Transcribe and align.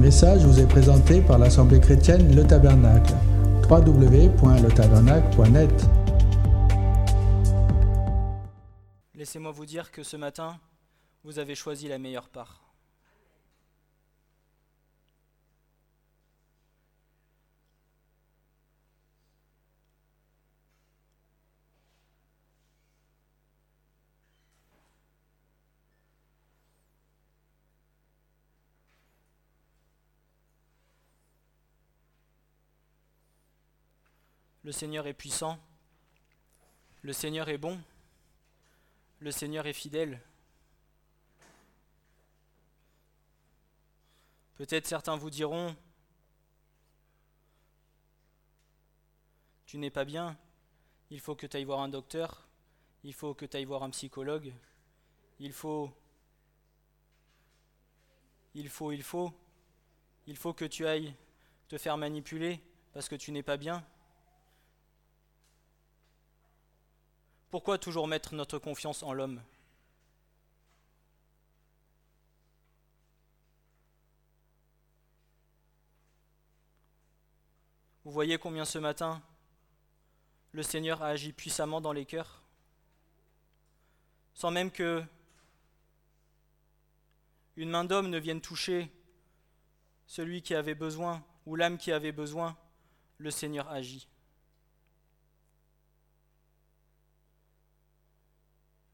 message 0.00 0.44
vous 0.46 0.58
est 0.58 0.66
présenté 0.66 1.20
par 1.20 1.38
l'Assemblée 1.38 1.78
chrétienne 1.78 2.34
Le 2.34 2.42
Tabernacle. 2.42 3.12
www.letabernacle.net 3.68 5.86
Laissez-moi 9.14 9.52
vous 9.52 9.66
dire 9.66 9.92
que 9.92 10.02
ce 10.02 10.16
matin, 10.16 10.58
vous 11.22 11.38
avez 11.38 11.54
choisi 11.54 11.86
la 11.86 11.98
meilleure 11.98 12.30
part. 12.30 12.69
Le 34.70 34.72
Seigneur 34.72 35.08
est 35.08 35.14
puissant, 35.14 35.58
le 37.02 37.12
Seigneur 37.12 37.48
est 37.48 37.58
bon, 37.58 37.82
le 39.18 39.32
Seigneur 39.32 39.66
est 39.66 39.72
fidèle. 39.72 40.22
Peut-être 44.54 44.86
certains 44.86 45.16
vous 45.16 45.28
diront, 45.28 45.74
tu 49.66 49.76
n'es 49.76 49.90
pas 49.90 50.04
bien, 50.04 50.38
il 51.10 51.18
faut 51.18 51.34
que 51.34 51.48
tu 51.48 51.56
ailles 51.56 51.64
voir 51.64 51.80
un 51.80 51.88
docteur, 51.88 52.46
il 53.02 53.12
faut 53.12 53.34
que 53.34 53.46
tu 53.46 53.56
ailles 53.56 53.64
voir 53.64 53.82
un 53.82 53.90
psychologue, 53.90 54.54
il 55.40 55.52
faut, 55.52 55.90
il 58.54 58.68
faut, 58.68 58.92
il 58.92 59.02
faut, 59.02 59.32
il 60.28 60.36
faut 60.36 60.54
que 60.54 60.64
tu 60.64 60.86
ailles 60.86 61.12
te 61.66 61.76
faire 61.76 61.96
manipuler 61.96 62.62
parce 62.92 63.08
que 63.08 63.16
tu 63.16 63.32
n'es 63.32 63.42
pas 63.42 63.56
bien. 63.56 63.84
Pourquoi 67.50 67.78
toujours 67.78 68.06
mettre 68.06 68.34
notre 68.34 68.58
confiance 68.58 69.02
en 69.02 69.12
l'homme? 69.12 69.42
Vous 78.04 78.12
voyez 78.12 78.38
combien 78.38 78.64
ce 78.64 78.78
matin 78.78 79.20
le 80.52 80.62
Seigneur 80.62 81.02
a 81.02 81.08
agi 81.08 81.32
puissamment 81.32 81.80
dans 81.80 81.92
les 81.92 82.06
cœurs, 82.06 82.42
sans 84.34 84.50
même 84.50 84.70
que 84.70 85.04
une 87.56 87.70
main 87.70 87.84
d'homme 87.84 88.10
ne 88.10 88.18
vienne 88.18 88.40
toucher 88.40 88.90
celui 90.06 90.42
qui 90.42 90.54
avait 90.54 90.74
besoin 90.74 91.24
ou 91.46 91.56
l'âme 91.56 91.78
qui 91.78 91.92
avait 91.92 92.12
besoin, 92.12 92.56
le 93.18 93.30
Seigneur 93.30 93.68
agit. 93.68 94.08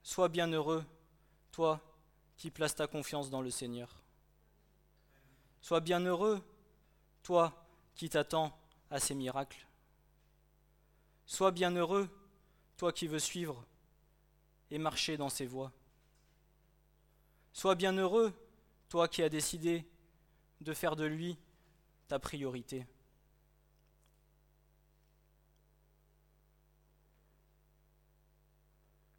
Sois 0.06 0.28
bien 0.28 0.46
heureux, 0.52 0.84
toi 1.50 1.80
qui 2.36 2.52
places 2.52 2.76
ta 2.76 2.86
confiance 2.86 3.28
dans 3.28 3.42
le 3.42 3.50
Seigneur. 3.50 3.92
Sois 5.60 5.80
bien 5.80 5.98
heureux, 5.98 6.40
toi 7.24 7.66
qui 7.96 8.08
t'attends 8.08 8.56
à 8.88 9.00
ces 9.00 9.16
miracles. 9.16 9.66
Sois 11.26 11.50
bien 11.50 11.72
heureux, 11.72 12.08
toi 12.76 12.92
qui 12.92 13.08
veux 13.08 13.18
suivre 13.18 13.66
et 14.70 14.78
marcher 14.78 15.16
dans 15.16 15.28
ses 15.28 15.44
voies. 15.44 15.72
Sois 17.52 17.74
bien 17.74 17.92
heureux, 17.94 18.32
toi 18.88 19.08
qui 19.08 19.24
as 19.24 19.28
décidé 19.28 19.84
de 20.60 20.72
faire 20.72 20.94
de 20.94 21.04
lui 21.04 21.36
ta 22.06 22.20
priorité. 22.20 22.86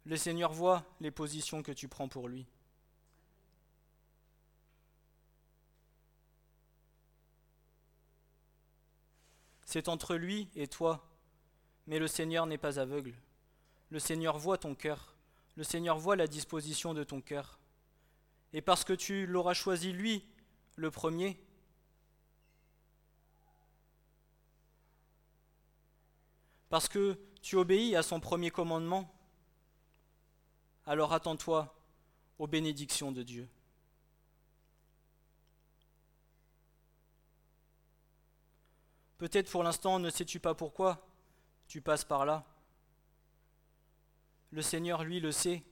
Le 0.08 0.16
Seigneur 0.16 0.54
voit 0.54 0.86
les 1.00 1.10
positions 1.10 1.62
que 1.62 1.70
tu 1.70 1.86
prends 1.86 2.08
pour 2.08 2.28
lui. 2.28 2.46
C'est 9.66 9.88
entre 9.88 10.14
lui 10.14 10.48
et 10.56 10.66
toi, 10.66 11.06
mais 11.86 11.98
le 11.98 12.06
Seigneur 12.06 12.46
n'est 12.46 12.56
pas 12.56 12.80
aveugle. 12.80 13.12
Le 13.90 13.98
Seigneur 13.98 14.38
voit 14.38 14.56
ton 14.56 14.74
cœur, 14.74 15.14
le 15.56 15.62
Seigneur 15.62 15.98
voit 15.98 16.16
la 16.16 16.26
disposition 16.26 16.94
de 16.94 17.04
ton 17.04 17.20
cœur. 17.20 17.58
Et 18.54 18.62
parce 18.62 18.84
que 18.84 18.94
tu 18.94 19.26
l'auras 19.26 19.52
choisi 19.52 19.92
lui, 19.92 20.24
le 20.76 20.90
premier, 20.90 21.38
parce 26.70 26.88
que 26.88 27.20
tu 27.42 27.56
obéis 27.56 27.94
à 27.94 28.02
son 28.02 28.20
premier 28.20 28.50
commandement, 28.50 29.14
alors 30.88 31.12
attends-toi 31.12 31.76
aux 32.38 32.46
bénédictions 32.46 33.12
de 33.12 33.22
Dieu. 33.22 33.46
Peut-être 39.18 39.50
pour 39.50 39.62
l'instant 39.62 39.98
ne 39.98 40.08
sais-tu 40.08 40.40
pas 40.40 40.54
pourquoi 40.54 41.06
tu 41.66 41.82
passes 41.82 42.04
par 42.04 42.24
là? 42.24 42.46
Le 44.50 44.62
Seigneur, 44.62 45.04
lui, 45.04 45.20
le 45.20 45.30
sait, 45.30 45.62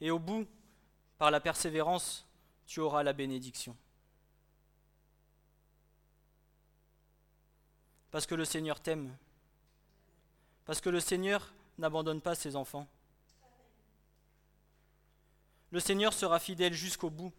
et 0.00 0.10
au 0.10 0.18
bout, 0.18 0.48
par 1.18 1.30
la 1.30 1.38
persévérance, 1.38 2.26
tu 2.66 2.80
auras 2.80 3.04
la 3.04 3.12
bénédiction. 3.12 3.76
Parce 8.10 8.26
que 8.26 8.34
le 8.34 8.44
Seigneur 8.44 8.80
t'aime. 8.80 9.16
Parce 10.64 10.80
que 10.80 10.90
le 10.90 10.98
Seigneur 10.98 11.52
n'abandonne 11.78 12.20
pas 12.20 12.34
ses 12.34 12.56
enfants 12.56 12.88
le 15.70 15.80
Seigneur 15.80 16.12
sera 16.12 16.38
fidèle 16.38 16.72
jusqu'au 16.72 17.10
bout. 17.10 17.32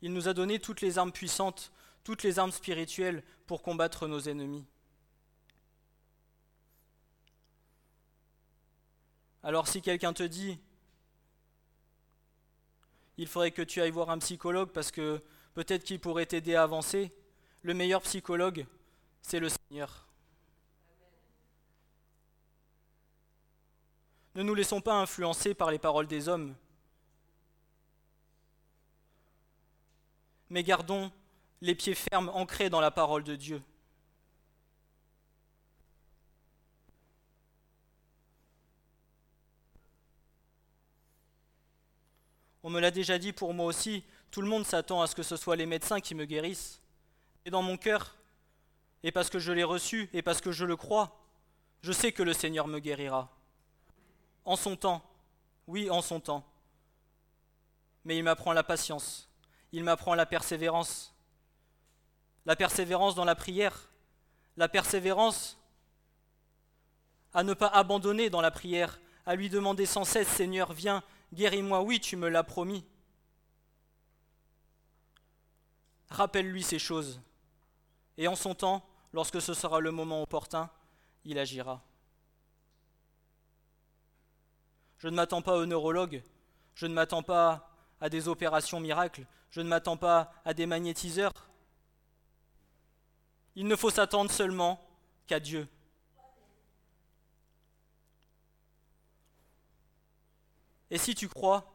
Il 0.00 0.12
nous 0.12 0.26
a 0.26 0.34
donné 0.34 0.58
toutes 0.58 0.80
les 0.80 0.98
armes 0.98 1.12
puissantes, 1.12 1.72
toutes 2.02 2.24
les 2.24 2.38
armes 2.38 2.50
spirituelles 2.50 3.22
pour 3.46 3.62
combattre 3.62 4.08
nos 4.08 4.20
ennemis. 4.20 4.66
Alors 9.44 9.68
si 9.68 9.80
quelqu'un 9.80 10.12
te 10.12 10.22
dit, 10.22 10.58
il 13.16 13.28
faudrait 13.28 13.50
que 13.52 13.62
tu 13.62 13.80
ailles 13.80 13.90
voir 13.90 14.10
un 14.10 14.18
psychologue 14.18 14.70
parce 14.70 14.90
que 14.90 15.22
peut-être 15.54 15.84
qu'il 15.84 16.00
pourrait 16.00 16.26
t'aider 16.26 16.54
à 16.54 16.62
avancer, 16.62 17.12
le 17.62 17.74
meilleur 17.74 18.02
psychologue, 18.02 18.66
c'est 19.22 19.38
le 19.38 19.48
Seigneur. 19.48 20.06
Ne 24.34 24.42
nous 24.42 24.54
laissons 24.54 24.80
pas 24.80 24.94
influencer 24.94 25.54
par 25.54 25.70
les 25.70 25.78
paroles 25.78 26.06
des 26.06 26.28
hommes, 26.28 26.54
mais 30.50 30.62
gardons 30.62 31.12
les 31.60 31.74
pieds 31.74 31.94
fermes 31.94 32.30
ancrés 32.30 32.70
dans 32.70 32.80
la 32.80 32.90
parole 32.90 33.22
de 33.22 33.36
Dieu. 33.36 33.62
On 42.64 42.70
me 42.70 42.80
l'a 42.80 42.90
déjà 42.90 43.18
dit 43.18 43.32
pour 43.32 43.54
moi 43.54 43.66
aussi, 43.66 44.04
tout 44.30 44.40
le 44.40 44.48
monde 44.48 44.64
s'attend 44.64 45.02
à 45.02 45.06
ce 45.06 45.14
que 45.14 45.22
ce 45.22 45.36
soit 45.36 45.56
les 45.56 45.66
médecins 45.66 46.00
qui 46.00 46.14
me 46.14 46.24
guérissent 46.24 46.81
et 47.44 47.50
dans 47.50 47.62
mon 47.62 47.76
cœur, 47.76 48.16
et 49.02 49.12
parce 49.12 49.30
que 49.30 49.38
je 49.38 49.52
l'ai 49.52 49.64
reçu, 49.64 50.08
et 50.12 50.22
parce 50.22 50.40
que 50.40 50.52
je 50.52 50.64
le 50.64 50.76
crois, 50.76 51.18
je 51.82 51.92
sais 51.92 52.12
que 52.12 52.22
le 52.22 52.32
Seigneur 52.32 52.68
me 52.68 52.78
guérira. 52.78 53.30
En 54.44 54.56
son 54.56 54.76
temps, 54.76 55.02
oui, 55.66 55.90
en 55.90 56.02
son 56.02 56.20
temps. 56.20 56.44
Mais 58.04 58.16
il 58.16 58.22
m'apprend 58.22 58.52
la 58.52 58.62
patience, 58.62 59.28
il 59.72 59.84
m'apprend 59.84 60.14
la 60.14 60.26
persévérance. 60.26 61.14
La 62.44 62.56
persévérance 62.56 63.14
dans 63.14 63.24
la 63.24 63.36
prière, 63.36 63.88
la 64.56 64.68
persévérance 64.68 65.58
à 67.34 67.44
ne 67.44 67.54
pas 67.54 67.68
abandonner 67.68 68.30
dans 68.30 68.40
la 68.40 68.50
prière, 68.50 69.00
à 69.26 69.36
lui 69.36 69.48
demander 69.48 69.86
sans 69.86 70.04
cesse, 70.04 70.28
Seigneur, 70.28 70.72
viens, 70.72 71.02
guéris-moi, 71.32 71.82
oui, 71.82 72.00
tu 72.00 72.16
me 72.16 72.28
l'as 72.28 72.42
promis. 72.42 72.84
Rappelle-lui 76.10 76.62
ces 76.62 76.78
choses 76.78 77.20
et 78.22 78.28
en 78.28 78.36
son 78.36 78.54
temps, 78.54 78.88
lorsque 79.12 79.42
ce 79.42 79.52
sera 79.52 79.80
le 79.80 79.90
moment 79.90 80.22
opportun, 80.22 80.70
il 81.24 81.40
agira. 81.40 81.82
Je 84.98 85.08
ne 85.08 85.16
m'attends 85.16 85.42
pas 85.42 85.56
aux 85.56 85.66
neurologues, 85.66 86.22
je 86.76 86.86
ne 86.86 86.94
m'attends 86.94 87.24
pas 87.24 87.68
à 88.00 88.08
des 88.08 88.28
opérations 88.28 88.78
miracles, 88.78 89.26
je 89.50 89.60
ne 89.60 89.66
m'attends 89.66 89.96
pas 89.96 90.32
à 90.44 90.54
des 90.54 90.66
magnétiseurs. 90.66 91.32
Il 93.56 93.66
ne 93.66 93.74
faut 93.74 93.90
s'attendre 93.90 94.30
seulement 94.30 94.80
qu'à 95.26 95.40
Dieu. 95.40 95.66
Et 100.92 100.98
si 100.98 101.16
tu 101.16 101.28
crois, 101.28 101.72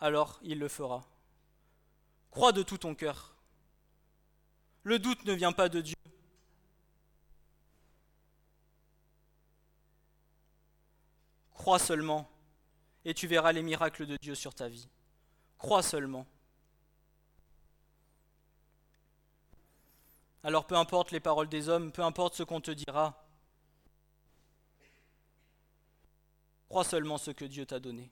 alors 0.00 0.40
il 0.42 0.58
le 0.58 0.66
fera. 0.66 1.04
Crois 2.32 2.50
de 2.50 2.64
tout 2.64 2.78
ton 2.78 2.96
cœur. 2.96 3.31
Le 4.84 4.98
doute 4.98 5.24
ne 5.24 5.32
vient 5.32 5.52
pas 5.52 5.68
de 5.68 5.80
Dieu. 5.80 5.96
Crois 11.54 11.78
seulement, 11.78 12.28
et 13.04 13.14
tu 13.14 13.28
verras 13.28 13.52
les 13.52 13.62
miracles 13.62 14.06
de 14.06 14.16
Dieu 14.16 14.34
sur 14.34 14.52
ta 14.52 14.68
vie. 14.68 14.88
Crois 15.58 15.82
seulement. 15.82 16.26
Alors 20.42 20.66
peu 20.66 20.74
importe 20.74 21.12
les 21.12 21.20
paroles 21.20 21.48
des 21.48 21.68
hommes, 21.68 21.92
peu 21.92 22.02
importe 22.02 22.34
ce 22.34 22.42
qu'on 22.42 22.60
te 22.60 22.72
dira, 22.72 23.24
crois 26.68 26.82
seulement 26.82 27.16
ce 27.16 27.30
que 27.30 27.44
Dieu 27.44 27.64
t'a 27.64 27.78
donné. 27.78 28.10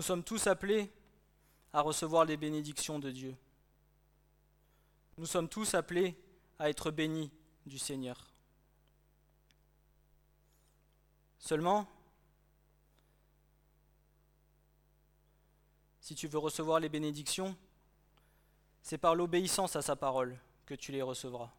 Nous 0.00 0.06
sommes 0.06 0.24
tous 0.24 0.46
appelés 0.46 0.90
à 1.74 1.82
recevoir 1.82 2.24
les 2.24 2.38
bénédictions 2.38 2.98
de 2.98 3.10
Dieu. 3.10 3.36
Nous 5.18 5.26
sommes 5.26 5.46
tous 5.46 5.74
appelés 5.74 6.16
à 6.58 6.70
être 6.70 6.90
bénis 6.90 7.30
du 7.66 7.78
Seigneur. 7.78 8.32
Seulement, 11.38 11.86
si 16.00 16.14
tu 16.14 16.28
veux 16.28 16.38
recevoir 16.38 16.80
les 16.80 16.88
bénédictions, 16.88 17.54
c'est 18.80 18.96
par 18.96 19.14
l'obéissance 19.14 19.76
à 19.76 19.82
sa 19.82 19.96
parole 19.96 20.34
que 20.64 20.74
tu 20.74 20.92
les 20.92 21.02
recevras. 21.02 21.50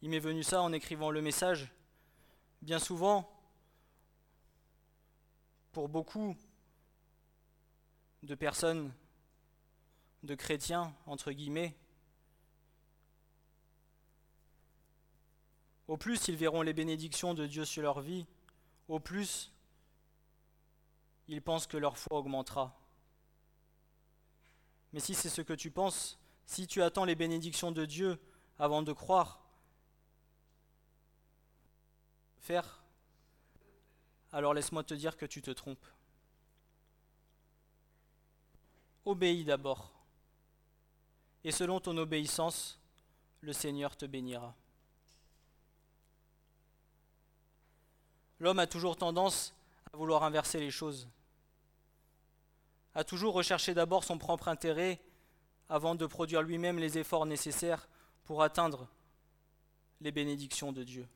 Il 0.00 0.08
m'est 0.08 0.20
venu 0.20 0.42
ça 0.42 0.62
en 0.62 0.72
écrivant 0.72 1.10
le 1.10 1.20
message. 1.20 1.70
Bien 2.62 2.78
souvent, 2.78 3.30
pour 5.78 5.88
beaucoup 5.88 6.36
de 8.24 8.34
personnes, 8.34 8.92
de 10.24 10.34
chrétiens, 10.34 10.92
entre 11.06 11.30
guillemets, 11.30 11.78
au 15.86 15.96
plus 15.96 16.26
ils 16.26 16.34
verront 16.34 16.62
les 16.62 16.72
bénédictions 16.72 17.32
de 17.32 17.46
Dieu 17.46 17.64
sur 17.64 17.82
leur 17.82 18.00
vie, 18.00 18.26
au 18.88 18.98
plus 18.98 19.52
ils 21.28 21.40
pensent 21.40 21.68
que 21.68 21.76
leur 21.76 21.96
foi 21.96 22.18
augmentera. 22.18 22.76
Mais 24.92 24.98
si 24.98 25.14
c'est 25.14 25.28
ce 25.28 25.42
que 25.42 25.52
tu 25.52 25.70
penses, 25.70 26.18
si 26.44 26.66
tu 26.66 26.82
attends 26.82 27.04
les 27.04 27.14
bénédictions 27.14 27.70
de 27.70 27.84
Dieu 27.84 28.20
avant 28.58 28.82
de 28.82 28.92
croire, 28.92 29.44
faire 32.38 32.82
alors 34.32 34.54
laisse-moi 34.54 34.84
te 34.84 34.94
dire 34.94 35.16
que 35.16 35.26
tu 35.26 35.42
te 35.42 35.50
trompes. 35.50 35.86
Obéis 39.04 39.44
d'abord, 39.44 39.90
et 41.44 41.52
selon 41.52 41.80
ton 41.80 41.96
obéissance, 41.96 42.78
le 43.40 43.52
Seigneur 43.52 43.96
te 43.96 44.04
bénira. 44.04 44.54
L'homme 48.40 48.58
a 48.58 48.66
toujours 48.66 48.96
tendance 48.96 49.54
à 49.92 49.96
vouloir 49.96 50.22
inverser 50.24 50.60
les 50.60 50.70
choses, 50.70 51.08
à 52.94 53.04
toujours 53.04 53.34
rechercher 53.34 53.74
d'abord 53.74 54.04
son 54.04 54.18
propre 54.18 54.48
intérêt 54.48 55.00
avant 55.68 55.94
de 55.94 56.06
produire 56.06 56.42
lui-même 56.42 56.78
les 56.78 56.98
efforts 56.98 57.26
nécessaires 57.26 57.88
pour 58.24 58.42
atteindre 58.42 58.88
les 60.00 60.12
bénédictions 60.12 60.72
de 60.72 60.84
Dieu. 60.84 61.08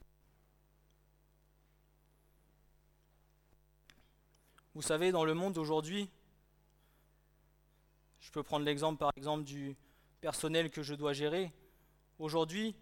Vous 4.74 4.82
savez, 4.82 5.12
dans 5.12 5.24
le 5.24 5.34
monde 5.34 5.52
d'aujourd'hui, 5.52 6.08
je 8.20 8.30
peux 8.30 8.42
prendre 8.42 8.64
l'exemple 8.64 8.98
par 8.98 9.10
exemple 9.16 9.44
du 9.44 9.76
personnel 10.20 10.70
que 10.70 10.82
je 10.82 10.94
dois 10.94 11.12
gérer. 11.12 11.52
Aujourd'hui, 12.18 12.74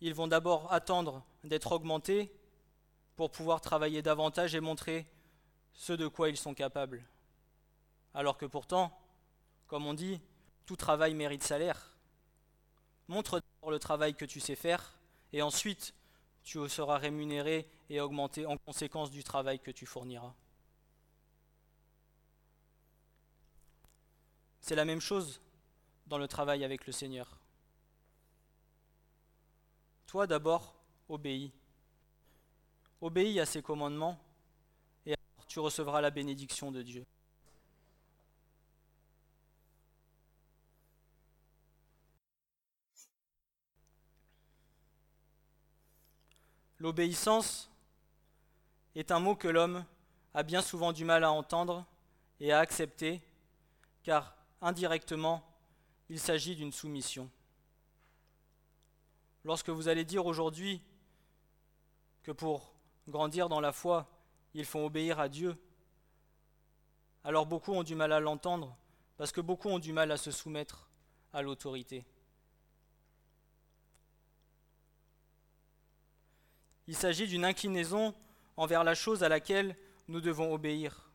ils 0.00 0.14
vont 0.14 0.28
d'abord 0.28 0.72
attendre 0.72 1.24
d'être 1.42 1.72
augmentés 1.72 2.32
pour 3.16 3.30
pouvoir 3.30 3.60
travailler 3.60 4.02
davantage 4.02 4.54
et 4.54 4.60
montrer 4.60 5.06
ce 5.72 5.92
de 5.92 6.06
quoi 6.06 6.28
ils 6.28 6.36
sont 6.36 6.54
capables. 6.54 7.02
Alors 8.12 8.36
que 8.36 8.46
pourtant, 8.46 8.96
comme 9.66 9.86
on 9.86 9.94
dit, 9.94 10.20
tout 10.66 10.76
travail 10.76 11.14
mérite 11.14 11.42
salaire. 11.42 11.96
Montre 13.08 13.40
d'abord 13.40 13.70
le 13.70 13.78
travail 13.78 14.14
que 14.14 14.24
tu 14.24 14.38
sais 14.38 14.56
faire 14.56 14.94
et 15.32 15.42
ensuite 15.42 15.94
tu 16.42 16.68
seras 16.68 16.98
rémunéré 16.98 17.68
et 17.90 18.00
augmenté 18.00 18.46
en 18.46 18.56
conséquence 18.56 19.10
du 19.10 19.24
travail 19.24 19.58
que 19.58 19.70
tu 19.70 19.86
fourniras. 19.86 20.34
C'est 24.66 24.76
la 24.76 24.86
même 24.86 25.02
chose 25.02 25.42
dans 26.06 26.16
le 26.16 26.26
travail 26.26 26.64
avec 26.64 26.86
le 26.86 26.92
Seigneur. 26.94 27.36
Toi 30.06 30.26
d'abord, 30.26 30.74
obéis. 31.10 31.52
Obéis 33.02 33.40
à 33.40 33.44
ses 33.44 33.60
commandements 33.60 34.18
et 35.04 35.16
tu 35.48 35.60
recevras 35.60 36.00
la 36.00 36.10
bénédiction 36.10 36.72
de 36.72 36.80
Dieu. 36.80 37.04
L'obéissance 46.78 47.70
est 48.94 49.10
un 49.10 49.20
mot 49.20 49.36
que 49.36 49.48
l'homme 49.48 49.84
a 50.32 50.42
bien 50.42 50.62
souvent 50.62 50.94
du 50.94 51.04
mal 51.04 51.22
à 51.22 51.30
entendre 51.30 51.84
et 52.40 52.50
à 52.50 52.60
accepter, 52.60 53.20
car 54.02 54.34
indirectement, 54.64 55.46
il 56.08 56.18
s'agit 56.18 56.56
d'une 56.56 56.72
soumission. 56.72 57.30
Lorsque 59.44 59.68
vous 59.68 59.88
allez 59.88 60.04
dire 60.04 60.26
aujourd'hui 60.26 60.82
que 62.22 62.32
pour 62.32 62.72
grandir 63.06 63.48
dans 63.48 63.60
la 63.60 63.72
foi, 63.72 64.08
il 64.54 64.64
faut 64.64 64.84
obéir 64.84 65.20
à 65.20 65.28
Dieu, 65.28 65.56
alors 67.22 67.46
beaucoup 67.46 67.72
ont 67.72 67.82
du 67.82 67.94
mal 67.94 68.12
à 68.12 68.20
l'entendre, 68.20 68.76
parce 69.16 69.32
que 69.32 69.40
beaucoup 69.40 69.68
ont 69.68 69.78
du 69.78 69.92
mal 69.92 70.10
à 70.10 70.16
se 70.16 70.30
soumettre 70.30 70.88
à 71.32 71.42
l'autorité. 71.42 72.04
Il 76.86 76.96
s'agit 76.96 77.26
d'une 77.26 77.44
inclinaison 77.44 78.14
envers 78.56 78.84
la 78.84 78.94
chose 78.94 79.22
à 79.22 79.28
laquelle 79.28 79.76
nous 80.08 80.20
devons 80.20 80.52
obéir. 80.52 81.10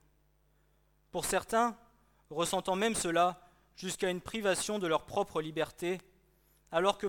Pour 1.12 1.26
certains, 1.26 1.78
ressentant 2.30 2.76
même 2.76 2.96
cela 2.96 3.42
jusqu'à 3.76 4.10
une 4.10 4.22
privation 4.22 4.80
de 4.80 4.88
leur 4.88 5.06
propre 5.06 5.42
liberté, 5.42 6.00
alors 6.72 6.98
que 6.98 7.08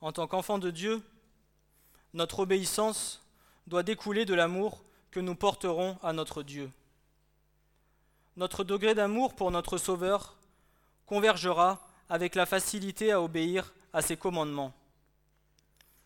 En 0.00 0.12
tant 0.12 0.26
qu'enfant 0.26 0.58
de 0.58 0.70
Dieu, 0.70 1.02
notre 2.14 2.40
obéissance 2.40 3.22
doit 3.66 3.82
découler 3.82 4.24
de 4.24 4.34
l'amour 4.34 4.82
que 5.10 5.20
nous 5.20 5.34
porterons 5.34 5.98
à 6.02 6.12
notre 6.12 6.42
Dieu. 6.42 6.70
Notre 8.36 8.62
degré 8.62 8.94
d'amour 8.94 9.34
pour 9.34 9.50
notre 9.50 9.78
Sauveur 9.78 10.36
convergera 11.06 11.86
avec 12.08 12.34
la 12.34 12.46
facilité 12.46 13.10
à 13.12 13.20
obéir 13.20 13.72
à 13.92 14.02
ses 14.02 14.16
commandements. 14.16 14.72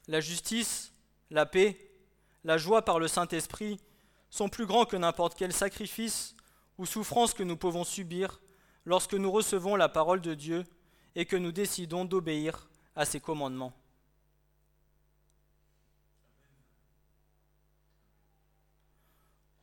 La 0.08 0.20
justice, 0.20 0.92
la 1.30 1.46
paix, 1.46 1.78
la 2.44 2.58
joie 2.58 2.82
par 2.82 2.98
le 2.98 3.08
Saint-Esprit 3.08 3.78
sont 4.30 4.48
plus 4.48 4.66
grands 4.66 4.86
que 4.86 4.96
n'importe 4.96 5.34
quel 5.36 5.52
sacrifice 5.52 6.34
ou 6.78 6.86
souffrance 6.86 7.34
que 7.34 7.42
nous 7.42 7.56
pouvons 7.56 7.84
subir 7.84 8.40
lorsque 8.84 9.14
nous 9.14 9.30
recevons 9.30 9.76
la 9.76 9.88
parole 9.88 10.20
de 10.20 10.34
Dieu 10.34 10.64
et 11.14 11.26
que 11.26 11.36
nous 11.36 11.52
décidons 11.52 12.04
d'obéir 12.04 12.68
à 12.96 13.04
ses 13.04 13.20
commandements. 13.20 13.74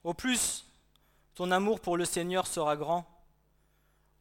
Au 0.03 0.13
plus 0.13 0.65
ton 1.35 1.51
amour 1.51 1.79
pour 1.79 1.97
le 1.97 2.05
Seigneur 2.05 2.47
sera 2.47 2.75
grand, 2.75 3.05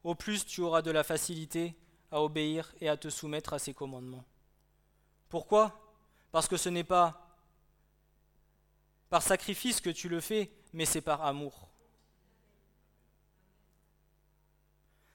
au 0.05 0.15
plus 0.15 0.47
tu 0.47 0.61
auras 0.61 0.83
de 0.83 0.91
la 0.91 1.03
facilité 1.03 1.77
à 2.11 2.23
obéir 2.23 2.73
et 2.81 2.89
à 2.89 2.97
te 2.97 3.11
soumettre 3.11 3.53
à 3.53 3.59
ses 3.59 3.75
commandements. 3.75 4.25
Pourquoi? 5.29 5.81
Parce 6.31 6.49
que 6.49 6.57
ce 6.57 6.69
n'est 6.69 6.85
pas 6.85 7.37
par 9.11 9.23
sacrifice 9.23 9.81
que 9.81 9.91
tu 9.91 10.09
le 10.09 10.21
fais, 10.21 10.53
mais 10.73 10.85
c'est 10.85 11.01
par 11.01 11.25
amour. 11.25 11.69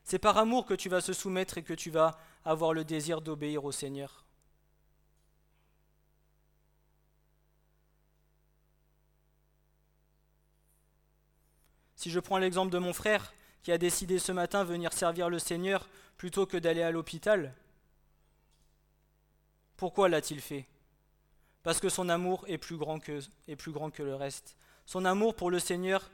C'est 0.03 0.19
par 0.19 0.37
amour 0.37 0.65
que 0.65 0.73
tu 0.73 0.89
vas 0.89 1.01
se 1.01 1.13
soumettre 1.13 1.57
et 1.57 1.63
que 1.63 1.73
tu 1.73 1.89
vas 1.89 2.19
avoir 2.43 2.73
le 2.73 2.83
désir 2.83 3.21
d'obéir 3.21 3.63
au 3.63 3.71
Seigneur. 3.71 4.25
Si 12.03 12.11
je 12.11 12.19
prends 12.19 12.37
l'exemple 12.37 12.69
de 12.69 12.79
mon 12.79 12.91
frère 12.91 13.33
qui 13.61 13.71
a 13.71 13.77
décidé 13.77 14.19
ce 14.19 14.33
matin 14.33 14.65
venir 14.65 14.91
servir 14.91 15.29
le 15.29 15.39
Seigneur 15.39 15.87
plutôt 16.17 16.45
que 16.45 16.57
d'aller 16.57 16.81
à 16.81 16.91
l'hôpital, 16.91 17.55
pourquoi 19.77 20.09
l'a-t-il 20.09 20.41
fait? 20.41 20.65
Parce 21.63 21.79
que 21.79 21.87
son 21.87 22.09
amour 22.09 22.43
est 22.49 22.57
plus, 22.57 22.75
grand 22.75 22.99
que, 22.99 23.21
est 23.47 23.55
plus 23.55 23.71
grand 23.71 23.89
que 23.89 24.03
le 24.03 24.15
reste. 24.15 24.57
Son 24.85 25.05
amour 25.05 25.33
pour 25.33 25.49
le 25.49 25.59
Seigneur 25.59 26.11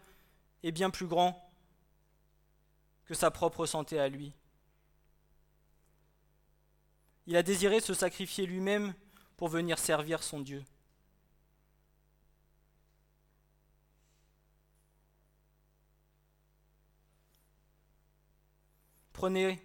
est 0.62 0.72
bien 0.72 0.92
plus 0.92 1.08
grand 1.08 1.52
que 3.06 3.16
sa 3.16 3.32
propre 3.32 3.66
santé 3.66 4.00
à 4.00 4.10
lui. 4.10 4.32
Il 7.26 7.36
a 7.36 7.42
désiré 7.42 7.80
se 7.80 7.96
sacrifier 7.96 8.46
lui-même 8.46 8.94
pour 9.38 9.48
venir 9.48 9.80
servir 9.80 10.22
son 10.22 10.40
Dieu. 10.40 10.64
Prenez 19.20 19.60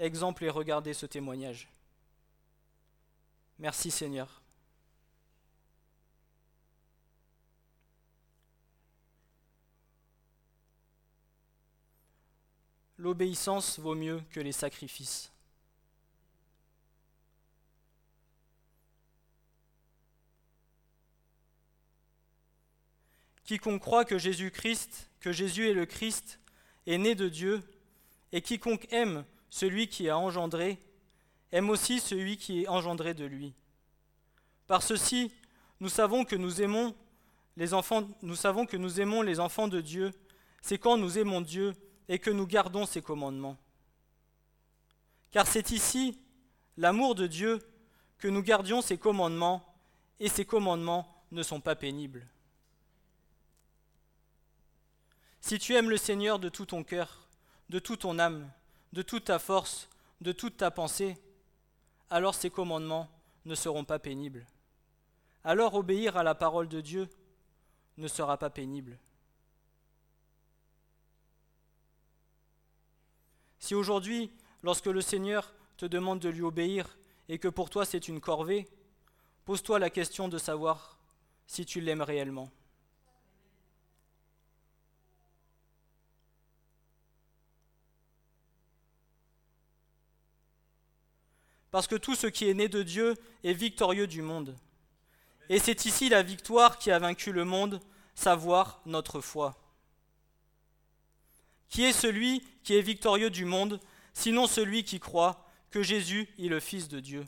exemple 0.00 0.42
et 0.42 0.50
regardez 0.50 0.92
ce 0.92 1.06
témoignage. 1.06 1.68
Merci 3.60 3.92
Seigneur. 3.92 4.42
L'obéissance 12.96 13.78
vaut 13.78 13.94
mieux 13.94 14.20
que 14.32 14.40
les 14.40 14.50
sacrifices. 14.50 15.30
Quiconque 23.44 23.80
croit 23.80 24.04
que 24.04 24.18
Jésus-Christ, 24.18 25.08
que 25.20 25.30
Jésus 25.30 25.68
est 25.68 25.72
le 25.72 25.86
Christ, 25.86 26.40
est 26.88 26.98
né 26.98 27.14
de 27.14 27.28
Dieu, 27.28 27.62
et 28.32 28.42
quiconque 28.42 28.86
aime 28.92 29.24
celui 29.50 29.88
qui 29.88 30.08
a 30.08 30.18
engendré, 30.18 30.78
aime 31.52 31.70
aussi 31.70 32.00
celui 32.00 32.36
qui 32.36 32.62
est 32.62 32.68
engendré 32.68 33.14
de 33.14 33.24
lui. 33.24 33.54
Par 34.66 34.82
ceci, 34.82 35.32
nous 35.80 35.88
savons 35.88 36.24
que 36.24 36.36
nous 36.36 36.60
aimons 36.60 36.94
les 37.56 37.74
enfants, 37.74 38.08
nous 38.22 38.36
savons 38.36 38.66
que 38.66 38.76
nous 38.76 39.00
aimons 39.00 39.22
les 39.22 39.40
enfants 39.40 39.68
de 39.68 39.80
Dieu, 39.80 40.12
c'est 40.60 40.78
quand 40.78 40.96
nous 40.96 41.18
aimons 41.18 41.40
Dieu 41.40 41.72
et 42.08 42.18
que 42.18 42.30
nous 42.30 42.46
gardons 42.46 42.86
ses 42.86 43.02
commandements. 43.02 43.56
Car 45.30 45.46
c'est 45.46 45.70
ici 45.70 46.20
l'amour 46.76 47.14
de 47.14 47.26
Dieu 47.26 47.58
que 48.18 48.28
nous 48.28 48.42
gardions 48.42 48.82
ses 48.82 48.98
commandements, 48.98 49.64
et 50.20 50.28
ses 50.28 50.44
commandements 50.44 51.24
ne 51.30 51.42
sont 51.42 51.60
pas 51.60 51.76
pénibles. 51.76 52.26
Si 55.40 55.58
tu 55.58 55.74
aimes 55.74 55.90
le 55.90 55.96
Seigneur 55.96 56.38
de 56.38 56.48
tout 56.48 56.66
ton 56.66 56.82
cœur, 56.82 57.27
de 57.68 57.78
toute 57.78 58.00
ton 58.00 58.18
âme, 58.18 58.50
de 58.92 59.02
toute 59.02 59.26
ta 59.26 59.38
force, 59.38 59.88
de 60.20 60.32
toute 60.32 60.56
ta 60.56 60.70
pensée, 60.70 61.16
alors 62.10 62.34
ces 62.34 62.50
commandements 62.50 63.08
ne 63.44 63.54
seront 63.54 63.84
pas 63.84 63.98
pénibles. 63.98 64.46
Alors 65.44 65.74
obéir 65.74 66.16
à 66.16 66.22
la 66.22 66.34
parole 66.34 66.68
de 66.68 66.80
Dieu 66.80 67.08
ne 67.96 68.08
sera 68.08 68.36
pas 68.38 68.50
pénible. 68.50 68.98
Si 73.58 73.74
aujourd'hui, 73.74 74.30
lorsque 74.62 74.86
le 74.86 75.00
Seigneur 75.00 75.52
te 75.76 75.86
demande 75.86 76.20
de 76.20 76.28
lui 76.28 76.42
obéir 76.42 76.98
et 77.28 77.38
que 77.38 77.48
pour 77.48 77.70
toi 77.70 77.84
c'est 77.84 78.08
une 78.08 78.20
corvée, 78.20 78.68
pose-toi 79.44 79.78
la 79.78 79.90
question 79.90 80.28
de 80.28 80.38
savoir 80.38 80.98
si 81.46 81.66
tu 81.66 81.80
l'aimes 81.80 82.02
réellement. 82.02 82.50
Parce 91.70 91.86
que 91.86 91.96
tout 91.96 92.14
ce 92.14 92.26
qui 92.26 92.48
est 92.48 92.54
né 92.54 92.68
de 92.68 92.82
Dieu 92.82 93.14
est 93.44 93.52
victorieux 93.52 94.06
du 94.06 94.22
monde. 94.22 94.56
Et 95.48 95.58
c'est 95.58 95.84
ici 95.84 96.08
la 96.08 96.22
victoire 96.22 96.78
qui 96.78 96.90
a 96.90 96.98
vaincu 96.98 97.32
le 97.32 97.44
monde, 97.44 97.80
savoir 98.14 98.80
notre 98.86 99.20
foi. 99.20 99.56
Qui 101.68 101.84
est 101.84 101.92
celui 101.92 102.42
qui 102.62 102.76
est 102.76 102.82
victorieux 102.82 103.30
du 103.30 103.44
monde, 103.44 103.80
sinon 104.12 104.46
celui 104.46 104.84
qui 104.84 105.00
croit 105.00 105.46
que 105.70 105.82
Jésus 105.82 106.28
est 106.38 106.48
le 106.48 106.60
Fils 106.60 106.88
de 106.88 107.00
Dieu? 107.00 107.26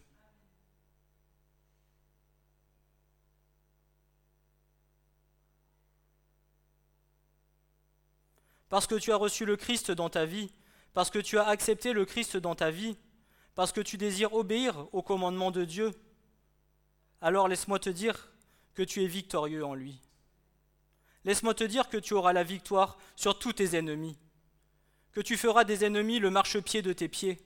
Parce 8.70 8.86
que 8.86 8.94
tu 8.94 9.12
as 9.12 9.16
reçu 9.16 9.44
le 9.44 9.56
Christ 9.56 9.90
dans 9.90 10.08
ta 10.08 10.24
vie, 10.24 10.50
parce 10.94 11.10
que 11.10 11.18
tu 11.18 11.38
as 11.38 11.46
accepté 11.46 11.92
le 11.92 12.04
Christ 12.04 12.36
dans 12.36 12.54
ta 12.54 12.70
vie, 12.70 12.96
parce 13.54 13.72
que 13.72 13.80
tu 13.80 13.96
désires 13.96 14.34
obéir 14.34 14.86
au 14.92 15.02
commandement 15.02 15.50
de 15.50 15.64
Dieu, 15.64 15.92
alors 17.20 17.48
laisse-moi 17.48 17.78
te 17.78 17.90
dire 17.90 18.30
que 18.74 18.82
tu 18.82 19.02
es 19.02 19.06
victorieux 19.06 19.64
en 19.64 19.74
lui. 19.74 20.00
Laisse-moi 21.24 21.54
te 21.54 21.64
dire 21.64 21.88
que 21.88 21.98
tu 21.98 22.14
auras 22.14 22.32
la 22.32 22.44
victoire 22.44 22.96
sur 23.16 23.38
tous 23.38 23.52
tes 23.52 23.76
ennemis, 23.76 24.18
que 25.12 25.20
tu 25.20 25.36
feras 25.36 25.64
des 25.64 25.84
ennemis 25.84 26.18
le 26.18 26.30
marchepied 26.30 26.82
de 26.82 26.92
tes 26.92 27.08
pieds. 27.08 27.38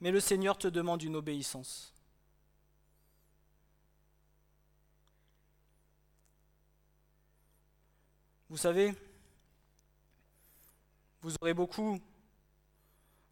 Mais 0.00 0.10
le 0.10 0.20
Seigneur 0.20 0.56
te 0.56 0.68
demande 0.68 1.02
une 1.02 1.16
obéissance. 1.16 1.92
Vous 8.48 8.56
savez, 8.56 8.94
vous 11.22 11.34
aurez 11.40 11.54
beaucoup 11.54 12.00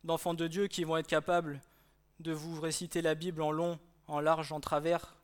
d'enfants 0.05 0.35
de 0.35 0.47
Dieu 0.47 0.69
qui 0.69 0.85
vont 0.85 0.97
être 0.97 1.09
capables 1.09 1.61
de 2.21 2.33
vous 2.33 2.61
réciter 2.61 3.03
la 3.03 3.15
Bible 3.15 3.43
en 3.43 3.51
long, 3.51 3.79
en 4.07 4.21
large, 4.21 4.53
en 4.53 4.61
travers, 4.61 5.17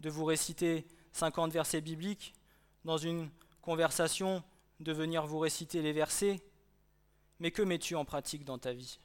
de 0.00 0.08
vous 0.08 0.24
réciter 0.24 0.86
50 1.12 1.52
versets 1.52 1.80
bibliques, 1.80 2.34
dans 2.84 2.96
une 2.96 3.28
conversation, 3.60 4.42
de 4.80 4.92
venir 4.92 5.26
vous 5.26 5.38
réciter 5.38 5.82
les 5.82 5.92
versets, 5.92 6.40
mais 7.40 7.50
que 7.50 7.62
mets-tu 7.62 7.96
en 7.96 8.04
pratique 8.04 8.44
dans 8.44 8.58
ta 8.58 8.72
vie? 8.72 8.98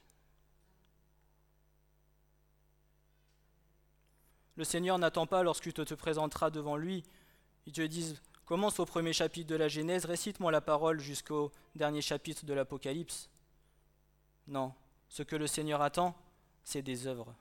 Le 4.56 4.64
Seigneur 4.64 4.98
n'attend 4.98 5.26
pas 5.26 5.42
lorsque 5.42 5.64
tu 5.64 5.72
te 5.72 5.94
présenteras 5.94 6.50
devant 6.50 6.76
lui. 6.76 7.04
Il 7.66 7.72
te 7.72 7.82
dit, 7.82 8.18
commence 8.46 8.80
au 8.80 8.86
premier 8.86 9.12
chapitre 9.12 9.48
de 9.48 9.56
la 9.56 9.68
Genèse, 9.68 10.04
récite-moi 10.04 10.50
la 10.50 10.60
parole 10.60 11.00
jusqu'au 11.00 11.52
dernier 11.74 12.00
chapitre 12.00 12.46
de 12.46 12.54
l'Apocalypse. 12.54 13.28
Non, 14.46 14.72
ce 15.08 15.22
que 15.22 15.36
le 15.36 15.46
Seigneur 15.46 15.82
attend, 15.82 16.16
c'est 16.64 16.82
des 16.82 17.06
œuvres. 17.06 17.34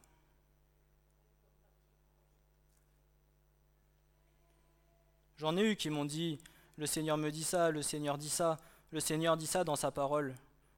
J'en 5.37 5.57
ai 5.57 5.71
eu 5.71 5.75
qui 5.75 5.89
m'ont 5.89 6.05
dit, 6.05 6.39
le 6.77 6.85
Seigneur 6.85 7.17
me 7.17 7.29
dit 7.29 7.43
ça, 7.43 7.69
le 7.69 7.81
Seigneur 7.81 8.17
dit 8.17 8.29
ça, 8.29 8.57
le 8.91 8.99
Seigneur 8.99 9.37
dit 9.37 9.47
ça 9.47 9.63
dans 9.63 9.75
sa 9.75 9.91
parole. 9.91 10.35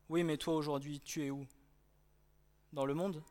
Oui, 0.09 0.23
mais 0.23 0.37
toi 0.37 0.55
aujourd'hui, 0.55 0.99
tu 0.99 1.25
es 1.25 1.29
où? 1.29 1.45
Dans 2.73 2.85
le 2.85 2.93
monde? 2.93 3.23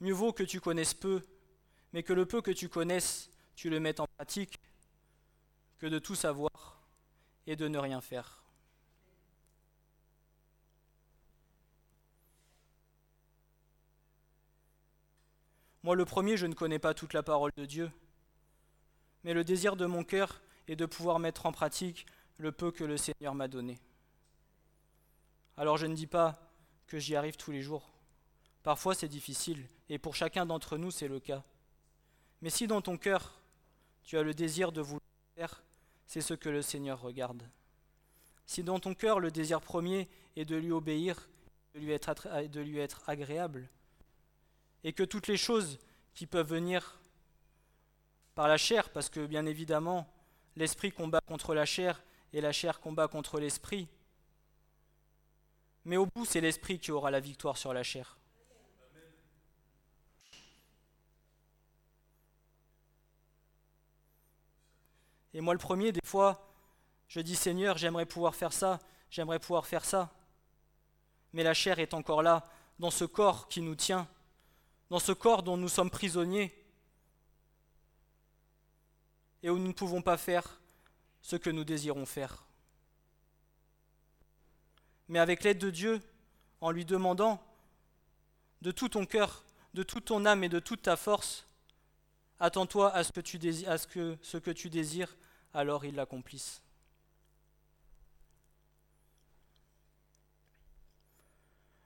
Mieux 0.00 0.12
vaut 0.12 0.32
que 0.32 0.42
tu 0.42 0.60
connaisses 0.60 0.94
peu, 0.94 1.22
mais 1.92 2.02
que 2.02 2.12
le 2.12 2.26
peu 2.26 2.40
que 2.40 2.50
tu 2.50 2.68
connaisses, 2.68 3.30
tu 3.54 3.70
le 3.70 3.80
mettes 3.80 4.00
en 4.00 4.06
pratique, 4.16 4.60
que 5.78 5.86
de 5.86 5.98
tout 5.98 6.14
savoir 6.14 6.82
et 7.46 7.56
de 7.56 7.68
ne 7.68 7.78
rien 7.78 8.00
faire. 8.00 8.42
Moi, 15.82 15.96
le 15.96 16.04
premier, 16.04 16.36
je 16.36 16.46
ne 16.46 16.54
connais 16.54 16.78
pas 16.78 16.92
toute 16.92 17.14
la 17.14 17.22
parole 17.22 17.52
de 17.56 17.64
Dieu, 17.64 17.90
mais 19.24 19.32
le 19.32 19.44
désir 19.44 19.76
de 19.76 19.86
mon 19.86 20.04
cœur 20.04 20.40
est 20.66 20.76
de 20.76 20.86
pouvoir 20.86 21.18
mettre 21.18 21.46
en 21.46 21.52
pratique 21.52 22.06
le 22.36 22.52
peu 22.52 22.70
que 22.70 22.84
le 22.84 22.96
Seigneur 22.96 23.34
m'a 23.34 23.48
donné. 23.48 23.78
Alors 25.56 25.76
je 25.76 25.86
ne 25.86 25.94
dis 25.94 26.06
pas 26.06 26.38
que 26.86 26.98
j'y 26.98 27.16
arrive 27.16 27.36
tous 27.36 27.50
les 27.50 27.62
jours. 27.62 27.90
Parfois 28.62 28.94
c'est 28.94 29.08
difficile, 29.08 29.66
et 29.88 29.98
pour 29.98 30.14
chacun 30.14 30.46
d'entre 30.46 30.76
nous 30.76 30.90
c'est 30.90 31.08
le 31.08 31.20
cas. 31.20 31.44
Mais 32.42 32.50
si 32.50 32.66
dans 32.66 32.80
ton 32.80 32.96
cœur 32.96 33.40
tu 34.02 34.16
as 34.18 34.22
le 34.22 34.34
désir 34.34 34.72
de 34.72 34.80
vouloir 34.80 35.02
faire, 35.36 35.62
c'est 36.06 36.20
ce 36.20 36.34
que 36.34 36.48
le 36.48 36.62
Seigneur 36.62 37.00
regarde. 37.00 37.42
Si 38.46 38.62
dans 38.62 38.80
ton 38.80 38.94
cœur 38.94 39.20
le 39.20 39.30
désir 39.30 39.60
premier 39.60 40.08
est 40.36 40.44
de 40.44 40.56
lui 40.56 40.72
obéir, 40.72 41.28
de 41.74 41.80
lui 41.80 41.92
être, 41.92 42.10
de 42.48 42.60
lui 42.60 42.78
être 42.78 43.02
agréable, 43.06 43.68
et 44.84 44.92
que 44.92 45.02
toutes 45.02 45.26
les 45.26 45.36
choses 45.36 45.78
qui 46.14 46.26
peuvent 46.26 46.48
venir 46.48 47.00
par 48.34 48.48
la 48.48 48.56
chair, 48.56 48.90
parce 48.90 49.10
que 49.10 49.26
bien 49.26 49.46
évidemment, 49.46 50.12
l'esprit 50.56 50.92
combat 50.92 51.20
contre 51.20 51.54
la 51.54 51.66
chair 51.66 52.02
et 52.32 52.40
la 52.40 52.52
chair 52.52 52.80
combat 52.80 53.08
contre 53.08 53.40
l'esprit, 53.40 53.88
mais 55.84 55.96
au 55.96 56.06
bout, 56.06 56.24
c'est 56.24 56.40
l'esprit 56.40 56.78
qui 56.78 56.92
aura 56.92 57.10
la 57.10 57.20
victoire 57.20 57.56
sur 57.56 57.72
la 57.72 57.82
chair. 57.82 58.17
Et 65.34 65.40
moi, 65.40 65.54
le 65.54 65.58
premier, 65.58 65.92
des 65.92 66.00
fois, 66.04 66.48
je 67.08 67.20
dis 67.20 67.36
Seigneur, 67.36 67.78
j'aimerais 67.78 68.06
pouvoir 68.06 68.34
faire 68.34 68.52
ça, 68.52 68.80
j'aimerais 69.10 69.38
pouvoir 69.38 69.66
faire 69.66 69.84
ça. 69.84 70.12
Mais 71.32 71.42
la 71.42 71.54
chair 71.54 71.78
est 71.78 71.94
encore 71.94 72.22
là, 72.22 72.44
dans 72.78 72.90
ce 72.90 73.04
corps 73.04 73.48
qui 73.48 73.60
nous 73.60 73.74
tient, 73.74 74.08
dans 74.90 74.98
ce 74.98 75.12
corps 75.12 75.42
dont 75.42 75.56
nous 75.56 75.68
sommes 75.68 75.90
prisonniers, 75.90 76.54
et 79.42 79.50
où 79.50 79.58
nous 79.58 79.68
ne 79.68 79.72
pouvons 79.72 80.02
pas 80.02 80.16
faire 80.16 80.60
ce 81.22 81.36
que 81.36 81.50
nous 81.50 81.64
désirons 81.64 82.06
faire. 82.06 82.44
Mais 85.08 85.18
avec 85.18 85.44
l'aide 85.44 85.58
de 85.58 85.70
Dieu, 85.70 86.00
en 86.60 86.70
lui 86.70 86.84
demandant 86.84 87.42
de 88.62 88.70
tout 88.72 88.88
ton 88.88 89.06
cœur, 89.06 89.44
de 89.74 89.82
toute 89.82 90.06
ton 90.06 90.26
âme 90.26 90.44
et 90.44 90.48
de 90.48 90.58
toute 90.58 90.82
ta 90.82 90.96
force, 90.96 91.46
attends-toi 92.40 92.92
à 92.92 93.04
ce 93.04 93.12
que, 93.12 93.20
tu 93.20 93.38
désires, 93.38 93.78
ce 93.78 94.36
que 94.36 94.50
tu 94.50 94.70
désires, 94.70 95.16
alors 95.58 95.84
il 95.84 95.96
l'accomplisse. 95.96 96.62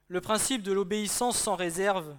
Le 0.09 0.21
principe 0.21 0.63
de 0.63 0.73
l'obéissance 0.73 1.39
sans 1.39 1.57
réserve 1.57 2.15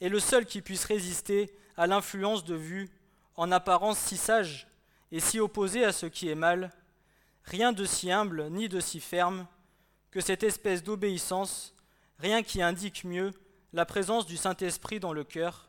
est 0.00 0.08
le 0.08 0.20
seul 0.20 0.46
qui 0.46 0.62
puisse 0.62 0.86
résister 0.86 1.54
à 1.76 1.86
l'influence 1.86 2.44
de 2.44 2.54
vues 2.54 2.88
en 3.34 3.52
apparence 3.52 3.98
si 3.98 4.16
sages 4.16 4.68
et 5.12 5.20
si 5.20 5.38
opposées 5.38 5.84
à 5.84 5.92
ce 5.92 6.06
qui 6.06 6.30
est 6.30 6.34
mal, 6.34 6.72
rien 7.44 7.72
de 7.72 7.84
si 7.84 8.10
humble 8.10 8.48
ni 8.48 8.70
de 8.70 8.80
si 8.80 9.00
ferme 9.00 9.46
que 10.10 10.22
cette 10.22 10.44
espèce 10.44 10.82
d'obéissance, 10.82 11.74
rien 12.18 12.42
qui 12.42 12.62
indique 12.62 13.04
mieux 13.04 13.32
la 13.74 13.84
présence 13.84 14.24
du 14.24 14.38
Saint-Esprit 14.38 14.98
dans 14.98 15.12
le 15.12 15.24
cœur, 15.24 15.68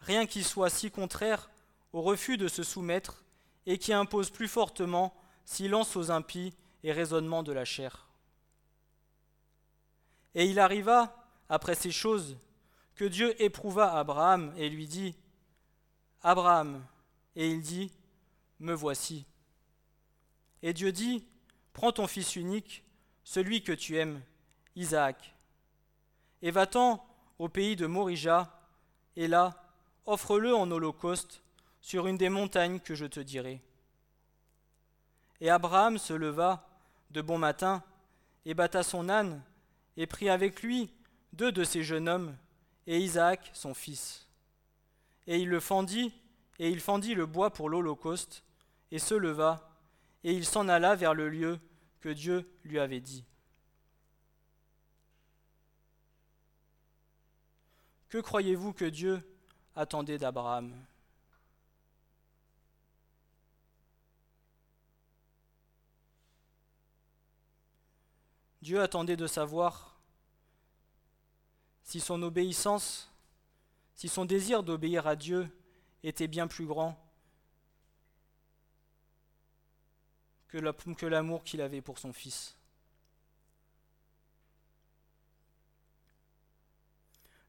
rien 0.00 0.26
qui 0.26 0.44
soit 0.44 0.68
si 0.68 0.90
contraire 0.90 1.48
au 1.94 2.02
refus 2.02 2.36
de 2.36 2.48
se 2.48 2.62
soumettre 2.62 3.22
et 3.66 3.78
qui 3.78 3.92
impose 3.92 4.30
plus 4.30 4.48
fortement 4.48 5.14
silence 5.44 5.96
aux 5.96 6.10
impies 6.10 6.54
et 6.82 6.92
raisonnement 6.92 7.42
de 7.42 7.52
la 7.52 7.64
chair. 7.64 8.08
Et 10.34 10.46
il 10.46 10.58
arriva, 10.58 11.28
après 11.48 11.74
ces 11.74 11.90
choses, 11.90 12.36
que 12.94 13.04
Dieu 13.04 13.40
éprouva 13.42 13.96
Abraham 13.96 14.52
et 14.56 14.68
lui 14.68 14.86
dit, 14.86 15.14
Abraham, 16.22 16.84
et 17.34 17.48
il 17.48 17.60
dit, 17.60 17.92
Me 18.58 18.72
voici. 18.72 19.26
Et 20.62 20.72
Dieu 20.72 20.92
dit, 20.92 21.26
Prends 21.72 21.92
ton 21.92 22.06
fils 22.06 22.36
unique, 22.36 22.84
celui 23.22 23.62
que 23.62 23.72
tu 23.72 23.98
aimes, 23.98 24.22
Isaac, 24.76 25.34
et 26.42 26.50
va-t'en 26.50 27.06
au 27.38 27.48
pays 27.48 27.76
de 27.76 27.86
Morija, 27.86 28.60
et 29.16 29.28
là, 29.28 29.62
offre-le 30.06 30.54
en 30.54 30.70
holocauste 30.70 31.42
sur 31.86 32.08
une 32.08 32.18
des 32.18 32.30
montagnes 32.30 32.80
que 32.80 32.96
je 32.96 33.06
te 33.06 33.20
dirai. 33.20 33.62
Et 35.40 35.50
Abraham 35.50 35.98
se 35.98 36.12
leva 36.12 36.68
de 37.12 37.22
bon 37.22 37.38
matin, 37.38 37.80
et 38.44 38.54
batta 38.54 38.82
son 38.82 39.08
âne, 39.08 39.40
et 39.96 40.08
prit 40.08 40.28
avec 40.28 40.64
lui 40.64 40.92
deux 41.32 41.52
de 41.52 41.62
ses 41.62 41.84
jeunes 41.84 42.08
hommes, 42.08 42.36
et 42.88 42.98
Isaac 42.98 43.52
son 43.52 43.72
fils. 43.72 44.26
Et 45.28 45.38
il 45.38 45.48
le 45.48 45.60
fendit, 45.60 46.12
et 46.58 46.70
il 46.70 46.80
fendit 46.80 47.14
le 47.14 47.24
bois 47.24 47.52
pour 47.52 47.68
l'Holocauste, 47.68 48.42
et 48.90 48.98
se 48.98 49.14
leva, 49.14 49.70
et 50.24 50.32
il 50.32 50.44
s'en 50.44 50.68
alla 50.68 50.96
vers 50.96 51.14
le 51.14 51.28
lieu 51.28 51.60
que 52.00 52.08
Dieu 52.08 52.50
lui 52.64 52.80
avait 52.80 52.98
dit. 52.98 53.24
Que 58.08 58.18
croyez-vous 58.18 58.72
que 58.72 58.86
Dieu 58.86 59.22
attendait 59.76 60.18
d'Abraham? 60.18 60.74
Dieu 68.66 68.82
attendait 68.82 69.16
de 69.16 69.28
savoir 69.28 69.96
si 71.84 72.00
son 72.00 72.20
obéissance, 72.24 73.08
si 73.94 74.08
son 74.08 74.24
désir 74.24 74.64
d'obéir 74.64 75.06
à 75.06 75.14
Dieu 75.14 75.48
était 76.02 76.26
bien 76.26 76.48
plus 76.48 76.66
grand 76.66 77.00
que 80.48 81.06
l'amour 81.06 81.44
qu'il 81.44 81.60
avait 81.60 81.80
pour 81.80 82.00
son 82.00 82.12
Fils. 82.12 82.56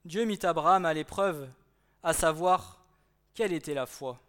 Dieu 0.06 0.24
mit 0.24 0.38
Abraham 0.44 0.86
à 0.86 0.94
l'épreuve, 0.94 1.50
à 2.04 2.14
savoir 2.14 2.86
quelle 3.34 3.54
était 3.54 3.74
la 3.74 3.88
foi, 3.88 4.20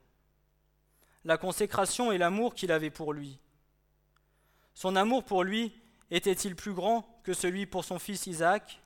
la 1.27 1.37
consécration 1.37 2.13
et 2.13 2.17
l'amour 2.17 2.55
qu'il 2.55 2.73
avait 2.73 2.89
pour 2.89 3.13
lui. 3.13 3.39
Son 4.73 4.97
amour 4.97 5.23
pour 5.23 5.45
lui 5.45 5.78
était-il 6.11 6.57
plus 6.57 6.73
grand 6.73 7.07
que 7.23 7.35
celui 7.35 7.67
pour 7.67 7.85
son 7.85 7.99
fils 7.99 8.27
Isaac? 8.27 8.81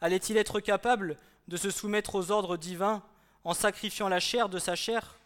Allait-il 0.00 0.36
être 0.36 0.60
capable 0.60 1.16
de 1.48 1.56
se 1.56 1.70
soumettre 1.70 2.14
aux 2.14 2.30
ordres 2.30 2.56
divins 2.56 3.02
en 3.44 3.54
sacrifiant 3.54 4.08
la 4.08 4.20
chair 4.20 4.48
de 4.48 4.58
sa 4.58 4.76
chair? 4.76 5.16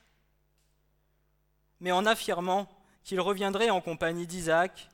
Mais 1.81 1.92
en 1.92 2.07
affirmant 2.07 2.68
qu'il 3.05 3.20
reviendrait 3.20 3.70
en 3.70 3.81
compagnie 3.81 4.27
d'Isaac, 4.27 4.88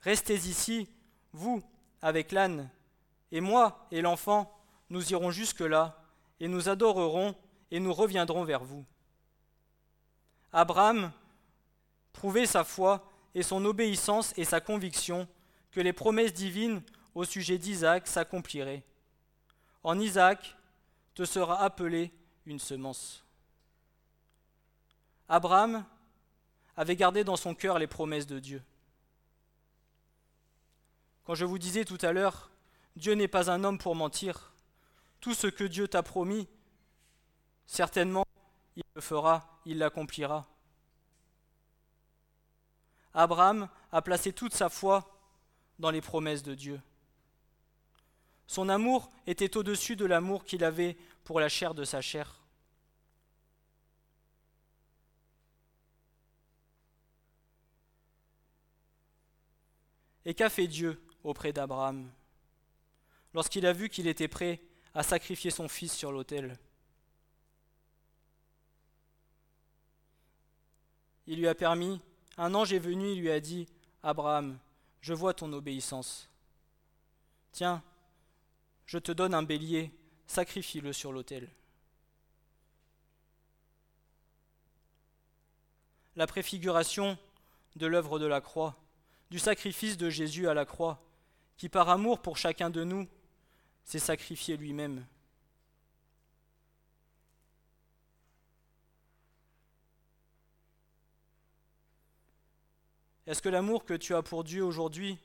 restez 0.00 0.34
ici, 0.34 0.88
vous, 1.32 1.62
avec 2.02 2.32
l'âne, 2.32 2.68
et 3.32 3.40
moi 3.40 3.86
et 3.90 4.02
l'enfant, 4.02 4.52
nous 4.90 5.12
irons 5.12 5.30
jusque-là, 5.30 6.02
et 6.40 6.48
nous 6.48 6.68
adorerons, 6.68 7.34
et 7.70 7.80
nous 7.80 7.94
reviendrons 7.94 8.44
vers 8.44 8.64
vous. 8.64 8.84
Abraham 10.52 11.12
prouvait 12.12 12.46
sa 12.46 12.64
foi 12.64 13.10
et 13.34 13.42
son 13.42 13.64
obéissance 13.64 14.32
et 14.36 14.44
sa 14.44 14.60
conviction 14.60 15.26
que 15.74 15.80
les 15.80 15.92
promesses 15.92 16.32
divines 16.32 16.80
au 17.16 17.24
sujet 17.24 17.58
d'Isaac 17.58 18.06
s'accompliraient. 18.06 18.84
En 19.82 19.98
Isaac 19.98 20.56
te 21.14 21.24
sera 21.24 21.62
appelée 21.62 22.12
une 22.46 22.60
semence. 22.60 23.24
Abraham 25.28 25.84
avait 26.76 26.94
gardé 26.94 27.24
dans 27.24 27.34
son 27.34 27.56
cœur 27.56 27.80
les 27.80 27.88
promesses 27.88 28.28
de 28.28 28.38
Dieu. 28.38 28.62
Quand 31.24 31.34
je 31.34 31.44
vous 31.44 31.58
disais 31.58 31.84
tout 31.84 31.98
à 32.02 32.12
l'heure, 32.12 32.50
Dieu 32.94 33.14
n'est 33.14 33.26
pas 33.26 33.50
un 33.50 33.64
homme 33.64 33.78
pour 33.78 33.96
mentir. 33.96 34.52
Tout 35.20 35.34
ce 35.34 35.48
que 35.48 35.64
Dieu 35.64 35.88
t'a 35.88 36.04
promis, 36.04 36.46
certainement, 37.66 38.24
il 38.76 38.84
le 38.94 39.00
fera, 39.00 39.60
il 39.64 39.78
l'accomplira. 39.78 40.46
Abraham 43.12 43.68
a 43.90 44.02
placé 44.02 44.32
toute 44.32 44.54
sa 44.54 44.68
foi 44.68 45.13
dans 45.78 45.90
les 45.90 46.00
promesses 46.00 46.42
de 46.42 46.54
Dieu. 46.54 46.80
Son 48.46 48.68
amour 48.68 49.10
était 49.26 49.56
au-dessus 49.56 49.96
de 49.96 50.04
l'amour 50.04 50.44
qu'il 50.44 50.64
avait 50.64 50.96
pour 51.24 51.40
la 51.40 51.48
chair 51.48 51.74
de 51.74 51.84
sa 51.84 52.00
chair. 52.00 52.40
Et 60.26 60.34
qu'a 60.34 60.48
fait 60.48 60.66
Dieu 60.66 61.02
auprès 61.22 61.52
d'Abraham 61.52 62.10
lorsqu'il 63.34 63.66
a 63.66 63.72
vu 63.72 63.88
qu'il 63.88 64.06
était 64.06 64.28
prêt 64.28 64.60
à 64.94 65.02
sacrifier 65.02 65.50
son 65.50 65.68
fils 65.68 65.92
sur 65.92 66.12
l'autel? 66.12 66.58
Il 71.26 71.38
lui 71.38 71.48
a 71.48 71.54
permis, 71.54 72.00
un 72.36 72.54
ange 72.54 72.72
est 72.72 72.78
venu, 72.78 73.12
il 73.12 73.20
lui 73.20 73.30
a 73.30 73.40
dit, 73.40 73.66
Abraham, 74.02 74.58
je 75.04 75.12
vois 75.12 75.34
ton 75.34 75.52
obéissance. 75.52 76.30
Tiens, 77.52 77.82
je 78.86 78.96
te 78.96 79.12
donne 79.12 79.34
un 79.34 79.42
bélier, 79.42 79.92
sacrifie-le 80.26 80.94
sur 80.94 81.12
l'autel. 81.12 81.50
La 86.16 86.26
préfiguration 86.26 87.18
de 87.76 87.86
l'œuvre 87.86 88.18
de 88.18 88.24
la 88.24 88.40
croix, 88.40 88.76
du 89.30 89.38
sacrifice 89.38 89.98
de 89.98 90.08
Jésus 90.08 90.48
à 90.48 90.54
la 90.54 90.64
croix, 90.64 91.04
qui 91.58 91.68
par 91.68 91.90
amour 91.90 92.22
pour 92.22 92.38
chacun 92.38 92.70
de 92.70 92.82
nous 92.82 93.06
s'est 93.84 93.98
sacrifié 93.98 94.56
lui-même. 94.56 95.04
Est-ce 103.26 103.40
que 103.40 103.48
l'amour 103.48 103.84
que 103.84 103.94
tu 103.94 104.14
as 104.14 104.22
pour 104.22 104.44
Dieu 104.44 104.64
aujourd'hui 104.64 105.18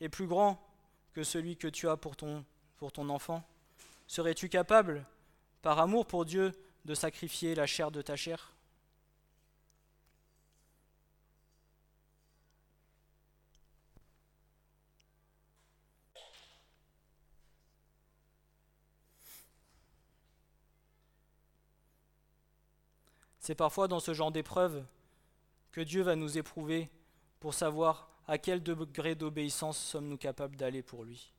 est 0.00 0.08
plus 0.08 0.26
grand 0.26 0.62
que 1.14 1.22
celui 1.22 1.56
que 1.56 1.68
tu 1.68 1.88
as 1.88 1.96
pour 1.96 2.16
ton, 2.16 2.44
pour 2.76 2.92
ton 2.92 3.08
enfant? 3.08 3.42
Serais-tu 4.06 4.48
capable, 4.48 5.06
par 5.62 5.78
amour 5.78 6.06
pour 6.06 6.24
Dieu, 6.24 6.52
de 6.84 6.94
sacrifier 6.94 7.54
la 7.54 7.66
chair 7.66 7.90
de 7.90 8.02
ta 8.02 8.16
chair? 8.16 8.55
C'est 23.46 23.54
parfois 23.54 23.86
dans 23.86 24.00
ce 24.00 24.12
genre 24.12 24.32
d'épreuve 24.32 24.84
que 25.70 25.80
Dieu 25.80 26.02
va 26.02 26.16
nous 26.16 26.36
éprouver 26.36 26.90
pour 27.38 27.54
savoir 27.54 28.10
à 28.26 28.38
quel 28.38 28.60
degré 28.60 29.14
d'obéissance 29.14 29.78
sommes-nous 29.78 30.16
capables 30.16 30.56
d'aller 30.56 30.82
pour 30.82 31.04
lui. 31.04 31.32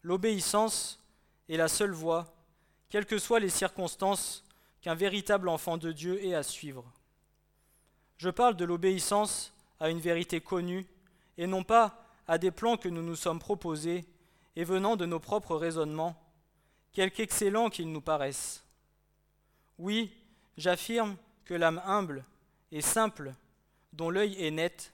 L'obéissance 0.00 0.98
est 1.50 1.58
la 1.58 1.68
seule 1.68 1.92
voie, 1.92 2.34
quelles 2.88 3.04
que 3.04 3.18
soient 3.18 3.38
les 3.38 3.50
circonstances, 3.50 4.42
qu'un 4.80 4.94
véritable 4.94 5.50
enfant 5.50 5.76
de 5.76 5.92
Dieu 5.92 6.24
ait 6.24 6.34
à 6.34 6.42
suivre. 6.42 6.90
Je 8.16 8.30
parle 8.30 8.56
de 8.56 8.64
l'obéissance 8.64 9.52
à 9.78 9.90
une 9.90 10.00
vérité 10.00 10.40
connue 10.40 10.86
et 11.36 11.46
non 11.46 11.64
pas 11.64 12.02
à 12.26 12.38
des 12.38 12.50
plans 12.50 12.78
que 12.78 12.88
nous 12.88 13.02
nous 13.02 13.14
sommes 13.14 13.40
proposés 13.40 14.06
et 14.56 14.64
venant 14.64 14.96
de 14.96 15.06
nos 15.06 15.20
propres 15.20 15.56
raisonnements, 15.56 16.16
quelque 16.92 17.20
excellents 17.20 17.70
qu'ils 17.70 17.90
nous 17.90 18.00
paraissent. 18.00 18.64
Oui, 19.78 20.12
j'affirme 20.56 21.16
que 21.44 21.54
l'âme 21.54 21.82
humble 21.84 22.24
et 22.70 22.80
simple, 22.80 23.34
dont 23.92 24.10
l'œil 24.10 24.42
est 24.42 24.50
net, 24.50 24.92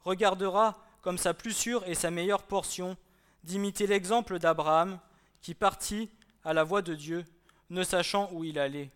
regardera 0.00 0.78
comme 1.02 1.18
sa 1.18 1.34
plus 1.34 1.52
sûre 1.52 1.86
et 1.86 1.94
sa 1.94 2.10
meilleure 2.10 2.44
portion 2.44 2.96
d'imiter 3.42 3.86
l'exemple 3.86 4.38
d'Abraham 4.38 4.98
qui 5.42 5.54
partit 5.54 6.10
à 6.44 6.54
la 6.54 6.64
voix 6.64 6.82
de 6.82 6.94
Dieu, 6.94 7.24
ne 7.70 7.82
sachant 7.82 8.30
où 8.32 8.44
il 8.44 8.58
allait, 8.58 8.90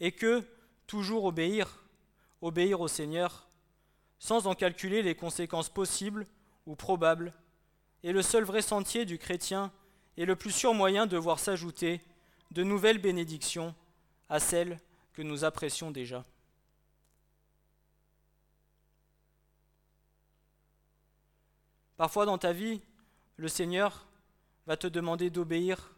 et 0.00 0.12
que, 0.12 0.42
toujours 0.86 1.24
obéir, 1.24 1.82
obéir 2.42 2.80
au 2.80 2.88
Seigneur, 2.88 3.48
sans 4.18 4.46
en 4.46 4.54
calculer 4.54 5.02
les 5.02 5.14
conséquences 5.14 5.68
possibles 5.68 6.26
ou 6.66 6.76
probables, 6.76 7.32
est 8.04 8.12
le 8.12 8.22
seul 8.22 8.44
vrai 8.44 8.62
sentier 8.62 9.06
du 9.06 9.18
chrétien 9.18 9.72
et 10.16 10.26
le 10.26 10.36
plus 10.36 10.50
sûr 10.50 10.74
moyen 10.74 11.06
de 11.06 11.16
voir 11.16 11.38
s'ajouter 11.38 12.00
de 12.50 12.62
nouvelles 12.62 12.98
bénédictions 12.98 13.74
à 14.28 14.38
celles 14.38 14.78
que 15.14 15.22
nous 15.22 15.44
apprécions 15.44 15.90
déjà. 15.90 16.24
Parfois 21.96 22.26
dans 22.26 22.38
ta 22.38 22.52
vie, 22.52 22.82
le 23.36 23.48
Seigneur 23.48 24.06
va 24.66 24.76
te 24.76 24.86
demander 24.86 25.30
d'obéir 25.30 25.94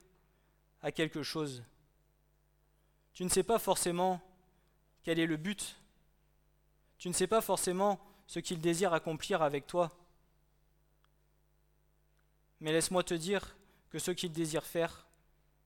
à 0.82 0.92
quelque 0.92 1.22
chose. 1.22 1.64
Tu 3.14 3.24
ne 3.24 3.28
sais 3.28 3.42
pas 3.42 3.58
forcément 3.58 4.20
quel 5.02 5.18
est 5.18 5.26
le 5.26 5.36
but. 5.36 5.76
Tu 6.98 7.08
ne 7.08 7.14
sais 7.14 7.26
pas 7.26 7.40
forcément 7.40 7.98
ce 8.26 8.38
qu'il 8.38 8.60
désire 8.60 8.92
accomplir 8.92 9.42
avec 9.42 9.66
toi. 9.66 9.90
Mais 12.60 12.72
laisse-moi 12.72 13.02
te 13.02 13.14
dire 13.14 13.56
que 13.90 13.98
ce 13.98 14.10
qu'il 14.10 14.32
désire 14.32 14.64
faire 14.64 15.06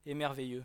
est 0.07 0.15
merveilleux. 0.15 0.65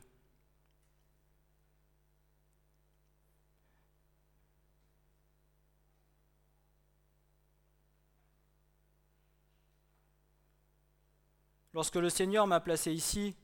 Lorsque 11.73 11.95
le 11.95 12.09
Seigneur 12.09 12.47
m'a 12.47 12.61
placé 12.61 12.93
ici, 12.93 13.35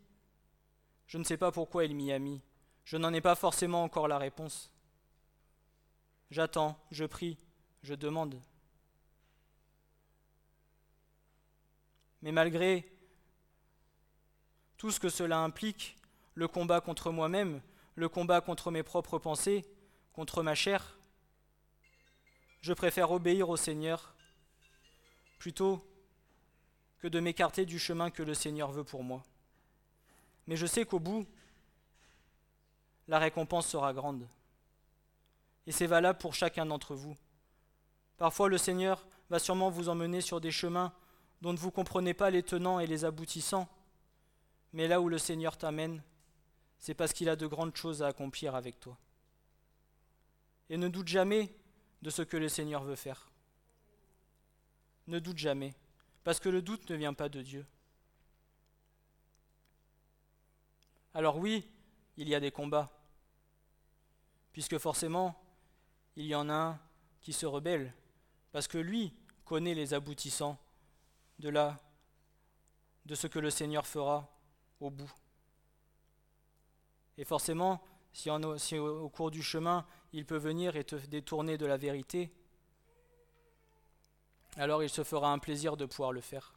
je 1.06 1.18
ne 1.18 1.26
sais 1.26 1.36
pas 1.36 1.52
pourquoi 1.52 1.84
il 1.84 1.94
m'y 1.94 2.14
a 2.14 2.20
mis. 2.20 2.42
Je 2.86 2.96
n'en 2.96 3.14
ai 3.14 3.20
pas 3.20 3.36
forcément 3.36 3.84
encore 3.84 4.08
la 4.08 4.18
réponse. 4.18 4.72
J'attends, 6.30 6.80
je 6.92 7.04
prie, 7.04 7.38
je 7.84 7.94
demande. 7.94 8.42
Mais 12.22 12.32
malgré 12.32 12.90
tout 14.78 14.92
ce 14.92 15.00
que 15.00 15.10
cela 15.10 15.40
implique, 15.40 15.98
le 16.36 16.48
combat 16.48 16.82
contre 16.82 17.12
moi-même, 17.12 17.62
le 17.96 18.10
combat 18.10 18.42
contre 18.42 18.72
mes 18.72 18.84
propres 18.84 19.20
pensées, 19.20 19.66
contre 20.14 20.44
ma 20.44 20.56
chair, 20.56 20.98
je 22.62 22.74
préfère 22.74 23.12
obéir 23.12 23.50
au 23.50 23.58
Seigneur 23.58 24.14
plutôt 25.40 25.84
que 27.00 27.08
de 27.08 27.20
m'écarter 27.20 27.66
du 27.66 27.80
chemin 27.80 28.12
que 28.12 28.22
le 28.22 28.36
Seigneur 28.36 28.72
veut 28.72 28.84
pour 28.84 29.04
moi. 29.04 29.24
Mais 30.46 30.56
je 30.56 30.68
sais 30.68 30.86
qu'au 30.86 31.00
bout, 31.00 31.26
la 33.08 33.18
récompense 33.18 33.68
sera 33.68 33.94
grande. 33.94 34.28
Et 35.66 35.72
c'est 35.72 35.88
valable 35.88 36.20
pour 36.20 36.36
chacun 36.36 36.66
d'entre 36.66 36.96
vous. 36.96 37.18
Parfois 38.18 38.50
le 38.50 38.58
Seigneur 38.58 39.06
va 39.30 39.40
sûrement 39.40 39.70
vous 39.70 39.90
emmener 39.90 40.22
sur 40.22 40.40
des 40.40 40.52
chemins 40.52 40.94
dont 41.42 41.56
vous 41.56 41.68
ne 41.68 41.72
comprenez 41.72 42.14
pas 42.14 42.30
les 42.30 42.44
tenants 42.44 42.80
et 42.80 42.88
les 42.88 43.04
aboutissants, 43.04 43.68
mais 44.74 44.88
là 44.88 45.02
où 45.02 45.10
le 45.10 45.18
Seigneur 45.18 45.58
t'amène, 45.58 46.04
c'est 46.78 46.94
parce 46.94 47.14
qu'il 47.14 47.30
a 47.30 47.36
de 47.36 47.48
grandes 47.48 47.76
choses 47.76 48.02
à 48.02 48.08
accomplir 48.08 48.56
avec 48.56 48.80
toi. 48.80 48.98
Et 50.70 50.78
ne 50.78 50.88
doute 50.88 51.08
jamais 51.08 51.54
de 52.02 52.10
ce 52.10 52.22
que 52.22 52.38
le 52.38 52.48
Seigneur 52.48 52.84
veut 52.84 52.96
faire. 52.96 53.30
Ne 55.08 55.20
doute 55.20 55.38
jamais, 55.38 55.76
parce 56.24 56.40
que 56.40 56.50
le 56.50 56.62
doute 56.62 56.90
ne 56.90 56.96
vient 56.96 57.14
pas 57.14 57.30
de 57.30 57.42
Dieu. 57.42 57.66
Alors 61.14 61.38
oui, 61.38 61.70
il 62.18 62.30
y 62.30 62.36
a 62.36 62.40
des 62.40 62.52
combats, 62.52 62.90
puisque 64.54 64.78
forcément, 64.78 65.44
il 66.16 66.26
y 66.26 66.36
en 66.36 66.50
a 66.50 66.54
un 66.54 66.80
qui 67.20 67.34
se 67.34 67.46
rebelle, 67.46 67.94
parce 68.52 68.68
que 68.68 68.78
lui 68.78 69.14
connaît 69.44 69.74
les 69.74 69.94
aboutissants 69.94 70.58
de 71.42 71.50
là, 71.50 71.78
de 73.06 73.16
ce 73.16 73.28
que 73.28 73.40
le 73.40 73.50
Seigneur 73.50 73.86
fera 73.86 74.30
au 74.80 74.90
bout. 74.90 75.12
Et 77.18 77.26
forcément, 77.26 77.84
si, 78.14 78.30
si 78.58 78.78
au 78.78 79.10
cours 79.10 79.32
du 79.32 79.42
chemin, 79.42 79.86
il 80.14 80.26
peut 80.26 80.38
venir 80.38 80.76
et 80.76 80.84
te 80.84 80.96
détourner 80.96 81.58
de 81.58 81.66
la 81.66 81.78
vérité, 81.78 82.32
alors 84.56 84.84
il 84.84 84.90
se 84.90 85.04
fera 85.04 85.32
un 85.32 85.40
plaisir 85.40 85.78
de 85.78 85.86
pouvoir 85.86 86.12
le 86.12 86.22
faire. 86.22 86.54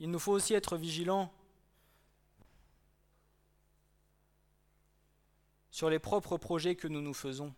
Il 0.00 0.10
nous 0.10 0.18
faut 0.18 0.32
aussi 0.32 0.54
être 0.54 0.76
vigilants 0.76 1.32
sur 5.78 5.90
les 5.90 6.00
propres 6.00 6.38
projets 6.38 6.74
que 6.74 6.88
nous 6.88 7.00
nous 7.00 7.14
faisons. 7.14 7.54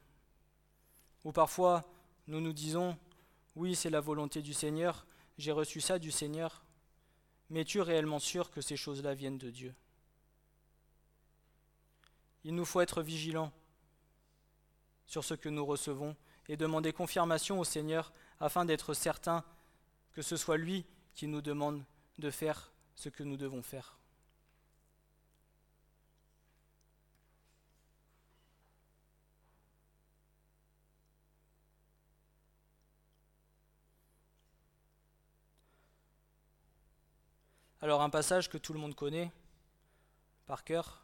Ou 1.25 1.33
parfois, 1.33 1.91
nous 2.27 2.43
nous 2.43 2.53
disons, 2.53 2.99
oui, 3.57 3.75
c'est 3.75 3.89
la 3.89 4.03
volonté 4.03 4.43
du 4.43 4.53
Seigneur, 4.53 5.07
j'ai 5.39 5.53
reçu 5.53 5.81
ça 5.81 5.99
du 5.99 6.11
Seigneur, 6.11 6.63
Mais 7.49 7.63
es-tu 7.63 7.81
réellement 7.81 8.19
sûr 8.19 8.51
que 8.51 8.61
ces 8.61 8.77
choses-là 8.77 9.15
viennent 9.15 9.39
de 9.39 9.49
Dieu? 9.49 9.75
Il 12.45 12.55
nous 12.55 12.67
faut 12.67 12.83
être 12.83 13.01
vigilants 13.01 13.53
sur 15.07 15.25
ce 15.25 15.33
que 15.33 15.49
nous 15.49 15.65
recevons 15.65 16.15
et 16.47 16.59
demander 16.59 16.93
confirmation 16.93 17.59
au 17.59 17.65
Seigneur 17.65 18.13
afin 18.39 18.67
d'être 18.67 18.93
certain 18.93 19.43
que 20.13 20.21
ce 20.21 20.37
soit 20.37 20.59
lui 20.59 20.85
qui 21.15 21.27
nous 21.27 21.41
demande 21.41 21.83
de 22.19 22.31
faire 22.31 22.71
ce 22.97 23.09
que 23.09 23.23
nous 23.23 23.39
devons 23.39 23.63
faire. 23.63 24.00
Alors 37.83 38.03
un 38.03 38.11
passage 38.11 38.51
que 38.51 38.59
tout 38.59 38.75
le 38.75 38.79
monde 38.79 38.95
connaît 38.95 39.33
par 40.47 40.64
cœur. 40.64 41.03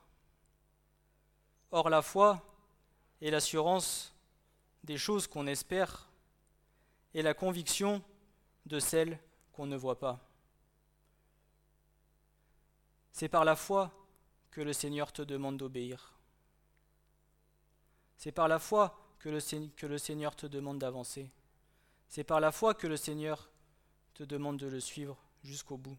Or 1.70 1.88
la 1.88 2.02
foi 2.02 2.42
est 3.22 3.30
l'assurance 3.30 4.14
des 4.84 4.98
choses 4.98 5.26
qu'on 5.26 5.46
espère 5.46 6.10
et 7.14 7.22
la 7.22 7.32
conviction 7.32 8.02
de 8.66 8.78
celles 8.78 9.18
qu'on 9.52 9.66
ne 9.66 9.76
voit 9.76 9.98
pas. 9.98 10.20
C'est 13.10 13.28
par 13.28 13.46
la 13.46 13.56
foi 13.56 13.90
que 14.50 14.60
le 14.60 14.74
Seigneur 14.74 15.12
te 15.12 15.22
demande 15.22 15.56
d'obéir. 15.56 16.14
C'est 18.18 18.32
par 18.32 18.48
la 18.48 18.58
foi 18.58 19.14
que 19.18 19.30
le, 19.30 19.68
que 19.76 19.86
le 19.86 19.96
Seigneur 19.96 20.36
te 20.36 20.46
demande 20.46 20.78
d'avancer. 20.78 21.30
C'est 22.08 22.24
par 22.24 22.40
la 22.40 22.52
foi 22.52 22.74
que 22.74 22.86
le 22.86 22.96
Seigneur 22.96 23.48
te 24.12 24.24
demande 24.24 24.58
de 24.58 24.66
le 24.66 24.80
suivre 24.80 25.16
jusqu'au 25.42 25.78
bout. 25.78 25.96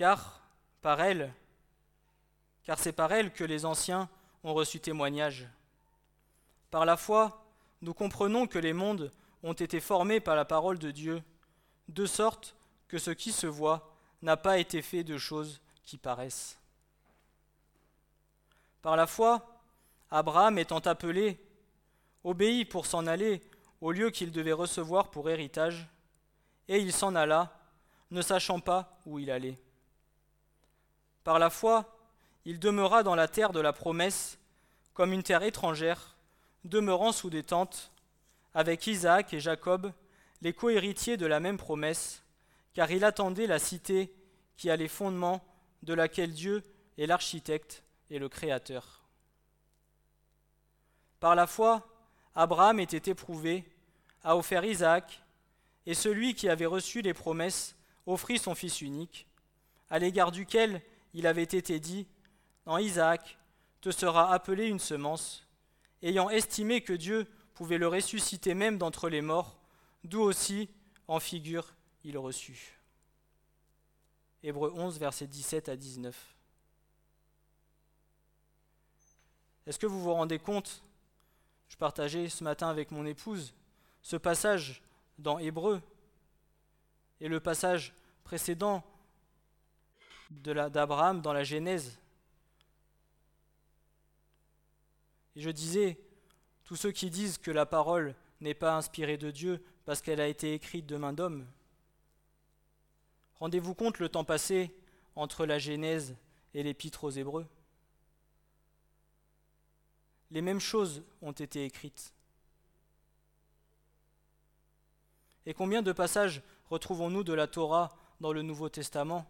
Car 0.00 0.40
par 0.80 1.02
elle, 1.02 1.30
car 2.64 2.78
c'est 2.78 2.90
par 2.90 3.12
elle 3.12 3.34
que 3.34 3.44
les 3.44 3.66
anciens 3.66 4.08
ont 4.44 4.54
reçu 4.54 4.80
témoignage. 4.80 5.46
Par 6.70 6.86
la 6.86 6.96
foi, 6.96 7.44
nous 7.82 7.92
comprenons 7.92 8.46
que 8.46 8.58
les 8.58 8.72
mondes 8.72 9.12
ont 9.42 9.52
été 9.52 9.78
formés 9.78 10.18
par 10.18 10.36
la 10.36 10.46
parole 10.46 10.78
de 10.78 10.90
Dieu, 10.90 11.22
de 11.88 12.06
sorte 12.06 12.56
que 12.88 12.96
ce 12.96 13.10
qui 13.10 13.30
se 13.30 13.46
voit 13.46 13.94
n'a 14.22 14.38
pas 14.38 14.56
été 14.56 14.80
fait 14.80 15.04
de 15.04 15.18
choses 15.18 15.60
qui 15.84 15.98
paraissent. 15.98 16.58
Par 18.80 18.96
la 18.96 19.06
foi, 19.06 19.60
Abraham 20.10 20.58
étant 20.58 20.78
appelé, 20.78 21.38
obéit 22.24 22.70
pour 22.70 22.86
s'en 22.86 23.06
aller 23.06 23.42
au 23.82 23.92
lieu 23.92 24.08
qu'il 24.08 24.32
devait 24.32 24.52
recevoir 24.52 25.10
pour 25.10 25.28
héritage, 25.28 25.86
et 26.68 26.78
il 26.78 26.90
s'en 26.90 27.14
alla, 27.14 27.54
ne 28.10 28.22
sachant 28.22 28.60
pas 28.60 28.98
où 29.04 29.18
il 29.18 29.30
allait. 29.30 29.60
Par 31.24 31.38
la 31.38 31.50
foi, 31.50 31.96
il 32.44 32.58
demeura 32.58 33.02
dans 33.02 33.14
la 33.14 33.28
terre 33.28 33.52
de 33.52 33.60
la 33.60 33.72
promesse, 33.72 34.38
comme 34.94 35.12
une 35.12 35.22
terre 35.22 35.42
étrangère, 35.42 36.16
demeurant 36.64 37.12
sous 37.12 37.30
des 37.30 37.42
tentes, 37.42 37.90
avec 38.54 38.86
Isaac 38.86 39.32
et 39.32 39.40
Jacob, 39.40 39.92
les 40.42 40.52
cohéritiers 40.52 41.16
de 41.16 41.26
la 41.26 41.40
même 41.40 41.58
promesse, 41.58 42.22
car 42.74 42.90
il 42.90 43.04
attendait 43.04 43.46
la 43.46 43.58
cité 43.58 44.12
qui 44.56 44.70
a 44.70 44.76
les 44.76 44.88
fondements, 44.88 45.44
de 45.82 45.94
laquelle 45.94 46.32
Dieu 46.32 46.62
est 46.98 47.06
l'architecte 47.06 47.82
et 48.10 48.18
le 48.18 48.28
créateur. 48.28 49.02
Par 51.20 51.34
la 51.34 51.46
foi, 51.46 51.86
Abraham 52.34 52.80
était 52.80 53.10
éprouvé, 53.10 53.64
a 54.22 54.36
offert 54.36 54.64
Isaac, 54.64 55.22
et 55.86 55.94
celui 55.94 56.34
qui 56.34 56.48
avait 56.48 56.66
reçu 56.66 57.00
les 57.00 57.14
promesses 57.14 57.76
offrit 58.06 58.38
son 58.38 58.54
fils 58.54 58.80
unique, 58.80 59.26
à 59.88 59.98
l'égard 59.98 60.32
duquel 60.32 60.82
il 61.14 61.26
avait 61.26 61.42
été 61.42 61.80
dit 61.80 62.06
en 62.66 62.78
Isaac 62.78 63.38
te 63.80 63.90
sera 63.90 64.32
appelé 64.32 64.66
une 64.66 64.78
semence, 64.78 65.46
ayant 66.02 66.30
estimé 66.30 66.82
que 66.82 66.92
Dieu 66.92 67.26
pouvait 67.54 67.78
le 67.78 67.88
ressusciter 67.88 68.54
même 68.54 68.78
d'entre 68.78 69.08
les 69.08 69.22
morts, 69.22 69.58
d'où 70.04 70.20
aussi, 70.20 70.68
en 71.08 71.20
figure, 71.20 71.74
il 72.04 72.18
reçut. 72.18 72.78
Hébreu 74.42 74.72
11, 74.74 74.98
versets 74.98 75.26
17 75.26 75.68
à 75.68 75.76
19. 75.76 76.36
Est-ce 79.66 79.78
que 79.78 79.86
vous 79.86 80.00
vous 80.00 80.14
rendez 80.14 80.38
compte 80.38 80.82
Je 81.68 81.76
partageais 81.76 82.28
ce 82.28 82.44
matin 82.44 82.68
avec 82.68 82.90
mon 82.90 83.04
épouse 83.04 83.54
ce 84.02 84.16
passage 84.16 84.82
dans 85.18 85.38
Hébreu 85.38 85.82
et 87.20 87.28
le 87.28 87.40
passage 87.40 87.92
précédent 88.24 88.82
d'Abraham 90.30 91.20
dans 91.20 91.32
la 91.32 91.44
Genèse. 91.44 91.98
Et 95.36 95.40
je 95.40 95.50
disais, 95.50 95.98
tous 96.64 96.76
ceux 96.76 96.92
qui 96.92 97.10
disent 97.10 97.38
que 97.38 97.50
la 97.50 97.66
parole 97.66 98.14
n'est 98.40 98.54
pas 98.54 98.76
inspirée 98.76 99.16
de 99.16 99.30
Dieu 99.30 99.62
parce 99.84 100.02
qu'elle 100.02 100.20
a 100.20 100.28
été 100.28 100.54
écrite 100.54 100.86
de 100.86 100.96
main 100.96 101.12
d'homme, 101.12 101.46
rendez-vous 103.38 103.74
compte 103.74 103.98
le 103.98 104.08
temps 104.08 104.24
passé 104.24 104.74
entre 105.16 105.46
la 105.46 105.58
Genèse 105.58 106.16
et 106.54 106.62
l'Épître 106.62 107.04
aux 107.04 107.10
Hébreux 107.10 107.46
Les 110.30 110.42
mêmes 110.42 110.60
choses 110.60 111.02
ont 111.22 111.32
été 111.32 111.64
écrites. 111.64 112.14
Et 115.46 115.54
combien 115.54 115.82
de 115.82 115.92
passages 115.92 116.42
retrouvons-nous 116.68 117.24
de 117.24 117.32
la 117.32 117.46
Torah 117.46 117.96
dans 118.20 118.32
le 118.32 118.42
Nouveau 118.42 118.68
Testament? 118.68 119.26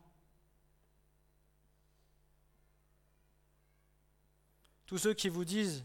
Tous 4.90 4.98
ceux 4.98 5.14
qui 5.14 5.28
vous 5.28 5.44
disent 5.44 5.84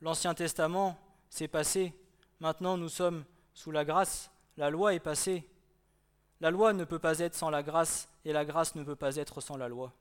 l'Ancien 0.00 0.34
Testament, 0.34 0.98
c'est 1.30 1.46
passé, 1.46 1.94
maintenant 2.40 2.76
nous 2.76 2.88
sommes 2.88 3.24
sous 3.54 3.70
la 3.70 3.84
grâce, 3.84 4.32
la 4.56 4.68
loi 4.68 4.94
est 4.94 4.98
passée. 4.98 5.48
La 6.40 6.50
loi 6.50 6.72
ne 6.72 6.82
peut 6.82 6.98
pas 6.98 7.20
être 7.20 7.36
sans 7.36 7.48
la 7.48 7.62
grâce 7.62 8.08
et 8.24 8.32
la 8.32 8.44
grâce 8.44 8.74
ne 8.74 8.82
peut 8.82 8.96
pas 8.96 9.14
être 9.14 9.40
sans 9.40 9.56
la 9.56 9.68
loi. 9.68 9.92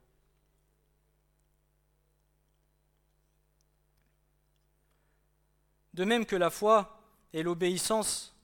De 5.93 6.03
même 6.03 6.25
que 6.25 6.35
la 6.35 6.49
foi 6.49 6.99
et 7.31 7.43
l'obéissance, 7.43 8.35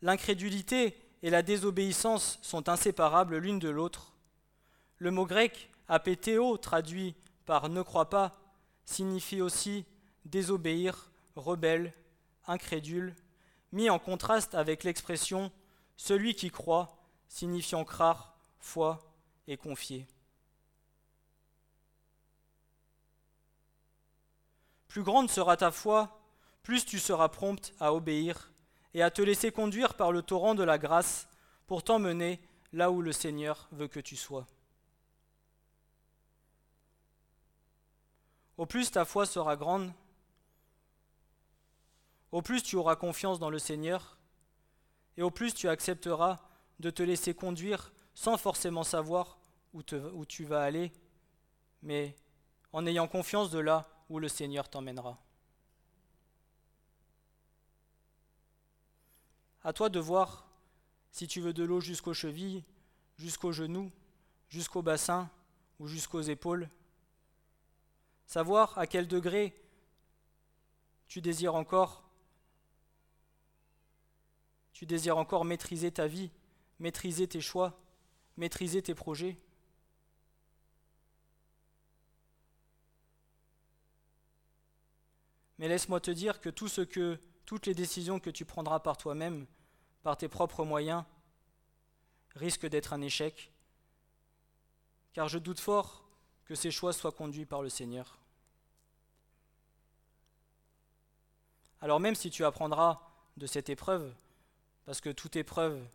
l'incrédulité 0.00 0.96
et 1.24 1.30
la 1.30 1.42
désobéissance 1.42 2.38
sont 2.40 2.68
inséparables 2.68 3.36
l'une 3.38 3.58
de 3.58 3.68
l'autre. 3.68 4.12
Le 4.98 5.10
mot 5.10 5.26
grec 5.26 5.70
apétéo, 5.88 6.56
traduit 6.56 7.16
par 7.46 7.68
ne 7.68 7.82
crois 7.82 8.08
pas, 8.08 8.43
signifie 8.84 9.40
aussi 9.40 9.84
désobéir, 10.24 11.10
rebelle, 11.36 11.92
incrédule, 12.46 13.14
mis 13.72 13.90
en 13.90 13.98
contraste 13.98 14.54
avec 14.54 14.84
l'expression 14.84 15.50
celui 15.96 16.34
qui 16.34 16.50
croit, 16.50 16.96
signifiant 17.28 17.84
croire, 17.84 18.36
foi 18.58 19.00
et 19.46 19.56
confier. 19.56 20.06
Plus 24.88 25.02
grande 25.02 25.28
sera 25.28 25.56
ta 25.56 25.70
foi, 25.70 26.20
plus 26.62 26.84
tu 26.84 26.98
seras 26.98 27.28
prompte 27.28 27.74
à 27.80 27.92
obéir 27.92 28.52
et 28.94 29.02
à 29.02 29.10
te 29.10 29.22
laisser 29.22 29.50
conduire 29.50 29.94
par 29.94 30.12
le 30.12 30.22
torrent 30.22 30.54
de 30.54 30.62
la 30.62 30.78
grâce 30.78 31.28
pour 31.66 31.82
t'emmener 31.82 32.40
là 32.72 32.90
où 32.90 33.02
le 33.02 33.12
Seigneur 33.12 33.68
veut 33.72 33.88
que 33.88 34.00
tu 34.00 34.16
sois. 34.16 34.46
Au 38.56 38.66
plus 38.66 38.90
ta 38.90 39.04
foi 39.04 39.26
sera 39.26 39.56
grande, 39.56 39.92
au 42.30 42.42
plus 42.42 42.62
tu 42.62 42.76
auras 42.76 42.96
confiance 42.96 43.38
dans 43.38 43.50
le 43.50 43.58
Seigneur, 43.58 44.18
et 45.16 45.22
au 45.22 45.30
plus 45.30 45.54
tu 45.54 45.68
accepteras 45.68 46.40
de 46.80 46.90
te 46.90 47.02
laisser 47.02 47.34
conduire 47.34 47.92
sans 48.14 48.36
forcément 48.36 48.84
savoir 48.84 49.38
où, 49.72 49.82
tu 49.82 50.44
vas 50.44 50.62
aller, 50.62 50.92
mais 51.82 52.16
en 52.72 52.86
ayant 52.86 53.08
confiance 53.08 53.50
de 53.50 53.58
là 53.58 53.88
où 54.08 54.18
le 54.18 54.28
Seigneur 54.28 54.68
t'emmènera. 54.68 55.18
À 59.64 59.72
toi 59.72 59.88
de 59.88 59.98
voir 59.98 60.46
si 61.10 61.26
tu 61.26 61.40
veux 61.40 61.52
de 61.52 61.64
l'eau 61.64 61.80
jusqu'aux 61.80 62.14
chevilles, 62.14 62.64
jusqu'aux 63.16 63.52
genoux, 63.52 63.90
jusqu'au 64.48 64.82
bassin 64.82 65.30
ou 65.80 65.88
jusqu'aux 65.88 66.20
épaules 66.20 66.68
savoir 68.26 68.76
à 68.78 68.86
quel 68.86 69.08
degré 69.08 69.54
tu 71.06 71.20
désires 71.20 71.54
encore 71.54 72.04
tu 74.74 74.86
désires 74.86 75.16
encore 75.16 75.44
maîtriser 75.44 75.92
ta 75.92 76.08
vie, 76.08 76.30
maîtriser 76.80 77.28
tes 77.28 77.40
choix, 77.40 77.80
maîtriser 78.36 78.82
tes 78.82 78.94
projets. 78.94 79.38
Mais 85.58 85.68
laisse-moi 85.68 86.00
te 86.00 86.10
dire 86.10 86.40
que 86.40 86.50
tout 86.50 86.66
ce 86.66 86.80
que 86.80 87.20
toutes 87.46 87.66
les 87.66 87.74
décisions 87.74 88.18
que 88.18 88.30
tu 88.30 88.44
prendras 88.44 88.80
par 88.80 88.96
toi-même 88.96 89.46
par 90.02 90.16
tes 90.16 90.28
propres 90.28 90.64
moyens 90.64 91.04
risque 92.34 92.66
d'être 92.66 92.92
un 92.92 93.00
échec, 93.00 93.52
car 95.12 95.28
je 95.28 95.38
doute 95.38 95.60
fort 95.60 96.03
que 96.44 96.54
ces 96.54 96.70
choix 96.70 96.92
soient 96.92 97.12
conduits 97.12 97.46
par 97.46 97.62
le 97.62 97.68
Seigneur. 97.68 98.18
Alors 101.80 102.00
même 102.00 102.14
si 102.14 102.30
tu 102.30 102.44
apprendras 102.44 103.00
de 103.36 103.46
cette 103.46 103.68
épreuve, 103.68 104.14
parce 104.84 105.00
que 105.00 105.10
toute 105.10 105.36
épreuve 105.36 105.86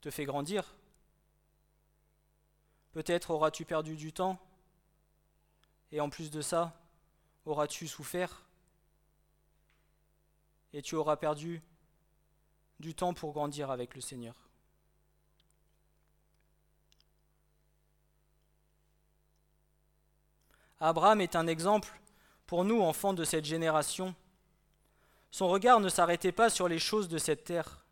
te 0.00 0.10
fait 0.10 0.24
grandir, 0.24 0.74
peut-être 2.92 3.30
auras-tu 3.30 3.64
perdu 3.64 3.96
du 3.96 4.12
temps, 4.12 4.38
et 5.92 6.00
en 6.00 6.10
plus 6.10 6.30
de 6.30 6.40
ça, 6.40 6.80
auras-tu 7.44 7.88
souffert, 7.88 8.44
et 10.72 10.82
tu 10.82 10.94
auras 10.94 11.16
perdu 11.16 11.62
du 12.80 12.94
temps 12.94 13.14
pour 13.14 13.32
grandir 13.32 13.70
avec 13.70 13.94
le 13.94 14.00
Seigneur. 14.00 14.43
Abraham 20.84 21.22
est 21.22 21.34
un 21.34 21.46
exemple 21.46 21.98
pour 22.46 22.62
nous, 22.62 22.82
enfants 22.82 23.14
de 23.14 23.24
cette 23.24 23.46
génération. 23.46 24.14
Son 25.30 25.48
regard 25.48 25.80
ne 25.80 25.88
s'arrêtait 25.88 26.30
pas 26.30 26.50
sur 26.50 26.68
les 26.68 26.78
choses 26.78 27.08
de 27.08 27.16
cette 27.16 27.44
terre. 27.44 27.86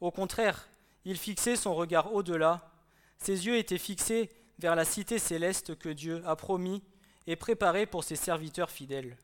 Au 0.00 0.10
contraire, 0.10 0.66
il 1.04 1.18
fixait 1.18 1.56
son 1.56 1.74
regard 1.74 2.14
au-delà. 2.14 2.70
Ses 3.18 3.44
yeux 3.44 3.58
étaient 3.58 3.76
fixés 3.76 4.30
vers 4.58 4.74
la 4.74 4.86
cité 4.86 5.18
céleste 5.18 5.78
que 5.78 5.90
Dieu 5.90 6.22
a 6.24 6.36
promis 6.36 6.82
et 7.26 7.36
préparée 7.36 7.84
pour 7.84 8.02
ses 8.02 8.16
serviteurs 8.16 8.70
fidèles. 8.70 9.18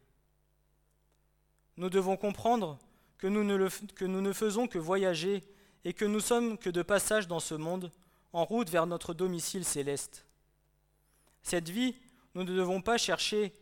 Nous 1.79 1.89
devons 1.89 2.19
comprendre 2.19 2.79
que 3.17 3.27
nous, 3.27 3.43
ne 3.43 3.71
que 3.95 4.05
nous 4.05 4.21
ne 4.21 4.35
faisons 4.35 4.67
que 4.67 4.79
voyager 4.79 5.43
et 5.87 5.95
que 5.95 6.05
nous 6.05 6.21
sommes 6.21 6.59
que 6.59 6.69
de 6.69 6.83
passage 6.83 7.27
dans 7.27 7.41
ce 7.41 7.55
monde, 7.55 7.91
en 8.35 8.45
route 8.45 8.69
vers 8.69 8.87
notre 8.87 9.15
domicile 9.15 9.65
céleste. 9.65 10.27
Cette 11.43 11.71
vie 11.71 11.97
nous 12.35 12.45
ne 12.45 12.57
devons 12.57 12.81
pas 12.81 12.99
chercher 12.99 13.53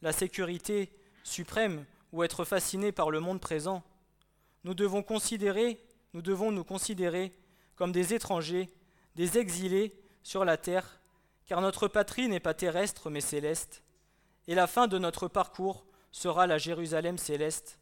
la 0.00 0.12
sécurité 0.12 0.90
suprême 1.24 1.84
ou 2.12 2.22
être 2.22 2.44
fascinés 2.44 2.92
par 2.92 3.10
le 3.10 3.20
monde 3.20 3.40
présent. 3.40 3.82
Nous 4.64 4.74
devons 4.74 5.02
nous 6.52 6.64
considérer 6.64 7.32
comme 7.76 7.92
des 7.92 8.14
étrangers, 8.14 8.68
des 9.16 9.38
exilés 9.38 9.94
sur 10.22 10.44
la 10.44 10.56
terre, 10.56 11.00
car 11.46 11.60
notre 11.60 11.88
patrie 11.88 12.28
n'est 12.28 12.40
pas 12.40 12.54
terrestre 12.54 13.10
mais 13.10 13.20
céleste, 13.20 13.82
et 14.46 14.54
la 14.54 14.66
fin 14.66 14.86
de 14.86 14.98
notre 14.98 15.28
parcours 15.28 15.84
sera 16.10 16.46
la 16.46 16.58
Jérusalem 16.58 17.18
céleste, 17.18 17.78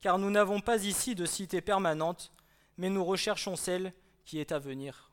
car 0.00 0.18
nous 0.18 0.30
n'avons 0.30 0.60
pas 0.60 0.84
ici 0.84 1.14
de 1.14 1.26
cité 1.26 1.60
permanente, 1.60 2.32
mais 2.76 2.90
nous 2.90 3.04
recherchons 3.04 3.56
celle 3.56 3.92
qui 4.24 4.38
est 4.38 4.52
à 4.52 4.58
venir. 4.58 5.09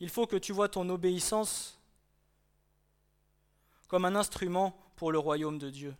Il 0.00 0.08
faut 0.08 0.26
que 0.26 0.36
tu 0.36 0.52
vois 0.52 0.68
ton 0.68 0.88
obéissance 0.88 1.78
comme 3.88 4.04
un 4.04 4.14
instrument 4.14 4.78
pour 4.96 5.12
le 5.12 5.18
royaume 5.18 5.58
de 5.58 5.70
Dieu. 5.70 5.94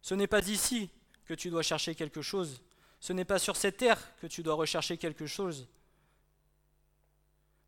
Ce 0.00 0.14
n'est 0.14 0.26
pas 0.26 0.46
ici 0.48 0.90
que 1.26 1.34
tu 1.34 1.50
dois 1.50 1.62
chercher 1.62 1.94
quelque 1.94 2.22
chose, 2.22 2.62
ce 3.00 3.12
n'est 3.12 3.24
pas 3.24 3.38
sur 3.38 3.56
cette 3.56 3.76
terre 3.76 4.16
que 4.16 4.26
tu 4.26 4.42
dois 4.42 4.54
rechercher 4.54 4.96
quelque 4.96 5.26
chose, 5.26 5.68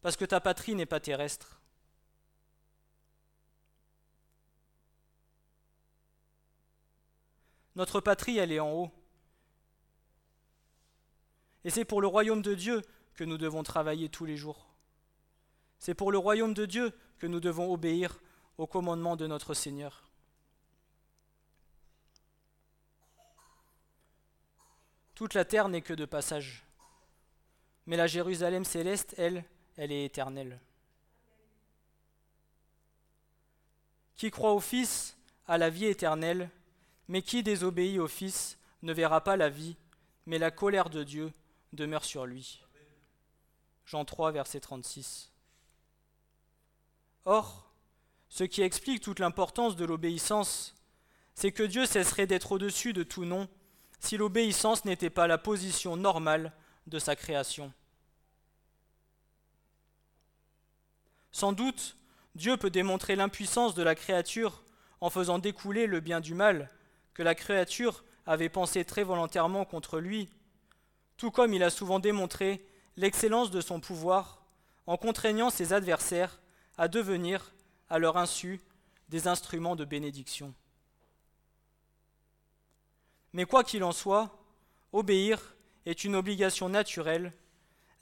parce 0.01 0.17
que 0.17 0.25
ta 0.25 0.41
patrie 0.41 0.75
n'est 0.75 0.87
pas 0.87 1.01
terrestre. 1.01 1.61
Notre 7.77 8.01
patrie, 8.01 8.39
elle 8.39 8.53
est 8.53 8.61
en 8.61 8.73
haut. 8.73 8.91
Et 11.65 11.71
c'est 11.71 11.85
pour 11.85 12.01
le 12.01 12.07
royaume 12.07 12.43
de 12.43 12.55
Dieu 12.55 12.83
que 13.15 13.25
nous 13.25 13.39
devons 13.39 13.63
travailler 13.63 14.09
tous 14.09 14.25
les 14.25 14.37
jours. 14.37 14.67
C'est 15.79 15.95
pour 15.95 16.13
le 16.13 16.19
royaume 16.19 16.55
de 16.55 16.67
Dieu 16.67 16.93
que 17.19 17.27
nous 17.27 17.41
devons 17.41 17.73
obéir 17.73 18.21
au 18.59 18.67
commandement 18.67 19.17
de 19.17 19.27
notre 19.27 19.55
Seigneur. 19.55 20.11
Toute 25.15 25.35
la 25.35 25.45
terre 25.45 25.69
n'est 25.69 25.83
que 25.83 25.93
de 25.93 26.07
passage. 26.07 26.65
Mais 27.87 27.97
la 27.97 28.07
Jérusalem 28.07 28.65
céleste, 28.65 29.15
elle, 29.19 29.45
elle 29.77 29.93
est 29.93 30.05
éternelle. 30.05 30.59
Qui 34.17 34.31
croit 34.31 34.53
au 34.53 34.61
Fils 34.61 35.17
a 35.47 35.59
la 35.59 35.71
vie 35.71 35.87
éternelle, 35.87 36.51
mais 37.09 37.23
qui 37.23 37.43
désobéit 37.43 37.99
au 37.99 38.09
Fils 38.09 38.59
ne 38.83 38.93
verra 38.93 39.23
pas 39.23 39.37
la 39.37 39.49
vie, 39.49 39.77
mais 40.27 40.39
la 40.39 40.51
colère 40.51 40.91
de 40.91 41.03
Dieu 41.03 41.33
demeure 41.73 42.05
sur 42.05 42.25
lui. 42.25 42.63
Jean 43.91 44.05
3, 44.05 44.31
verset 44.31 44.61
36. 44.61 45.33
Or, 47.25 47.73
ce 48.29 48.45
qui 48.45 48.63
explique 48.63 49.03
toute 49.03 49.19
l'importance 49.19 49.75
de 49.75 49.85
l'obéissance, 49.85 50.77
c'est 51.35 51.51
que 51.51 51.65
Dieu 51.65 51.87
cesserait 51.87 52.29
d'être 52.29 52.53
au-dessus 52.53 52.93
de 52.93 53.03
tout 53.03 53.25
nom 53.25 53.49
si 53.99 54.17
l'obéissance 54.17 54.85
n'était 54.85 55.11
pas 55.11 55.27
la 55.27 55.39
position 55.39 55.97
normale 55.97 56.53
de 56.87 57.01
sa 57.01 57.17
création. 57.17 57.73
Sans 61.33 61.53
doute, 61.53 61.97
Dieu 62.37 62.57
peut 62.57 62.71
démontrer 62.71 63.17
l'impuissance 63.17 63.75
de 63.75 63.83
la 63.83 63.97
créature 63.97 64.63
en 65.01 65.11
faisant 65.11 65.41
découler 65.41 65.89
le 65.89 65.99
bien 65.99 66.21
du 66.21 66.35
mal 66.35 66.71
que 67.13 67.25
la 67.25 67.35
créature 67.35 68.05
avait 68.25 68.51
pensé 68.51 68.85
très 68.85 69.03
volontairement 69.03 69.65
contre 69.65 69.99
lui, 69.99 70.29
tout 71.17 71.33
comme 71.33 71.55
il 71.55 71.65
a 71.65 71.71
souvent 71.71 71.99
démontré 71.99 72.65
l'excellence 73.01 73.51
de 73.51 73.63
son 73.63 73.81
pouvoir 73.81 74.43
en 74.87 74.99
contraignant 74.99 75.49
ses 75.49 75.73
adversaires 75.73 76.39
à 76.77 76.87
devenir, 76.87 77.55
à 77.89 77.99
leur 77.99 78.19
insu, 78.19 78.61
des 79.09 79.27
instruments 79.27 79.75
de 79.75 79.87
bénédiction. 79.87 80.55
Mais 83.33 83.47
quoi 83.47 83.65
qu'il 83.65 83.85
en 83.85 83.93
soit, 83.93 84.39
obéir 84.93 85.57
est 85.87 86.05
une 86.05 86.15
obligation 86.15 86.69
naturelle, 86.69 87.33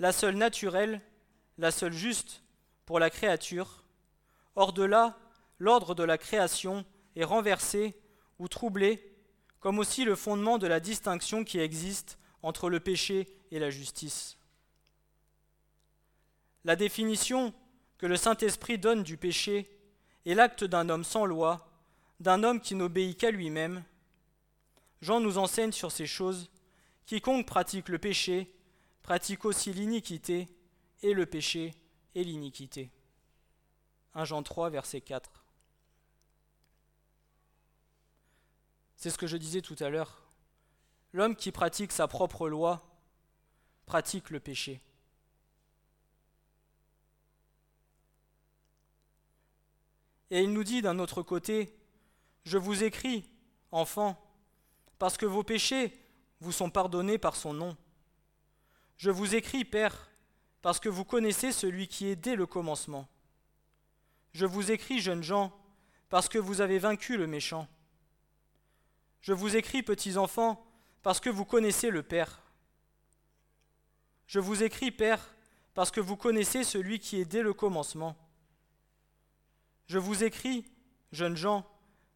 la 0.01 0.11
seule 0.11 0.35
naturelle, 0.35 1.01
la 1.59 1.71
seule 1.71 1.93
juste 1.93 2.43
pour 2.85 2.99
la 2.99 3.09
créature. 3.09 3.85
Hors 4.57 4.73
de 4.73 4.83
là, 4.83 5.17
l'ordre 5.61 5.95
de 5.95 6.03
la 6.03 6.19
création 6.19 6.85
est 7.15 7.25
renversé 7.25 7.95
ou 8.41 8.49
troublé, 8.49 9.15
comme 9.61 9.79
aussi 9.79 10.05
le 10.05 10.17
fondement 10.17 10.59
de 10.59 10.67
la 10.67 10.81
distinction 10.81 11.45
qui 11.45 11.61
existe 11.61 12.19
entre 12.43 12.69
le 12.69 12.81
péché 12.81 13.29
et 13.53 13.61
la 13.61 13.71
justice. 13.71 14.38
La 16.69 16.77
définition 16.77 17.55
que 17.97 18.05
le 18.05 18.19
Saint-Esprit 18.19 18.77
donne 18.77 19.03
du 19.03 19.17
péché 19.17 19.71
est 20.27 20.35
l'acte 20.35 20.65
d'un 20.65 20.91
homme 20.91 21.03
sans 21.03 21.25
loi, 21.25 21.67
d'un 22.21 22.43
homme 22.43 22.61
qui 22.61 22.75
n'obéit 22.75 23.19
qu'à 23.19 23.31
lui-même. 23.31 23.83
Jean 25.01 25.19
nous 25.19 25.39
enseigne 25.39 25.73
sur 25.73 25.91
ces 25.91 26.05
choses. 26.05 26.51
Quiconque 27.07 27.47
pratique 27.47 27.89
le 27.89 27.99
péché 27.99 28.55
pratique 29.03 29.47
aussi 29.47 29.73
l'iniquité, 29.73 30.47
et 31.03 31.15
le 31.15 31.25
péché 31.25 31.73
et 32.15 32.23
l'iniquité. 32.23 32.91
1 34.13 34.27
Jean 34.27 34.43
3, 34.43 34.69
verset 34.69 35.01
4. 35.01 35.47
C'est 38.97 39.09
ce 39.09 39.17
que 39.17 39.27
je 39.27 39.39
disais 39.39 39.63
tout 39.63 39.77
à 39.81 39.89
l'heure. 39.89 40.21
L'homme 41.15 41.35
qui 41.35 41.51
pratique 41.51 41.93
sa 41.93 42.09
propre 42.09 42.47
loi 42.47 42.87
pratique 43.87 44.29
le 44.29 44.39
péché. 44.39 44.83
Et 50.31 50.43
il 50.43 50.53
nous 50.53 50.65
dit 50.65 50.83
d'un 50.83 50.99
autre 50.99 51.23
côté, 51.23 51.75
Je 52.45 52.59
vous 52.59 52.85
écris, 52.85 53.25
enfants, 53.73 54.21
parce 54.99 55.17
que 55.17 55.27
vos 55.27 55.43
péchés 55.43 55.93
vous 56.41 56.53
sont 56.53 56.71
pardonnés 56.71 57.19
par 57.19 57.37
son 57.37 57.53
nom. 57.53 57.77
Je 58.97 59.11
vous 59.11 59.35
écris, 59.35 59.65
Père, 59.65 60.11
parce 60.63 60.81
que 60.81 60.89
vous 60.89 61.05
connaissez 61.05 61.53
celui 61.53 61.89
qui 61.89 62.07
est 62.09 62.17
dès 62.17 62.37
le 62.37 62.47
commencement. 62.47 63.09
Je 64.33 64.47
vous 64.47 64.71
écris, 64.71 65.01
jeunes 65.01 65.23
gens, 65.23 65.53
parce 66.09 66.29
que 66.29 66.39
vous 66.39 66.61
avez 66.61 66.79
vaincu 66.79 67.17
le 67.17 67.27
méchant. 67.27 67.69
Je 69.21 69.33
vous 69.33 69.57
écris, 69.57 69.83
petits 69.83 70.17
enfants, 70.17 70.65
parce 71.03 71.21
que 71.21 71.31
vous 71.31 71.45
connaissez 71.45 71.91
le 71.91 72.03
Père. 72.03 72.43
Je 74.27 74.41
vous 74.41 74.63
écris, 74.63 74.91
Père, 74.91 75.35
parce 75.75 75.91
que 75.91 76.01
vous 76.01 76.17
connaissez 76.17 76.65
celui 76.65 76.99
qui 76.99 77.21
est 77.21 77.25
dès 77.25 77.43
le 77.43 77.55
commencement. 77.55 78.17
Je 79.89 79.99
vous 79.99 80.23
écris, 80.23 80.65
jeunes 81.13 81.37
gens, 81.37 81.67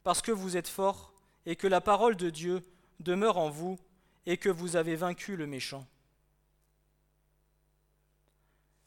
parce 0.04 0.22
que 0.22 0.30
vous 0.30 0.56
êtes 0.56 0.68
forts 0.68 1.14
et 1.46 1.56
que 1.56 1.66
la 1.66 1.80
parole 1.80 2.16
de 2.16 2.30
Dieu 2.30 2.62
demeure 3.00 3.38
en 3.38 3.48
vous 3.48 3.78
et 4.26 4.36
que 4.36 4.50
vous 4.50 4.76
avez 4.76 4.94
vaincu 4.94 5.36
le 5.36 5.46
méchant. 5.46 5.86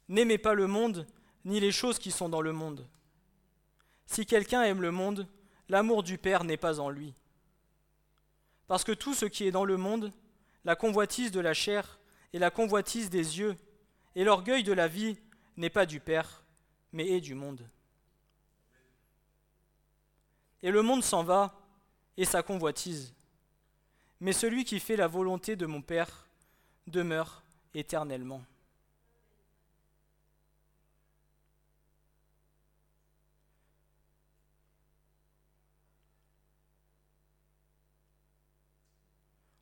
N'aimez 0.07 0.37
pas 0.37 0.53
le 0.53 0.67
monde 0.67 1.07
ni 1.45 1.59
les 1.59 1.71
choses 1.71 1.99
qui 1.99 2.11
sont 2.11 2.29
dans 2.29 2.41
le 2.41 2.53
monde. 2.53 2.87
Si 4.05 4.25
quelqu'un 4.25 4.63
aime 4.63 4.81
le 4.81 4.91
monde, 4.91 5.27
l'amour 5.67 6.03
du 6.03 6.17
Père 6.17 6.43
n'est 6.43 6.57
pas 6.57 6.79
en 6.79 6.89
lui. 6.89 7.15
Parce 8.67 8.83
que 8.83 8.91
tout 8.91 9.13
ce 9.13 9.25
qui 9.25 9.45
est 9.45 9.51
dans 9.51 9.65
le 9.65 9.77
monde, 9.77 10.13
la 10.63 10.75
convoitise 10.75 11.31
de 11.31 11.39
la 11.39 11.53
chair 11.53 11.99
et 12.33 12.39
la 12.39 12.51
convoitise 12.51 13.09
des 13.09 13.39
yeux 13.39 13.55
et 14.15 14.23
l'orgueil 14.23 14.63
de 14.63 14.73
la 14.73 14.87
vie 14.87 15.17
n'est 15.57 15.69
pas 15.69 15.85
du 15.85 15.99
Père, 15.99 16.43
mais 16.91 17.09
est 17.09 17.21
du 17.21 17.33
monde. 17.33 17.67
Et 20.65 20.71
le 20.71 20.81
monde 20.81 21.03
s'en 21.03 21.23
va 21.23 21.61
et 22.17 22.25
sa 22.25 22.41
convoitise. 22.41 23.13
Mais 24.19 24.33
celui 24.33 24.65
qui 24.65 24.79
fait 24.79 24.95
la 24.95 25.05
volonté 25.05 25.55
de 25.55 25.67
mon 25.67 25.83
Père 25.83 26.27
demeure 26.87 27.43
éternellement. 27.75 28.43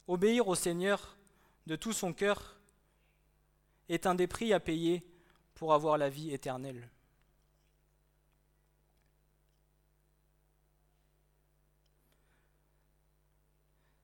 Obéir 0.07 0.47
au 0.47 0.55
Seigneur 0.55 1.17
de 1.67 1.75
tout 1.75 1.91
son 1.91 2.13
cœur 2.13 2.55
est 3.89 4.05
un 4.05 4.15
des 4.15 4.27
prix 4.27 4.53
à 4.53 4.61
payer 4.61 5.03
pour 5.53 5.73
avoir 5.73 5.97
la 5.97 6.07
vie 6.07 6.31
éternelle. 6.31 6.87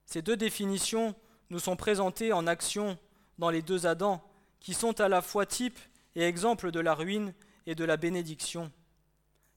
Ces 0.10 0.24
deux 0.24 0.38
définitions 0.38 1.14
nous 1.52 1.60
sont 1.60 1.76
présentées 1.76 2.34
en 2.34 2.48
action 2.48 2.98
dans 3.38 3.52
les 3.52 3.62
deux 3.62 3.86
Adams, 3.86 4.20
qui 4.60 4.74
sont 4.74 5.00
à 5.00 5.08
la 5.08 5.22
fois 5.22 5.46
type 5.46 5.78
et 6.16 6.24
exemple 6.24 6.72
de 6.72 6.80
la 6.80 6.96
ruine 6.96 7.32
et 7.68 7.76
de 7.76 7.86
la 7.86 7.96
bénédiction. 7.96 8.72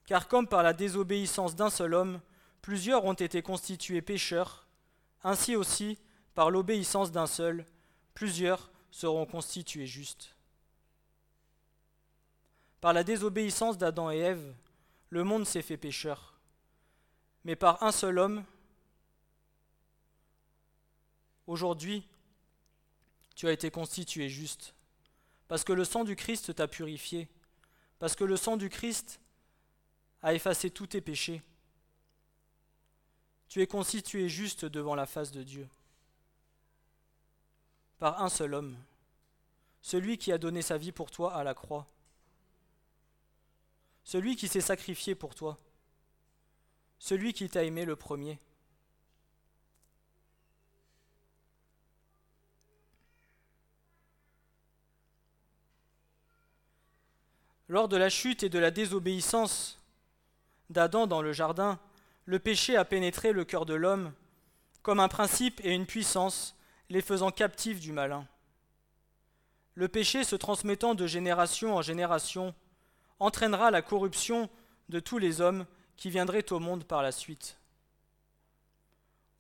Car 0.04 0.28
comme 0.28 0.46
par 0.46 0.62
la 0.62 0.74
désobéissance 0.74 1.56
d'un 1.56 1.70
seul 1.70 1.94
homme, 1.94 2.20
plusieurs 2.60 3.06
ont 3.06 3.14
été 3.14 3.40
constitués 3.40 4.02
pécheurs, 4.02 4.66
ainsi 5.24 5.56
aussi, 5.56 5.98
par 6.34 6.50
l'obéissance 6.50 7.12
d'un 7.12 7.26
seul, 7.26 7.64
plusieurs 8.12 8.70
seront 8.90 9.24
constitués 9.24 9.86
justes. 9.86 10.36
Par 12.82 12.92
la 12.92 13.04
désobéissance 13.04 13.78
d'Adam 13.78 14.10
et 14.10 14.18
Ève, 14.18 14.54
le 15.08 15.24
monde 15.24 15.46
s'est 15.46 15.62
fait 15.62 15.78
pécheur. 15.78 16.38
Mais 17.44 17.56
par 17.56 17.82
un 17.82 17.90
seul 17.90 18.18
homme, 18.18 18.44
aujourd'hui, 21.46 22.06
tu 23.34 23.48
as 23.48 23.52
été 23.52 23.70
constitué 23.70 24.28
juste. 24.28 24.74
Parce 25.48 25.64
que 25.64 25.72
le 25.72 25.84
sang 25.84 26.04
du 26.04 26.16
Christ 26.16 26.54
t'a 26.54 26.68
purifié. 26.68 27.28
Parce 27.98 28.16
que 28.16 28.24
le 28.24 28.36
sang 28.36 28.56
du 28.56 28.68
Christ 28.68 29.20
a 30.22 30.34
effacé 30.34 30.70
tous 30.70 30.88
tes 30.88 31.00
péchés. 31.00 31.42
Tu 33.48 33.60
es 33.60 33.66
constitué 33.66 34.28
juste 34.28 34.64
devant 34.64 34.94
la 34.94 35.06
face 35.06 35.30
de 35.30 35.42
Dieu 35.42 35.68
par 38.02 38.20
un 38.20 38.28
seul 38.28 38.54
homme, 38.54 38.76
celui 39.80 40.18
qui 40.18 40.32
a 40.32 40.38
donné 40.38 40.60
sa 40.60 40.76
vie 40.76 40.90
pour 40.90 41.12
toi 41.12 41.34
à 41.34 41.44
la 41.44 41.54
croix, 41.54 41.86
celui 44.02 44.34
qui 44.34 44.48
s'est 44.48 44.60
sacrifié 44.60 45.14
pour 45.14 45.36
toi, 45.36 45.56
celui 46.98 47.32
qui 47.32 47.48
t'a 47.48 47.62
aimé 47.62 47.84
le 47.84 47.94
premier. 47.94 48.40
Lors 57.72 57.88
de 57.88 57.96
la 57.96 58.10
chute 58.10 58.42
et 58.42 58.50
de 58.50 58.58
la 58.58 58.70
désobéissance 58.70 59.80
d'Adam 60.68 61.06
dans 61.06 61.22
le 61.22 61.32
jardin, 61.32 61.80
le 62.26 62.38
péché 62.38 62.76
a 62.76 62.84
pénétré 62.84 63.32
le 63.32 63.46
cœur 63.46 63.64
de 63.64 63.72
l'homme 63.72 64.12
comme 64.82 65.00
un 65.00 65.08
principe 65.08 65.58
et 65.64 65.72
une 65.72 65.86
puissance 65.86 66.54
les 66.90 67.00
faisant 67.00 67.30
captifs 67.30 67.80
du 67.80 67.92
malin. 67.92 68.28
Le 69.74 69.88
péché 69.88 70.22
se 70.22 70.36
transmettant 70.36 70.94
de 70.94 71.06
génération 71.06 71.74
en 71.74 71.80
génération 71.80 72.54
entraînera 73.20 73.70
la 73.70 73.80
corruption 73.80 74.50
de 74.90 75.00
tous 75.00 75.16
les 75.16 75.40
hommes 75.40 75.64
qui 75.96 76.10
viendraient 76.10 76.52
au 76.52 76.58
monde 76.58 76.84
par 76.84 77.02
la 77.02 77.10
suite. 77.10 77.56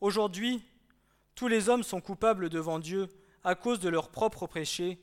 Aujourd'hui, 0.00 0.64
tous 1.34 1.48
les 1.48 1.68
hommes 1.68 1.82
sont 1.82 2.00
coupables 2.00 2.48
devant 2.48 2.78
Dieu 2.78 3.10
à 3.44 3.54
cause 3.54 3.78
de 3.78 3.90
leur 3.90 4.08
propre 4.08 4.46
péché, 4.46 4.98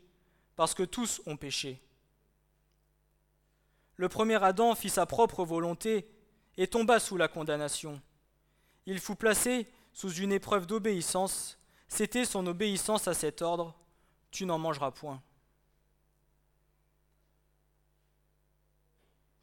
parce 0.55 0.73
que 0.73 0.81
tous 0.81 1.21
ont 1.27 1.37
péché. 1.37 1.79
Le 3.99 4.07
premier 4.07 4.41
Adam 4.41 4.75
fit 4.75 4.89
sa 4.89 5.05
propre 5.05 5.43
volonté 5.43 6.09
et 6.55 6.67
tomba 6.67 6.99
sous 6.99 7.17
la 7.17 7.27
condamnation. 7.27 8.01
Il 8.85 8.99
fut 8.99 9.15
placé 9.15 9.67
sous 9.91 10.13
une 10.13 10.31
épreuve 10.31 10.65
d'obéissance 10.65 11.59
c'était 11.89 12.23
son 12.23 12.45
obéissance 12.45 13.07
à 13.07 13.13
cet 13.13 13.41
ordre, 13.41 13.75
tu 14.31 14.45
n'en 14.45 14.59
mangeras 14.59 14.91
point. 14.91 15.21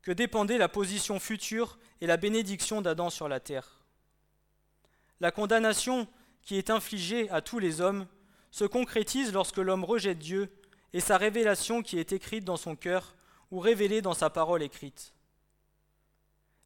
Que 0.00 0.12
dépendait 0.12 0.56
la 0.56 0.68
position 0.68 1.18
future 1.18 1.78
et 2.00 2.06
la 2.06 2.16
bénédiction 2.16 2.80
d'Adam 2.80 3.10
sur 3.10 3.28
la 3.28 3.40
terre? 3.40 3.84
La 5.18 5.32
condamnation 5.32 6.06
qui 6.42 6.56
est 6.56 6.70
infligée 6.70 7.28
à 7.30 7.40
tous 7.40 7.58
les 7.58 7.80
hommes 7.80 8.06
se 8.52 8.64
concrétise 8.64 9.32
lorsque 9.32 9.58
l'homme 9.58 9.84
rejette 9.84 10.20
Dieu 10.20 10.48
et 10.92 11.00
sa 11.00 11.18
révélation 11.18 11.82
qui 11.82 11.98
est 11.98 12.12
écrite 12.12 12.44
dans 12.44 12.56
son 12.56 12.76
cœur 12.76 13.15
ou 13.50 13.60
révélée 13.60 14.02
dans 14.02 14.14
sa 14.14 14.30
parole 14.30 14.62
écrite. 14.62 15.14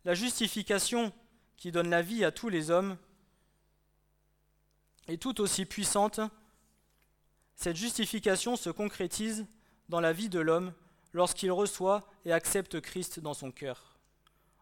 La 0.05 0.14
justification 0.14 1.12
qui 1.57 1.72
donne 1.72 1.91
la 1.91 2.03
vie 2.03 2.24
à 2.24 2.33
tous 2.33 2.49
les 2.49 2.70
hommes 2.70 2.97
est 5.09 5.20
tout 5.20 5.41
aussi 5.41 5.66
puissante, 5.66 6.20
cette 7.55 7.76
justification 7.76 8.57
se 8.57 8.70
concrétise 8.70 9.47
dans 9.91 10.01
la 10.01 10.14
vie 10.14 10.31
de 10.31 10.41
l'homme 10.41 10.72
lorsqu'il 11.12 11.53
reçoit 11.53 12.07
et 12.24 12.33
accepte 12.33 12.81
Christ 12.81 13.20
dans 13.20 13.35
son 13.35 13.51
cœur, 13.51 13.99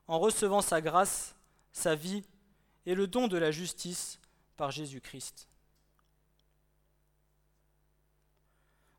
en 0.08 0.18
recevant 0.18 0.62
sa 0.62 0.80
grâce, 0.80 1.36
sa 1.72 1.94
vie 1.94 2.24
et 2.86 2.94
le 2.96 3.06
don 3.06 3.28
de 3.28 3.36
la 3.36 3.52
justice 3.52 4.18
par 4.56 4.72
Jésus-Christ. 4.72 5.46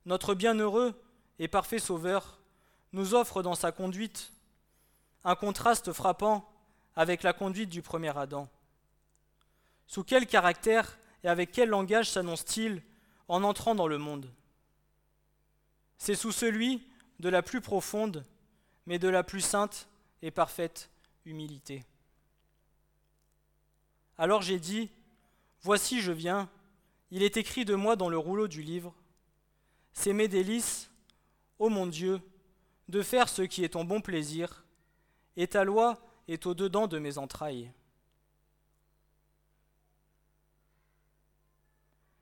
Notre 0.06 0.34
bienheureux 0.34 0.94
et 1.40 1.48
parfait 1.48 1.80
Sauveur 1.80 2.39
nous 2.94 3.14
offre 3.14 3.42
dans 3.42 3.56
sa 3.56 3.72
conduite 3.72 4.32
un 5.24 5.36
contraste 5.36 5.94
frappant 5.94 6.50
avec 6.96 7.24
la 7.24 7.34
conduite 7.34 7.70
du 7.70 7.82
premier 7.82 8.18
Adam. 8.18 8.48
Sous 9.88 10.04
quel 10.04 10.28
caractère 10.28 10.98
et 11.24 11.28
avec 11.28 11.52
quel 11.52 11.70
langage 11.70 12.10
s'annonce-t-il 12.10 12.82
en 13.28 13.44
entrant 13.44 13.76
dans 13.76 13.88
le 13.88 13.98
monde? 13.98 14.32
C'est 15.98 16.16
sous 16.16 16.32
celui 16.32 16.88
de 17.20 17.30
la 17.30 17.42
plus 17.42 17.62
profonde, 17.62 18.26
mais 18.86 19.00
de 19.00 19.10
la 19.10 19.24
plus 19.24 19.42
sainte 19.42 19.88
et 20.22 20.32
parfaite 20.32 20.90
humilité. 21.26 21.84
Alors 24.18 24.42
j'ai 24.42 24.60
dit, 24.60 24.90
Voici 25.62 26.02
je 26.02 26.12
viens, 26.12 26.50
il 27.12 27.22
est 27.22 27.36
écrit 27.36 27.66
de 27.66 27.76
moi 27.76 27.96
dans 27.96 28.10
le 28.10 28.18
rouleau 28.18 28.48
du 28.48 28.62
livre, 28.62 28.96
c'est 29.92 30.14
mes 30.14 30.30
délices, 30.30 30.90
ô 31.58 31.68
mon 31.68 31.86
Dieu, 31.86 32.22
de 32.90 33.04
faire 33.04 33.30
ce 33.30 33.44
qui 33.44 33.64
est 33.64 33.70
ton 33.70 33.86
bon 33.86 34.02
plaisir, 34.02 34.66
et 35.38 35.48
ta 35.48 35.64
loi 35.64 36.02
est 36.28 36.48
au-dedans 36.48 36.88
de 36.88 36.98
mes 36.98 37.20
entrailles. 37.20 37.72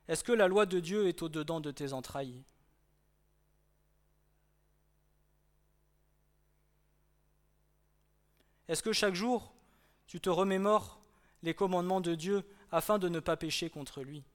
Est-ce 0.10 0.26
que 0.26 0.34
la 0.34 0.50
loi 0.50 0.66
de 0.66 0.82
Dieu 0.82 1.08
est 1.08 1.22
au-dedans 1.22 1.62
de 1.62 1.72
tes 1.72 1.94
entrailles? 1.94 2.44
Est-ce 8.68 8.84
que 8.84 8.92
chaque 8.92 9.16
jour, 9.16 9.54
tu 10.06 10.20
te 10.20 10.30
remémores 10.30 11.00
les 11.44 11.54
commandements 11.54 12.02
de 12.02 12.14
Dieu 12.16 12.46
afin 12.72 13.00
de 13.00 13.08
ne 13.08 13.22
pas 13.22 13.38
pécher 13.38 13.70
contre 13.70 14.04
lui? 14.04 14.26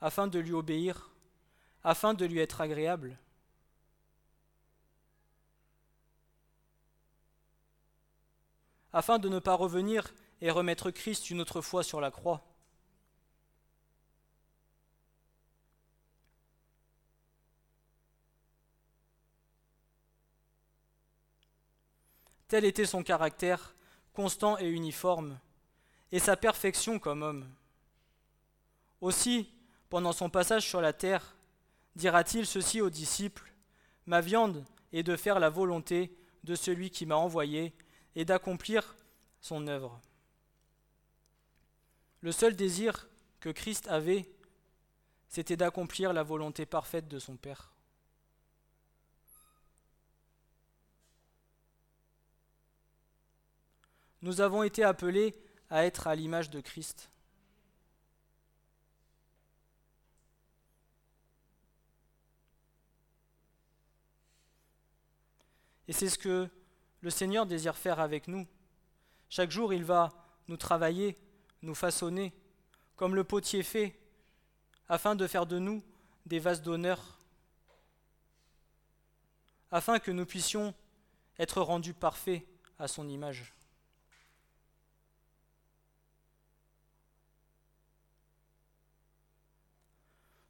Afin 0.00 0.26
de 0.26 0.40
lui 0.40 0.52
obéir 0.52 1.13
Afin 1.84 2.14
de 2.14 2.24
lui 2.24 2.40
être 2.40 2.62
agréable 2.62 3.18
Afin 8.92 9.18
de 9.18 9.28
ne 9.28 9.38
pas 9.38 9.54
revenir 9.54 10.14
et 10.40 10.50
remettre 10.50 10.90
Christ 10.90 11.28
une 11.30 11.40
autre 11.40 11.60
fois 11.60 11.82
sur 11.82 12.00
la 12.00 12.10
croix. 12.10 12.46
Tel 22.46 22.64
était 22.64 22.86
son 22.86 23.02
caractère, 23.02 23.74
constant 24.12 24.56
et 24.58 24.68
uniforme, 24.68 25.40
et 26.12 26.20
sa 26.20 26.36
perfection 26.36 27.00
comme 27.00 27.22
homme. 27.22 27.52
Aussi, 29.00 29.52
pendant 29.90 30.12
son 30.12 30.30
passage 30.30 30.68
sur 30.68 30.80
la 30.80 30.92
terre, 30.92 31.34
dira-t-il 31.96 32.46
ceci 32.46 32.80
aux 32.80 32.90
disciples, 32.90 33.52
Ma 34.06 34.20
viande 34.20 34.64
est 34.92 35.02
de 35.02 35.16
faire 35.16 35.40
la 35.40 35.48
volonté 35.48 36.16
de 36.44 36.54
celui 36.54 36.90
qui 36.90 37.06
m'a 37.06 37.16
envoyé 37.16 37.74
et 38.14 38.24
d'accomplir 38.24 38.94
son 39.40 39.66
œuvre. 39.66 40.00
Le 42.20 42.32
seul 42.32 42.54
désir 42.54 43.08
que 43.40 43.48
Christ 43.48 43.88
avait, 43.88 44.28
c'était 45.28 45.56
d'accomplir 45.56 46.12
la 46.12 46.22
volonté 46.22 46.66
parfaite 46.66 47.08
de 47.08 47.18
son 47.18 47.36
Père. 47.36 47.72
Nous 54.22 54.40
avons 54.40 54.62
été 54.62 54.82
appelés 54.82 55.36
à 55.68 55.84
être 55.84 56.06
à 56.06 56.14
l'image 56.14 56.48
de 56.48 56.60
Christ. 56.60 57.10
Et 65.88 65.92
c'est 65.92 66.08
ce 66.08 66.18
que 66.18 66.48
le 67.00 67.10
Seigneur 67.10 67.46
désire 67.46 67.76
faire 67.76 68.00
avec 68.00 68.28
nous. 68.28 68.46
Chaque 69.28 69.50
jour, 69.50 69.74
il 69.74 69.84
va 69.84 70.10
nous 70.48 70.56
travailler, 70.56 71.18
nous 71.62 71.74
façonner, 71.74 72.32
comme 72.96 73.14
le 73.14 73.24
potier 73.24 73.62
fait, 73.62 73.98
afin 74.88 75.14
de 75.14 75.26
faire 75.26 75.46
de 75.46 75.58
nous 75.58 75.82
des 76.26 76.38
vases 76.38 76.62
d'honneur, 76.62 77.18
afin 79.70 79.98
que 79.98 80.10
nous 80.10 80.24
puissions 80.24 80.74
être 81.38 81.60
rendus 81.60 81.94
parfaits 81.94 82.46
à 82.78 82.88
son 82.88 83.08
image. 83.08 83.52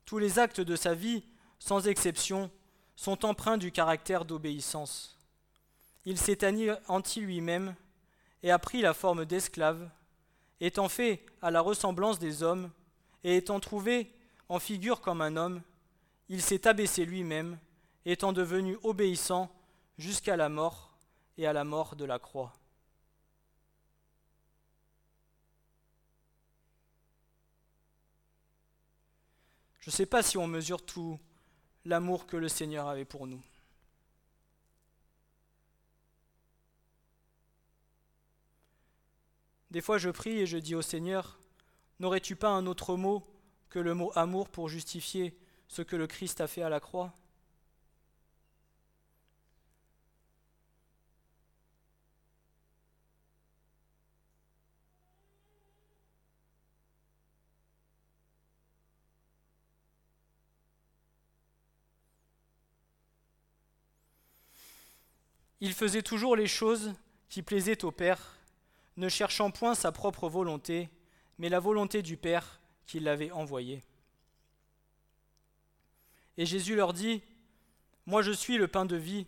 Tous 0.04 0.18
les 0.18 0.38
actes 0.38 0.60
de 0.60 0.76
sa 0.76 0.94
vie, 0.94 1.24
sans 1.58 1.88
exception, 1.88 2.50
sont 2.94 3.24
empreints 3.24 3.56
du 3.56 3.72
caractère 3.72 4.24
d'obéissance 4.24 5.13
il 6.04 6.18
s'est 6.18 6.44
anéanti 6.44 7.20
lui-même 7.20 7.74
et 8.42 8.50
a 8.50 8.58
pris 8.58 8.82
la 8.82 8.94
forme 8.94 9.24
d'esclave, 9.24 9.88
étant 10.60 10.88
fait 10.88 11.24
à 11.40 11.50
la 11.50 11.60
ressemblance 11.60 12.18
des 12.18 12.42
hommes, 12.42 12.70
et 13.22 13.36
étant 13.36 13.58
trouvé 13.58 14.12
en 14.48 14.58
figure 14.58 15.00
comme 15.00 15.22
un 15.22 15.36
homme, 15.36 15.62
il 16.28 16.42
s'est 16.42 16.66
abaissé 16.66 17.04
lui-même, 17.04 17.58
étant 18.04 18.32
devenu 18.32 18.76
obéissant 18.82 19.50
jusqu'à 19.96 20.36
la 20.36 20.48
mort 20.48 20.94
et 21.38 21.46
à 21.46 21.52
la 21.52 21.64
mort 21.64 21.96
de 21.96 22.04
la 22.04 22.18
croix. 22.18 22.52
Je 29.80 29.90
ne 29.90 29.92
sais 29.92 30.06
pas 30.06 30.22
si 30.22 30.38
on 30.38 30.46
mesure 30.46 30.84
tout 30.84 31.18
l'amour 31.84 32.26
que 32.26 32.38
le 32.38 32.48
Seigneur 32.48 32.88
avait 32.88 33.04
pour 33.04 33.26
nous. 33.26 33.42
Des 39.74 39.80
fois, 39.80 39.98
je 39.98 40.08
prie 40.08 40.38
et 40.38 40.46
je 40.46 40.56
dis 40.56 40.76
au 40.76 40.82
Seigneur, 40.82 41.36
n'aurais-tu 41.98 42.36
pas 42.36 42.50
un 42.50 42.66
autre 42.66 42.96
mot 42.96 43.26
que 43.70 43.80
le 43.80 43.92
mot 43.92 44.12
amour 44.14 44.48
pour 44.48 44.68
justifier 44.68 45.36
ce 45.66 45.82
que 45.82 45.96
le 45.96 46.06
Christ 46.06 46.40
a 46.40 46.46
fait 46.46 46.62
à 46.62 46.68
la 46.68 46.78
croix? 46.78 47.12
Il 65.60 65.72
faisait 65.72 66.02
toujours 66.02 66.36
les 66.36 66.46
choses 66.46 66.94
qui 67.28 67.42
plaisaient 67.42 67.84
au 67.84 67.90
Père 67.90 68.36
ne 68.96 69.08
cherchant 69.08 69.50
point 69.50 69.74
sa 69.74 69.92
propre 69.92 70.28
volonté, 70.28 70.88
mais 71.38 71.48
la 71.48 71.60
volonté 71.60 72.02
du 72.02 72.16
Père 72.16 72.60
qui 72.86 73.00
l'avait 73.00 73.30
envoyé. 73.30 73.82
Et 76.36 76.46
Jésus 76.46 76.76
leur 76.76 76.92
dit, 76.92 77.22
Moi 78.06 78.22
je 78.22 78.32
suis 78.32 78.56
le 78.56 78.68
pain 78.68 78.84
de 78.84 78.96
vie, 78.96 79.26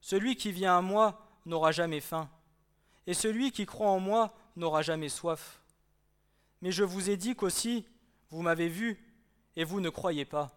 celui 0.00 0.36
qui 0.36 0.52
vient 0.52 0.78
à 0.78 0.82
moi 0.82 1.26
n'aura 1.46 1.72
jamais 1.72 2.00
faim, 2.00 2.30
et 3.06 3.14
celui 3.14 3.52
qui 3.52 3.66
croit 3.66 3.90
en 3.90 4.00
moi 4.00 4.34
n'aura 4.56 4.82
jamais 4.82 5.08
soif. 5.08 5.60
Mais 6.62 6.72
je 6.72 6.84
vous 6.84 7.10
ai 7.10 7.16
dit 7.16 7.34
qu'aussi, 7.34 7.86
vous 8.30 8.42
m'avez 8.42 8.68
vu, 8.68 9.02
et 9.56 9.64
vous 9.64 9.80
ne 9.80 9.90
croyez 9.90 10.24
pas. 10.24 10.52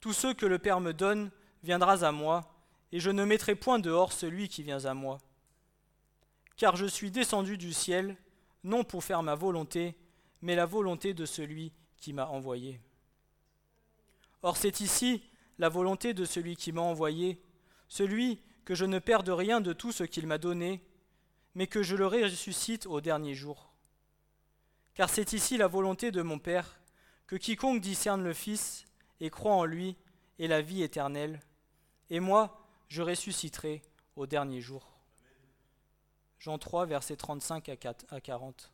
Tous 0.00 0.12
ceux 0.12 0.34
que 0.34 0.46
le 0.46 0.58
Père 0.58 0.80
me 0.80 0.92
donne 0.92 1.30
viendra 1.62 2.04
à 2.04 2.12
moi, 2.12 2.52
et 2.92 3.00
je 3.00 3.10
ne 3.10 3.24
mettrai 3.24 3.54
point 3.54 3.78
dehors 3.78 4.12
celui 4.12 4.48
qui 4.48 4.62
vient 4.62 4.84
à 4.84 4.94
moi 4.94 5.18
car 6.56 6.76
je 6.76 6.86
suis 6.86 7.10
descendu 7.10 7.58
du 7.58 7.72
ciel, 7.72 8.16
non 8.64 8.84
pour 8.84 9.04
faire 9.04 9.22
ma 9.22 9.34
volonté, 9.34 9.96
mais 10.42 10.54
la 10.54 10.66
volonté 10.66 11.14
de 11.14 11.26
celui 11.26 11.72
qui 11.98 12.12
m'a 12.12 12.26
envoyé. 12.26 12.80
Or 14.42 14.56
c'est 14.56 14.80
ici 14.80 15.22
la 15.58 15.68
volonté 15.68 16.14
de 16.14 16.24
celui 16.24 16.56
qui 16.56 16.72
m'a 16.72 16.82
envoyé, 16.82 17.40
celui 17.88 18.40
que 18.64 18.74
je 18.74 18.84
ne 18.84 18.98
perde 18.98 19.28
rien 19.28 19.60
de 19.60 19.72
tout 19.72 19.92
ce 19.92 20.04
qu'il 20.04 20.26
m'a 20.26 20.38
donné, 20.38 20.82
mais 21.54 21.66
que 21.66 21.82
je 21.82 21.96
le 21.96 22.06
ressuscite 22.06 22.86
au 22.86 23.00
dernier 23.00 23.34
jour. 23.34 23.72
Car 24.94 25.08
c'est 25.08 25.32
ici 25.32 25.56
la 25.56 25.66
volonté 25.66 26.10
de 26.10 26.22
mon 26.22 26.38
Père, 26.38 26.80
que 27.26 27.36
quiconque 27.36 27.80
discerne 27.80 28.22
le 28.22 28.32
Fils 28.32 28.84
et 29.20 29.30
croit 29.30 29.54
en 29.54 29.64
lui 29.64 29.96
ait 30.38 30.48
la 30.48 30.62
vie 30.62 30.82
éternelle, 30.82 31.40
et 32.10 32.20
moi 32.20 32.66
je 32.88 33.02
ressusciterai 33.02 33.82
au 34.16 34.26
dernier 34.26 34.60
jour. 34.60 34.95
Jean 36.38 36.58
3, 36.58 36.86
versets 36.86 37.16
35 37.16 37.68
à 38.10 38.20
40. 38.20 38.70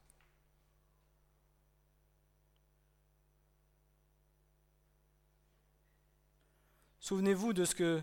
Souvenez-vous 7.00 7.52
de 7.52 7.64
ce 7.64 7.74
que 7.74 8.00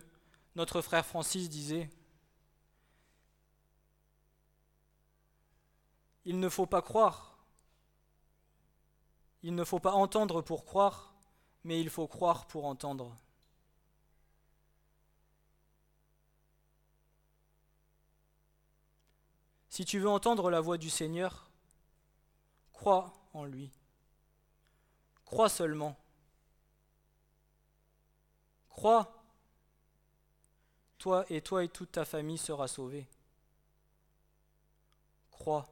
notre 0.56 0.82
frère 0.82 1.06
Francis 1.06 1.50
disait. 1.50 1.90
Il 6.26 6.40
ne 6.40 6.50
faut 6.50 6.66
pas 6.66 6.82
croire. 6.82 7.38
Il 9.42 9.56
ne 9.56 9.64
faut 9.64 9.80
pas 9.80 9.94
entendre 9.94 10.42
pour 10.42 10.66
croire, 10.66 11.16
mais 11.64 11.80
il 11.80 11.90
faut 11.90 12.08
croire 12.08 12.46
pour 12.48 12.66
entendre. 12.66 13.16
Si 19.80 19.86
tu 19.86 20.00
veux 20.00 20.10
entendre 20.10 20.50
la 20.50 20.60
voix 20.60 20.78
du 20.78 20.90
Seigneur, 20.90 21.50
crois 22.74 23.14
en 23.34 23.46
lui. 23.46 23.72
Crois 25.24 25.48
seulement. 25.48 25.98
Crois, 28.68 29.24
toi 30.98 31.26
et 31.30 31.40
toi 31.40 31.64
et 31.64 31.70
toute 31.70 31.94
ta 31.94 32.04
famille 32.04 32.38
sera 32.38 32.68
sauvée. 32.68 33.08
Crois. 35.32 35.66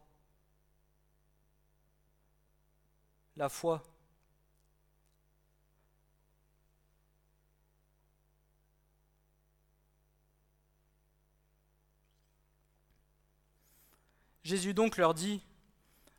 La 3.36 3.50
foi. 3.50 3.84
Jésus 14.48 14.74
donc 14.74 14.96
leur 14.96 15.14
dit, 15.14 15.42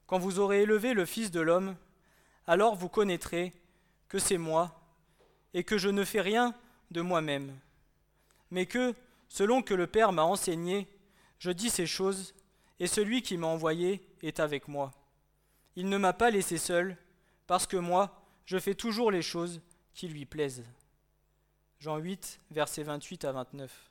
Quand 0.06 0.18
vous 0.18 0.38
aurez 0.38 0.60
élevé 0.60 0.92
le 0.92 1.06
Fils 1.06 1.30
de 1.30 1.40
l'homme, 1.40 1.74
alors 2.46 2.74
vous 2.74 2.90
connaîtrez 2.90 3.54
que 4.06 4.18
c'est 4.18 4.36
moi, 4.36 4.78
et 5.54 5.64
que 5.64 5.78
je 5.78 5.88
ne 5.88 6.04
fais 6.04 6.20
rien 6.20 6.54
de 6.90 7.00
moi-même, 7.00 7.58
mais 8.50 8.66
que, 8.66 8.94
selon 9.28 9.62
que 9.62 9.72
le 9.72 9.86
Père 9.86 10.12
m'a 10.12 10.24
enseigné, 10.24 10.86
je 11.38 11.50
dis 11.50 11.70
ces 11.70 11.86
choses, 11.86 12.34
et 12.80 12.86
celui 12.86 13.22
qui 13.22 13.38
m'a 13.38 13.46
envoyé 13.46 14.06
est 14.20 14.40
avec 14.40 14.68
moi. 14.68 14.92
Il 15.74 15.88
ne 15.88 15.96
m'a 15.96 16.12
pas 16.12 16.28
laissé 16.28 16.58
seul, 16.58 16.98
parce 17.46 17.66
que 17.66 17.78
moi, 17.78 18.22
je 18.44 18.58
fais 18.58 18.74
toujours 18.74 19.10
les 19.10 19.22
choses 19.22 19.62
qui 19.94 20.06
lui 20.06 20.26
plaisent. 20.26 20.64
Jean 21.78 21.96
8, 21.96 22.40
versets 22.50 22.82
28 22.82 23.24
à 23.24 23.32
29. 23.32 23.87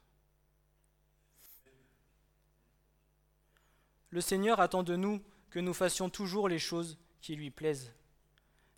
Le 4.10 4.22
Seigneur 4.22 4.60
attend 4.60 4.84
de 4.84 4.96
nous 4.96 5.22
que 5.50 5.60
nous 5.60 5.74
fassions 5.74 6.10
toujours 6.10 6.48
les 6.48 6.60
choses 6.60 6.98
qui 7.22 7.36
lui 7.36 7.52
plaisent, 7.52 7.94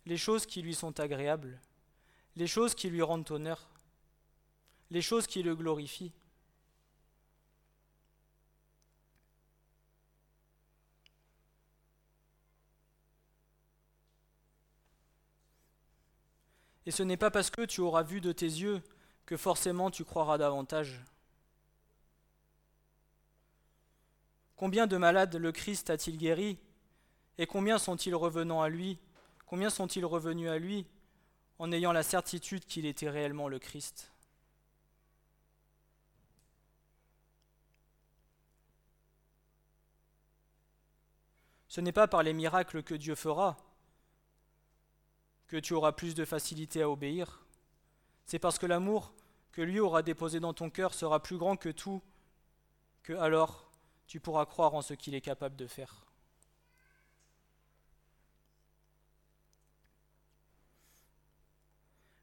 les 0.06 0.16
choses 0.16 0.46
qui 0.46 0.62
lui 0.62 0.74
sont 0.74 0.98
agréables, 0.98 1.60
les 2.36 2.46
choses 2.46 2.74
qui 2.74 2.90
lui 2.90 3.02
rendent 3.02 3.30
honneur, 3.30 3.68
les 4.90 5.02
choses 5.02 5.26
qui 5.26 5.42
le 5.42 5.54
glorifient. 5.54 6.12
Et 16.86 16.90
ce 16.90 17.04
n'est 17.04 17.16
pas 17.16 17.30
parce 17.30 17.50
que 17.50 17.64
tu 17.64 17.80
auras 17.80 18.02
vu 18.02 18.20
de 18.20 18.32
tes 18.32 18.46
yeux 18.46 18.82
que 19.24 19.36
forcément 19.36 19.92
tu 19.92 20.04
croiras 20.04 20.38
davantage. 20.38 21.04
Combien 24.60 24.86
de 24.86 24.98
malades 24.98 25.36
le 25.36 25.52
Christ 25.52 25.88
a-t-il 25.88 26.18
guéri? 26.18 26.58
Et 27.38 27.46
combien 27.46 27.78
sont-ils 27.78 28.14
revenant 28.14 28.60
à 28.60 28.68
lui? 28.68 28.98
Combien 29.46 29.70
sont-ils 29.70 30.04
revenus 30.04 30.50
à 30.50 30.58
lui 30.58 30.86
en 31.58 31.72
ayant 31.72 31.92
la 31.92 32.02
certitude 32.02 32.66
qu'il 32.66 32.84
était 32.84 33.08
réellement 33.08 33.48
le 33.48 33.58
Christ? 33.58 34.12
Ce 41.68 41.80
n'est 41.80 41.90
pas 41.90 42.06
par 42.06 42.22
les 42.22 42.34
miracles 42.34 42.82
que 42.82 42.94
Dieu 42.94 43.14
fera 43.14 43.56
que 45.46 45.56
tu 45.56 45.72
auras 45.72 45.92
plus 45.92 46.14
de 46.14 46.26
facilité 46.26 46.82
à 46.82 46.90
obéir. 46.90 47.46
C'est 48.26 48.38
parce 48.38 48.58
que 48.58 48.66
l'amour 48.66 49.14
que 49.52 49.62
lui 49.62 49.80
aura 49.80 50.02
déposé 50.02 50.38
dans 50.38 50.52
ton 50.52 50.68
cœur 50.68 50.92
sera 50.92 51.22
plus 51.22 51.38
grand 51.38 51.56
que 51.56 51.70
tout, 51.70 52.02
que 53.02 53.14
alors 53.14 53.69
tu 54.10 54.18
pourras 54.18 54.44
croire 54.44 54.74
en 54.74 54.82
ce 54.82 54.92
qu'il 54.92 55.14
est 55.14 55.20
capable 55.20 55.54
de 55.54 55.68
faire. 55.68 56.04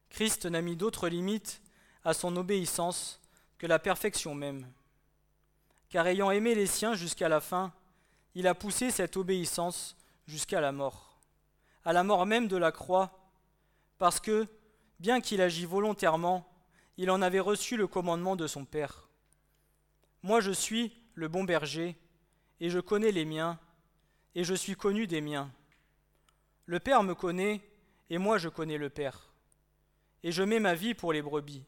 Christ 0.09 0.47
n'a 0.47 0.61
mis 0.61 0.75
d'autre 0.75 1.07
limite 1.07 1.61
à 2.03 2.13
son 2.13 2.35
obéissance 2.35 3.21
que 3.57 3.67
la 3.67 3.79
perfection 3.79 4.35
même. 4.35 4.69
Car 5.87 6.05
ayant 6.07 6.29
aimé 6.29 6.55
les 6.55 6.67
siens 6.67 6.93
jusqu'à 6.93 7.29
la 7.29 7.39
fin, 7.39 7.71
il 8.35 8.47
a 8.47 8.53
poussé 8.53 8.91
cette 8.91 9.15
obéissance 9.15 9.95
jusqu'à 10.27 10.59
la 10.59 10.73
mort, 10.73 11.17
à 11.85 11.93
la 11.93 12.03
mort 12.03 12.25
même 12.25 12.49
de 12.49 12.57
la 12.57 12.73
croix, 12.73 13.17
parce 13.97 14.19
que, 14.19 14.45
bien 14.99 15.21
qu'il 15.21 15.39
agit 15.39 15.63
volontairement, 15.63 16.45
il 16.97 17.09
en 17.11 17.21
avait 17.21 17.39
reçu 17.39 17.77
le 17.77 17.87
commandement 17.87 18.35
de 18.35 18.45
son 18.45 18.65
Père. 18.65 19.07
Moi 20.21 20.41
je 20.41 20.51
suis 20.51 21.06
le 21.17 21.27
bon 21.27 21.43
berger, 21.43 21.97
et 22.59 22.69
je 22.69 22.79
connais 22.79 23.11
les 23.11 23.25
miens, 23.25 23.59
et 24.35 24.43
je 24.43 24.53
suis 24.53 24.75
connu 24.75 25.07
des 25.07 25.19
miens. 25.19 25.51
Le 26.67 26.79
Père 26.79 27.01
me 27.01 27.15
connaît, 27.15 27.59
et 28.11 28.19
moi 28.19 28.37
je 28.37 28.49
connais 28.49 28.77
le 28.77 28.91
Père. 28.91 29.33
Et 30.21 30.31
je 30.31 30.43
mets 30.43 30.59
ma 30.59 30.75
vie 30.75 30.93
pour 30.93 31.11
les 31.13 31.23
brebis. 31.23 31.63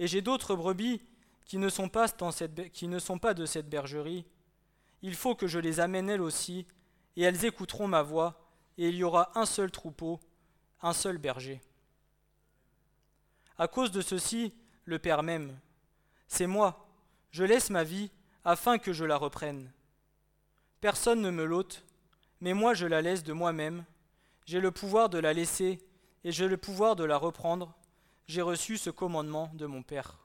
Et 0.00 0.08
j'ai 0.08 0.20
d'autres 0.20 0.56
brebis 0.56 1.00
qui 1.44 1.58
ne, 1.58 1.68
sont 1.68 1.88
pas 1.88 2.08
de 2.08 3.46
cette 3.46 3.70
bergerie. 3.70 4.26
Il 5.02 5.14
faut 5.14 5.36
que 5.36 5.46
je 5.46 5.60
les 5.60 5.78
amène 5.78 6.10
elles 6.10 6.20
aussi, 6.20 6.66
et 7.14 7.22
elles 7.22 7.44
écouteront 7.44 7.86
ma 7.86 8.02
voix, 8.02 8.50
et 8.78 8.88
il 8.88 8.96
y 8.96 9.04
aura 9.04 9.30
un 9.38 9.46
seul 9.46 9.70
troupeau, 9.70 10.18
un 10.82 10.92
seul 10.92 11.18
berger. 11.18 11.62
À 13.58 13.68
cause 13.68 13.92
de 13.92 14.00
ceci, 14.00 14.52
le 14.86 14.98
Père 14.98 15.22
m'aime. 15.22 15.56
C'est 16.26 16.48
moi, 16.48 16.88
je 17.30 17.44
laisse 17.44 17.70
ma 17.70 17.84
vie 17.84 18.10
afin 18.44 18.78
que 18.78 18.92
je 18.92 19.04
la 19.04 19.16
reprenne. 19.16 19.72
Personne 20.80 21.20
ne 21.20 21.30
me 21.30 21.44
l'ôte, 21.44 21.84
mais 22.40 22.52
moi 22.52 22.74
je 22.74 22.86
la 22.86 23.00
laisse 23.00 23.24
de 23.24 23.32
moi-même. 23.32 23.84
J'ai 24.44 24.60
le 24.60 24.70
pouvoir 24.70 25.08
de 25.08 25.18
la 25.18 25.32
laisser 25.32 25.80
et 26.24 26.32
j'ai 26.32 26.48
le 26.48 26.56
pouvoir 26.56 26.96
de 26.96 27.04
la 27.04 27.16
reprendre. 27.16 27.74
J'ai 28.26 28.42
reçu 28.42 28.76
ce 28.76 28.90
commandement 28.90 29.50
de 29.54 29.66
mon 29.66 29.82
Père. 29.82 30.18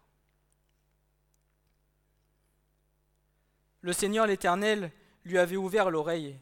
Le 3.82 3.93
Seigneur 3.93 4.28
l'Éternel 4.28 4.91
lui 5.24 5.38
avait 5.38 5.55
ouvert 5.55 5.89
l'oreille, 5.89 6.38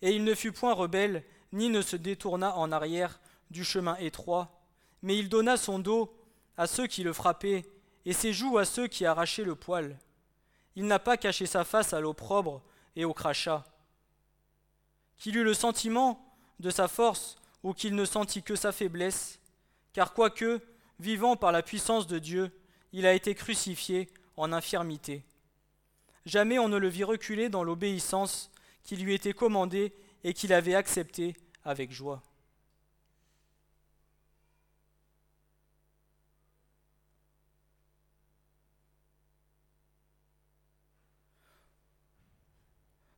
et 0.00 0.10
il 0.10 0.24
ne 0.24 0.34
fut 0.34 0.52
point 0.52 0.72
rebelle, 0.72 1.24
ni 1.52 1.68
ne 1.68 1.82
se 1.82 1.96
détourna 1.96 2.56
en 2.56 2.72
arrière 2.72 3.20
du 3.50 3.62
chemin 3.62 3.96
étroit, 3.96 4.60
mais 5.02 5.16
il 5.16 5.28
donna 5.28 5.56
son 5.56 5.78
dos 5.78 6.12
à 6.56 6.66
ceux 6.66 6.86
qui 6.86 7.04
le 7.04 7.12
frappaient, 7.12 7.64
et 8.04 8.12
ses 8.12 8.32
joues 8.32 8.58
à 8.58 8.64
ceux 8.64 8.88
qui 8.88 9.06
arrachaient 9.06 9.44
le 9.44 9.54
poil. 9.54 9.96
Il 10.76 10.86
n'a 10.86 10.98
pas 10.98 11.16
caché 11.16 11.46
sa 11.46 11.64
face 11.64 11.92
à 11.92 12.00
l'opprobre 12.00 12.62
et 12.96 13.04
au 13.04 13.12
crachat. 13.12 13.64
Qu'il 15.18 15.36
eût 15.36 15.44
le 15.44 15.54
sentiment 15.54 16.24
de 16.60 16.70
sa 16.70 16.88
force 16.88 17.36
ou 17.62 17.72
qu'il 17.74 17.94
ne 17.94 18.04
sentit 18.04 18.42
que 18.42 18.56
sa 18.56 18.72
faiblesse, 18.72 19.38
car 19.92 20.14
quoique, 20.14 20.60
vivant 20.98 21.36
par 21.36 21.52
la 21.52 21.62
puissance 21.62 22.06
de 22.06 22.18
Dieu, 22.18 22.50
il 22.92 23.06
a 23.06 23.14
été 23.14 23.34
crucifié 23.34 24.08
en 24.36 24.52
infirmité. 24.52 25.22
Jamais 26.24 26.58
on 26.58 26.68
ne 26.68 26.76
le 26.76 26.88
vit 26.88 27.04
reculer 27.04 27.48
dans 27.48 27.64
l'obéissance 27.64 28.50
qui 28.84 28.96
lui 28.96 29.14
était 29.14 29.32
commandée 29.32 29.92
et 30.24 30.34
qu'il 30.34 30.52
avait 30.52 30.74
acceptée 30.74 31.36
avec 31.64 31.92
joie. 31.92 32.22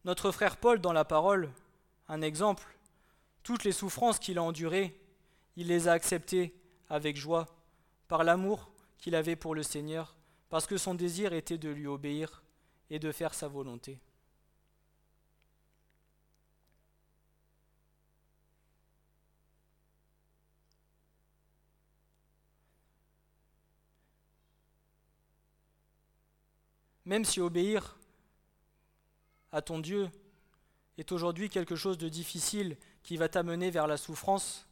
Notre 0.05 0.33
frère 0.33 0.59
Paul, 0.59 0.81
dans 0.81 0.93
la 0.93 1.07
parole, 1.07 1.51
un 2.09 2.21
exemple, 2.21 2.67
toutes 3.43 3.65
les 3.65 3.73
souffrances 3.73 4.19
qu'il 4.19 4.37
a 4.37 4.43
endurées, 4.43 5.01
il 5.57 5.69
les 5.69 5.89
a 5.89 5.93
acceptées 5.93 6.55
avec 6.91 7.17
joie, 7.17 7.47
par 8.07 8.23
l'amour 8.23 8.71
qu'il 8.99 9.15
avait 9.15 9.37
pour 9.37 9.55
le 9.55 9.63
Seigneur, 9.63 10.15
parce 10.51 10.67
que 10.67 10.77
son 10.77 10.95
désir 10.95 11.33
était 11.33 11.57
de 11.57 11.71
lui 11.71 11.87
obéir 11.87 12.43
et 12.91 12.99
de 12.99 13.13
faire 13.13 13.33
sa 13.33 13.49
volonté. 13.49 13.99
Même 27.07 27.25
si 27.25 27.41
obéir 27.41 27.97
à 29.55 29.63
ton 29.63 29.79
Dieu 29.79 30.11
est 30.99 31.13
aujourd'hui 31.13 31.49
quelque 31.49 31.77
chose 31.77 31.97
de 31.97 32.09
difficile 32.09 32.77
qui 33.05 33.17
va 33.17 33.29
t'amener 33.29 33.71
vers 33.71 33.87
la 33.87 33.97
souffrance, 33.97 34.67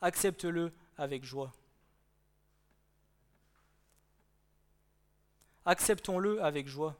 accepte-le 0.00 0.72
avec 0.96 1.24
joie. 1.24 1.52
Acceptons-le 5.64 6.42
avec 6.42 6.66
joie. 6.66 6.96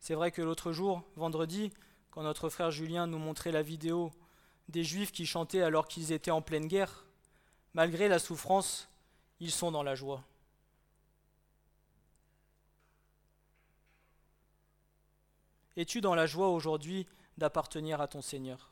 C'est 0.00 0.14
vrai 0.14 0.32
que 0.32 0.42
l'autre 0.42 0.72
jour, 0.72 1.04
vendredi, 1.14 1.72
quand 2.10 2.24
notre 2.24 2.48
frère 2.48 2.72
Julien 2.72 3.06
nous 3.06 3.18
montrait 3.18 3.52
la 3.52 3.62
vidéo 3.62 4.10
des 4.68 4.82
Juifs 4.82 5.12
qui 5.12 5.26
chantaient 5.26 5.62
alors 5.62 5.86
qu'ils 5.86 6.10
étaient 6.10 6.32
en 6.32 6.42
pleine 6.42 6.66
guerre, 6.66 7.04
malgré 7.72 8.08
la 8.08 8.18
souffrance, 8.18 8.88
ils 9.38 9.52
sont 9.52 9.70
dans 9.70 9.84
la 9.84 9.94
joie. 9.94 10.24
Es-tu 15.80 16.02
dans 16.02 16.14
la 16.14 16.26
joie 16.26 16.48
aujourd'hui 16.50 17.06
d'appartenir 17.38 18.02
à 18.02 18.06
ton 18.06 18.20
Seigneur? 18.20 18.70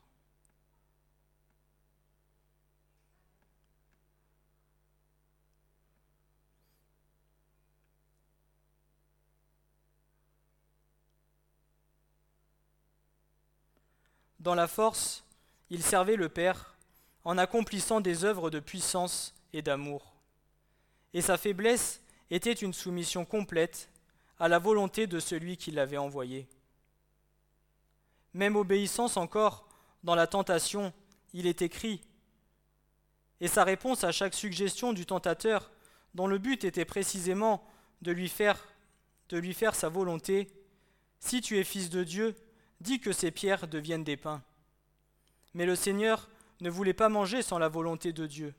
Dans 14.38 14.54
la 14.54 14.68
force, 14.68 15.24
il 15.70 15.82
servait 15.82 16.16
le 16.16 16.28
Père 16.28 16.76
en 17.24 17.38
accomplissant 17.38 18.02
des 18.02 18.24
œuvres 18.24 18.50
de 18.50 18.60
puissance 18.60 19.32
et 19.54 19.62
d'amour. 19.62 20.12
Et 21.14 21.22
sa 21.22 21.38
faiblesse 21.38 22.02
était 22.30 22.52
une 22.52 22.74
soumission 22.74 23.24
complète 23.24 23.88
à 24.38 24.48
la 24.48 24.58
volonté 24.58 25.06
de 25.06 25.20
celui 25.20 25.56
qui 25.56 25.70
l'avait 25.70 25.96
envoyé. 25.96 26.46
Même 28.38 28.54
obéissance 28.54 29.16
encore 29.16 29.66
dans 30.04 30.14
la 30.14 30.28
tentation, 30.28 30.92
il 31.32 31.48
est 31.48 31.60
écrit. 31.60 32.00
Et 33.40 33.48
sa 33.48 33.64
réponse 33.64 34.04
à 34.04 34.12
chaque 34.12 34.32
suggestion 34.32 34.92
du 34.92 35.06
tentateur, 35.06 35.72
dont 36.14 36.28
le 36.28 36.38
but 36.38 36.62
était 36.62 36.84
précisément 36.84 37.66
de 38.00 38.12
lui 38.12 38.28
faire, 38.28 38.68
de 39.30 39.38
lui 39.38 39.54
faire 39.54 39.74
sa 39.74 39.88
volonté, 39.88 40.52
si 41.18 41.40
tu 41.40 41.58
es 41.58 41.64
fils 41.64 41.90
de 41.90 42.04
Dieu, 42.04 42.36
dis 42.80 43.00
que 43.00 43.10
ces 43.10 43.32
pierres 43.32 43.66
deviennent 43.66 44.04
des 44.04 44.16
pains. 44.16 44.44
Mais 45.54 45.66
le 45.66 45.74
Seigneur 45.74 46.28
ne 46.60 46.70
voulait 46.70 46.94
pas 46.94 47.08
manger 47.08 47.42
sans 47.42 47.58
la 47.58 47.68
volonté 47.68 48.12
de 48.12 48.24
Dieu. 48.24 48.54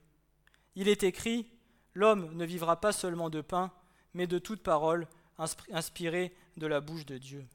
Il 0.76 0.90
est 0.90 1.04
écrit, 1.04 1.48
L'homme 1.94 2.36
ne 2.36 2.44
vivra 2.44 2.82
pas 2.82 2.92
seulement 2.92 3.30
de 3.30 3.40
pain, 3.40 3.72
mais 4.14 4.28
de 4.28 4.40
toute 4.40 4.62
parole 4.62 5.08
inspirée 5.72 6.36
de 6.58 6.68
la 6.68 6.82
bouche 6.82 7.06
de 7.06 7.18
Dieu. 7.18 7.48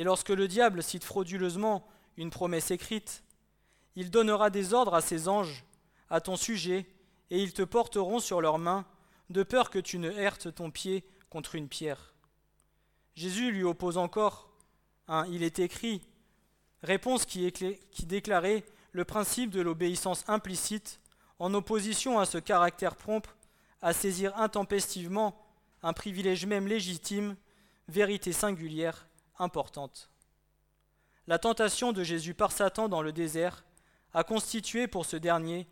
Et 0.00 0.02
lorsque 0.02 0.30
le 0.30 0.48
diable 0.48 0.82
cite 0.82 1.04
frauduleusement 1.04 1.86
une 2.16 2.30
promesse 2.30 2.70
écrite, 2.70 3.22
il 3.96 4.10
donnera 4.10 4.48
des 4.48 4.72
ordres 4.72 4.94
à 4.94 5.02
ses 5.02 5.28
anges 5.28 5.62
à 6.08 6.22
ton 6.22 6.36
sujet, 6.36 6.86
et 7.28 7.42
ils 7.42 7.52
te 7.52 7.60
porteront 7.60 8.18
sur 8.18 8.40
leurs 8.40 8.58
mains, 8.58 8.86
de 9.28 9.42
peur 9.42 9.68
que 9.68 9.78
tu 9.78 9.98
ne 9.98 10.10
heurtes 10.10 10.54
ton 10.54 10.70
pied 10.70 11.04
contre 11.28 11.54
une 11.54 11.68
pierre. 11.68 12.14
Jésus 13.14 13.52
lui 13.52 13.62
oppose 13.62 13.98
encore 13.98 14.48
un 15.06 15.26
Il 15.26 15.42
est 15.42 15.58
écrit, 15.58 16.00
réponse 16.82 17.26
qui, 17.26 17.52
qui 17.52 18.06
déclarait 18.06 18.64
le 18.92 19.04
principe 19.04 19.50
de 19.50 19.60
l'obéissance 19.60 20.24
implicite 20.28 20.98
en 21.38 21.52
opposition 21.52 22.18
à 22.18 22.24
ce 22.24 22.38
caractère 22.38 22.96
prompt 22.96 23.28
à 23.82 23.92
saisir 23.92 24.34
intempestivement 24.38 25.38
un 25.82 25.92
privilège 25.92 26.46
même 26.46 26.66
légitime, 26.66 27.36
vérité 27.86 28.32
singulière, 28.32 29.06
La 31.26 31.38
tentation 31.38 31.92
de 31.92 32.02
Jésus 32.04 32.34
par 32.34 32.52
Satan 32.52 32.88
dans 32.88 33.00
le 33.00 33.12
désert 33.12 33.64
a 34.12 34.22
constitué 34.22 34.86
pour 34.86 35.06
ce 35.06 35.16
dernier 35.16 35.66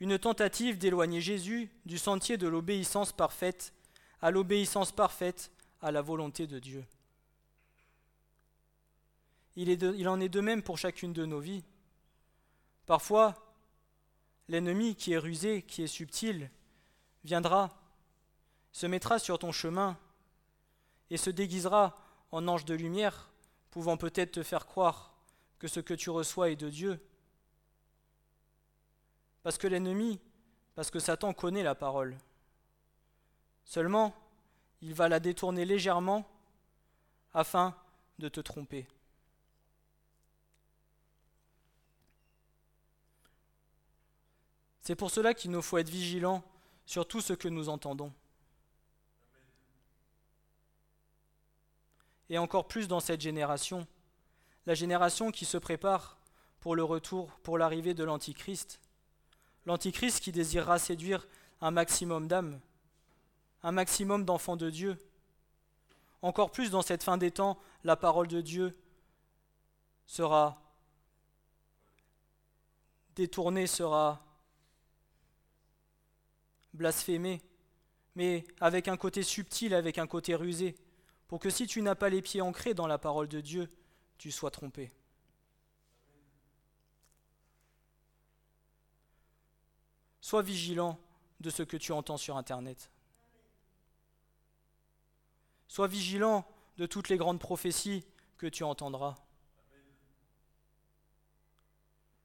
une 0.00 0.18
tentative 0.18 0.76
d'éloigner 0.76 1.22
Jésus 1.22 1.70
du 1.86 1.96
sentier 1.96 2.36
de 2.36 2.48
l'obéissance 2.48 3.12
parfaite 3.12 3.72
à 4.20 4.30
l'obéissance 4.30 4.92
parfaite 4.92 5.50
à 5.80 5.90
la 5.90 6.02
volonté 6.02 6.46
de 6.46 6.58
Dieu. 6.58 6.84
Il, 9.56 10.08
en 10.08 10.20
est 10.20 10.28
de 10.28 10.40
même 10.40 10.62
pour 10.62 10.78
chacune 10.78 11.12
de 11.12 11.24
nos 11.24 11.40
vies. 11.40 11.64
Parfois, 12.86 13.34
l'ennemi 14.48 14.96
qui 14.96 15.12
est 15.12 15.18
rusé, 15.18 15.62
qui 15.62 15.82
est 15.82 15.86
subtil, 15.86 16.50
viendra, 17.22 17.70
se 18.72 18.86
mettra 18.86 19.18
sur 19.18 19.38
ton 19.38 19.52
chemin 19.52 19.96
et 21.08 21.16
se 21.16 21.30
déguisera 21.30 21.94
en 22.34 22.48
ange 22.48 22.64
de 22.64 22.74
lumière, 22.74 23.30
pouvant 23.70 23.96
peut-être 23.96 24.32
te 24.32 24.42
faire 24.42 24.66
croire 24.66 25.14
que 25.60 25.68
ce 25.68 25.78
que 25.78 25.94
tu 25.94 26.10
reçois 26.10 26.50
est 26.50 26.56
de 26.56 26.68
Dieu. 26.68 27.00
Parce 29.44 29.56
que 29.56 29.68
l'ennemi, 29.68 30.20
parce 30.74 30.90
que 30.90 30.98
Satan 30.98 31.32
connaît 31.32 31.62
la 31.62 31.76
parole. 31.76 32.18
Seulement, 33.64 34.12
il 34.82 34.94
va 34.94 35.08
la 35.08 35.20
détourner 35.20 35.64
légèrement 35.64 36.28
afin 37.32 37.76
de 38.18 38.28
te 38.28 38.40
tromper. 38.40 38.88
C'est 44.80 44.96
pour 44.96 45.12
cela 45.12 45.34
qu'il 45.34 45.52
nous 45.52 45.62
faut 45.62 45.78
être 45.78 45.88
vigilants 45.88 46.42
sur 46.84 47.06
tout 47.06 47.20
ce 47.20 47.32
que 47.32 47.48
nous 47.48 47.68
entendons. 47.68 48.12
Et 52.30 52.38
encore 52.38 52.66
plus 52.66 52.88
dans 52.88 53.00
cette 53.00 53.20
génération, 53.20 53.86
la 54.66 54.74
génération 54.74 55.30
qui 55.30 55.44
se 55.44 55.58
prépare 55.58 56.16
pour 56.60 56.76
le 56.76 56.84
retour, 56.84 57.30
pour 57.42 57.58
l'arrivée 57.58 57.92
de 57.92 58.04
l'Antichrist. 58.04 58.80
L'Antichrist 59.66 60.20
qui 60.20 60.32
désirera 60.32 60.78
séduire 60.78 61.26
un 61.60 61.70
maximum 61.70 62.26
d'âmes, 62.26 62.60
un 63.62 63.72
maximum 63.72 64.24
d'enfants 64.24 64.56
de 64.56 64.70
Dieu. 64.70 64.98
Encore 66.22 66.50
plus 66.50 66.70
dans 66.70 66.80
cette 66.80 67.02
fin 67.02 67.18
des 67.18 67.30
temps, 67.30 67.58
la 67.84 67.96
parole 67.96 68.28
de 68.28 68.40
Dieu 68.40 68.74
sera 70.06 70.62
détournée, 73.14 73.66
sera 73.66 74.24
blasphémé, 76.72 77.42
mais 78.16 78.46
avec 78.60 78.88
un 78.88 78.96
côté 78.96 79.22
subtil, 79.22 79.74
avec 79.74 79.98
un 79.98 80.06
côté 80.06 80.34
rusé, 80.34 80.76
pour 81.28 81.40
que 81.40 81.50
si 81.50 81.66
tu 81.66 81.82
n'as 81.82 81.94
pas 81.94 82.08
les 82.08 82.22
pieds 82.22 82.40
ancrés 82.40 82.74
dans 82.74 82.86
la 82.86 82.98
parole 82.98 83.28
de 83.28 83.40
Dieu, 83.40 83.70
tu 84.18 84.30
sois 84.30 84.50
trompé. 84.50 84.92
Sois 90.20 90.42
vigilant 90.42 90.98
de 91.40 91.50
ce 91.50 91.62
que 91.62 91.76
tu 91.76 91.92
entends 91.92 92.16
sur 92.16 92.36
Internet. 92.36 92.90
Sois 95.68 95.88
vigilant 95.88 96.46
de 96.76 96.86
toutes 96.86 97.08
les 97.08 97.16
grandes 97.16 97.40
prophéties 97.40 98.04
que 98.38 98.46
tu 98.46 98.64
entendras. 98.64 99.16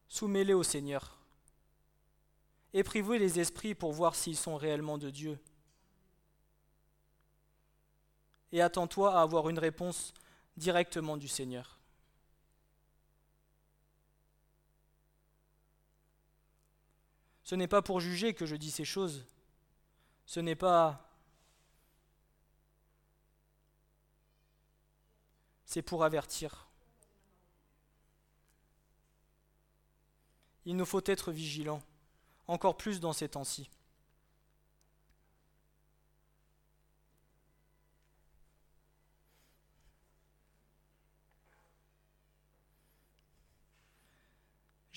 Soumets-les 0.08 0.54
au 0.54 0.64
Seigneur. 0.64 1.20
Éprivez 2.74 3.20
les 3.20 3.39
esprits 3.39 3.76
pour 3.76 3.91
voir 3.91 4.16
s'ils 4.16 4.38
sont 4.38 4.56
réellement 4.56 4.97
de 4.97 5.10
Dieu. 5.10 5.39
Et 8.52 8.62
attends-toi 8.62 9.16
à 9.16 9.22
avoir 9.22 9.50
une 9.50 9.60
réponse 9.60 10.14
directement 10.58 11.18
du 11.18 11.28
Seigneur. 11.28 11.80
Ce 17.43 17.56
n'est 17.56 17.68
pas 17.68 17.82
pour 17.82 18.00
juger 18.00 18.34
que 18.34 18.45
je 18.45 18.56
dis 18.56 18.70
ces 18.70 18.86
choses. 18.86 19.26
Ce 20.26 20.39
n'est 20.39 20.56
pas... 20.56 21.06
C'est 25.66 25.82
pour 25.82 26.04
avertir. 26.04 26.68
Il 30.66 30.76
nous 30.76 30.86
faut 30.86 31.02
être 31.06 31.32
vigilants 31.32 31.82
encore 32.47 32.78
plus 32.78 33.00
dans 33.00 33.14
ces 33.14 33.30
temps-ci. 33.30 33.70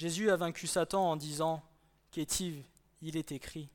Jésus 0.02 0.32
a 0.32 0.36
vaincu 0.36 0.66
Satan 0.66 1.12
en 1.12 1.14
disant 1.14 1.62
Qu'est-il? 2.10 2.64
Il 3.02 3.16
est 3.16 3.30
écrit. 3.30 3.68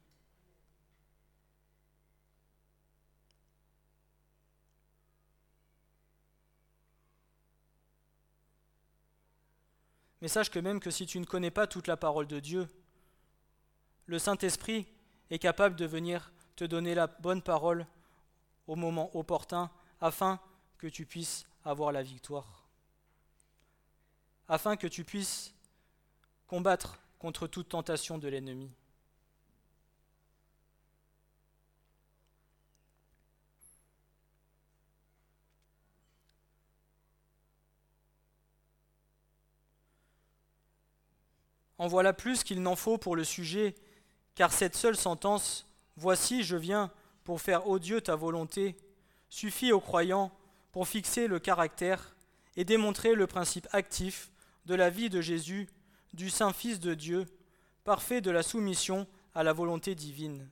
Mais 10.20 10.28
sache 10.28 10.50
que 10.50 10.60
même 10.60 10.82
que 10.82 10.92
si 10.92 11.06
tu 11.06 11.18
ne 11.22 11.24
connais 11.24 11.50
pas 11.50 11.66
toute 11.66 11.88
la 11.88 11.96
parole 11.96 12.28
de 12.28 12.42
Dieu, 12.42 12.68
le 14.08 14.20
Saint-Esprit 14.20 14.86
est 15.30 15.40
capable 15.40 15.78
de 15.78 15.86
venir 15.86 16.34
te 16.58 16.66
donner 16.66 16.94
la 16.94 17.08
bonne 17.08 17.42
parole 17.42 17.88
au 18.68 18.76
moment 18.76 19.16
opportun 19.16 19.72
afin 20.02 20.42
que 20.78 20.88
tu 20.88 21.06
puisses 21.06 21.48
avoir 21.64 21.94
la 21.94 22.04
victoire. 22.04 22.68
Afin 24.50 24.76
que 24.76 24.88
tu 24.88 25.06
puisses 25.06 25.54
combattre 26.48 27.00
contre 27.20 27.48
toute 27.48 27.70
tentation 27.70 28.18
de 28.18 28.28
l'ennemi. 28.28 28.72
En 41.80 41.88
voilà 41.88 42.12
plus 42.12 42.44
qu'il 42.44 42.64
n'en 42.64 42.76
faut 42.76 42.98
pour 42.98 43.16
le 43.16 43.24
sujet 43.24 43.76
car 44.34 44.52
cette 44.52 44.76
seule 44.76 44.98
sentence, 44.98 45.68
Voici, 46.00 46.44
je 46.44 46.56
viens 46.56 46.92
pour 47.24 47.42
faire 47.42 47.68
odieux 47.68 48.02
ta 48.02 48.16
volonté, 48.16 48.78
suffit 49.30 49.72
aux 49.72 49.80
croyants 49.80 50.32
pour 50.72 50.88
fixer 50.88 51.28
le 51.28 51.40
caractère 51.40 52.16
et 52.56 52.66
démontrer 52.66 53.16
le 53.16 53.26
principe 53.26 53.68
actif 53.72 54.30
de 54.68 54.76
la 54.76 54.92
vie 54.92 55.10
de 55.10 55.22
Jésus, 55.22 55.68
du 56.18 56.32
Saint 56.32 56.52
Fils 56.52 56.80
de 56.80 56.96
Dieu, 56.96 57.28
parfait 57.84 58.22
de 58.22 58.32
la 58.32 58.42
soumission 58.42 59.08
à 59.36 59.44
la 59.44 59.54
volonté 59.54 59.94
divine. 59.94 60.50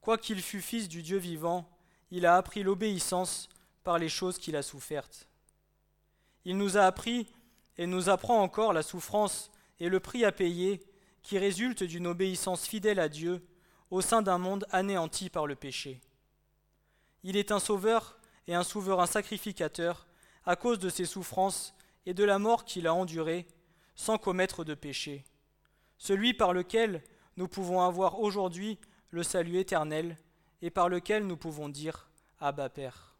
Quoiqu'il 0.00 0.42
fût 0.42 0.60
fils 0.60 0.88
du 0.88 1.02
Dieu 1.02 1.16
vivant, 1.16 1.70
il 2.10 2.26
a 2.26 2.36
appris 2.36 2.64
l'obéissance 2.64 3.48
par 3.84 3.98
les 3.98 4.08
choses 4.08 4.36
qu'il 4.36 4.56
a 4.56 4.62
souffertes. 4.62 5.28
Il 6.44 6.56
nous 6.56 6.76
a 6.76 6.82
appris 6.82 7.28
et 7.78 7.86
nous 7.86 8.08
apprend 8.08 8.42
encore 8.42 8.72
la 8.72 8.82
souffrance 8.82 9.52
et 9.78 9.88
le 9.88 10.00
prix 10.00 10.24
à 10.24 10.32
payer 10.32 10.82
qui 11.22 11.38
résulte 11.38 11.84
d'une 11.84 12.08
obéissance 12.08 12.66
fidèle 12.66 12.98
à 12.98 13.08
Dieu 13.08 13.46
au 13.92 14.00
sein 14.00 14.22
d'un 14.22 14.38
monde 14.38 14.66
anéanti 14.72 15.30
par 15.30 15.46
le 15.46 15.54
péché. 15.54 16.00
Il 17.22 17.36
est 17.36 17.52
un 17.52 17.60
sauveur 17.60 18.18
et 18.48 18.56
un 18.56 18.64
souverain 18.64 19.06
sacrificateur 19.06 20.08
à 20.44 20.56
cause 20.56 20.80
de 20.80 20.88
ses 20.88 21.04
souffrances 21.04 21.74
et 22.06 22.14
de 22.14 22.24
la 22.24 22.40
mort 22.40 22.64
qu'il 22.64 22.88
a 22.88 22.94
endurée 22.94 23.46
sans 24.00 24.16
commettre 24.16 24.64
de 24.64 24.72
péché, 24.72 25.24
celui 25.98 26.32
par 26.32 26.54
lequel 26.54 27.04
nous 27.36 27.48
pouvons 27.48 27.82
avoir 27.82 28.18
aujourd'hui 28.18 28.78
le 29.10 29.22
salut 29.22 29.58
éternel 29.58 30.16
et 30.62 30.70
par 30.70 30.88
lequel 30.88 31.26
nous 31.26 31.36
pouvons 31.36 31.68
dire 31.68 32.08
Abba 32.40 32.70
Père. 32.70 33.14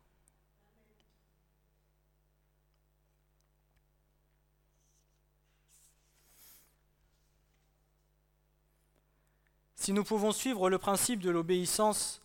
Si 9.74 9.92
nous 9.92 10.04
pouvons 10.04 10.32
suivre 10.32 10.70
le 10.70 10.78
principe 10.78 11.20
de 11.20 11.28
l'obéissance 11.28 12.22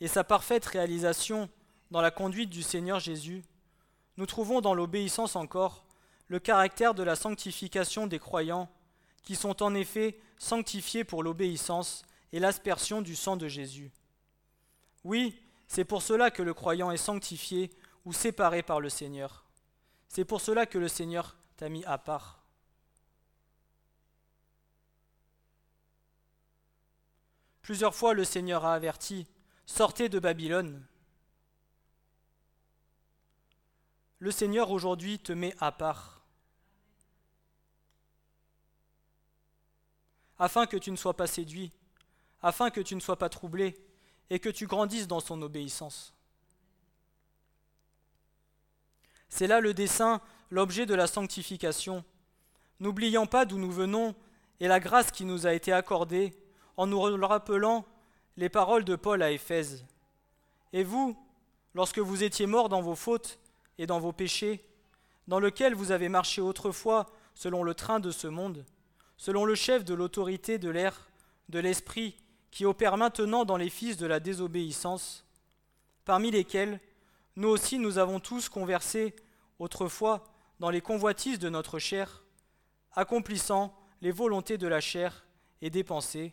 et 0.00 0.08
sa 0.08 0.24
parfaite 0.24 0.66
réalisation 0.66 1.48
dans 1.92 2.00
la 2.00 2.10
conduite 2.10 2.50
du 2.50 2.64
Seigneur 2.64 2.98
Jésus, 2.98 3.44
nous 4.16 4.26
trouvons 4.26 4.60
dans 4.60 4.74
l'obéissance 4.74 5.36
encore 5.36 5.84
le 6.32 6.40
caractère 6.40 6.94
de 6.94 7.02
la 7.02 7.14
sanctification 7.14 8.06
des 8.06 8.18
croyants, 8.18 8.70
qui 9.22 9.36
sont 9.36 9.62
en 9.62 9.74
effet 9.74 10.18
sanctifiés 10.38 11.04
pour 11.04 11.22
l'obéissance 11.22 12.06
et 12.32 12.40
l'aspersion 12.40 13.02
du 13.02 13.16
sang 13.16 13.36
de 13.36 13.48
Jésus. 13.48 13.92
Oui, 15.04 15.38
c'est 15.68 15.84
pour 15.84 16.00
cela 16.00 16.30
que 16.30 16.42
le 16.42 16.54
croyant 16.54 16.90
est 16.90 16.96
sanctifié 16.96 17.70
ou 18.06 18.14
séparé 18.14 18.62
par 18.62 18.80
le 18.80 18.88
Seigneur. 18.88 19.44
C'est 20.08 20.24
pour 20.24 20.40
cela 20.40 20.64
que 20.64 20.78
le 20.78 20.88
Seigneur 20.88 21.36
t'a 21.58 21.68
mis 21.68 21.84
à 21.84 21.98
part. 21.98 22.42
Plusieurs 27.60 27.94
fois 27.94 28.14
le 28.14 28.24
Seigneur 28.24 28.64
a 28.64 28.72
averti, 28.72 29.26
sortez 29.66 30.08
de 30.08 30.18
Babylone. 30.18 30.82
Le 34.18 34.30
Seigneur 34.30 34.70
aujourd'hui 34.70 35.18
te 35.18 35.34
met 35.34 35.54
à 35.60 35.72
part, 35.72 36.21
afin 40.38 40.66
que 40.66 40.76
tu 40.76 40.90
ne 40.90 40.96
sois 40.96 41.16
pas 41.16 41.26
séduit, 41.26 41.72
afin 42.42 42.70
que 42.70 42.80
tu 42.80 42.94
ne 42.94 43.00
sois 43.00 43.18
pas 43.18 43.28
troublé, 43.28 43.76
et 44.30 44.38
que 44.38 44.48
tu 44.48 44.66
grandisses 44.66 45.08
dans 45.08 45.20
son 45.20 45.42
obéissance. 45.42 46.14
C'est 49.28 49.46
là 49.46 49.60
le 49.60 49.74
dessein, 49.74 50.20
l'objet 50.50 50.86
de 50.86 50.94
la 50.94 51.06
sanctification. 51.06 52.04
N'oubliant 52.80 53.26
pas 53.26 53.44
d'où 53.44 53.58
nous 53.58 53.70
venons 53.70 54.14
et 54.60 54.68
la 54.68 54.80
grâce 54.80 55.10
qui 55.10 55.24
nous 55.24 55.46
a 55.46 55.54
été 55.54 55.72
accordée, 55.72 56.34
en 56.76 56.86
nous 56.86 57.00
rappelant 57.00 57.84
les 58.36 58.48
paroles 58.48 58.84
de 58.84 58.96
Paul 58.96 59.22
à 59.22 59.30
Éphèse. 59.30 59.84
Et 60.72 60.84
vous, 60.84 61.16
lorsque 61.74 61.98
vous 61.98 62.22
étiez 62.22 62.46
morts 62.46 62.68
dans 62.68 62.80
vos 62.80 62.94
fautes 62.94 63.38
et 63.78 63.86
dans 63.86 64.00
vos 64.00 64.12
péchés, 64.12 64.64
dans 65.28 65.40
lesquels 65.40 65.74
vous 65.74 65.92
avez 65.92 66.08
marché 66.08 66.40
autrefois 66.40 67.06
selon 67.34 67.62
le 67.62 67.74
train 67.74 68.00
de 68.00 68.10
ce 68.10 68.26
monde, 68.26 68.64
selon 69.16 69.44
le 69.44 69.54
chef 69.54 69.84
de 69.84 69.94
l'autorité 69.94 70.58
de 70.58 70.70
l'air, 70.70 71.10
de 71.48 71.58
l'esprit, 71.58 72.16
qui 72.50 72.64
opère 72.66 72.96
maintenant 72.96 73.44
dans 73.44 73.56
les 73.56 73.70
fils 73.70 73.96
de 73.96 74.06
la 74.06 74.20
désobéissance, 74.20 75.24
parmi 76.04 76.30
lesquels 76.30 76.80
nous 77.36 77.48
aussi 77.48 77.78
nous 77.78 77.98
avons 77.98 78.20
tous 78.20 78.48
conversé 78.48 79.16
autrefois 79.58 80.24
dans 80.60 80.70
les 80.70 80.80
convoitises 80.80 81.38
de 81.38 81.48
notre 81.48 81.78
chair, 81.78 82.22
accomplissant 82.92 83.74
les 84.00 84.10
volontés 84.10 84.58
de 84.58 84.66
la 84.68 84.80
chair 84.80 85.24
et 85.62 85.70
des 85.70 85.84
pensées, 85.84 86.32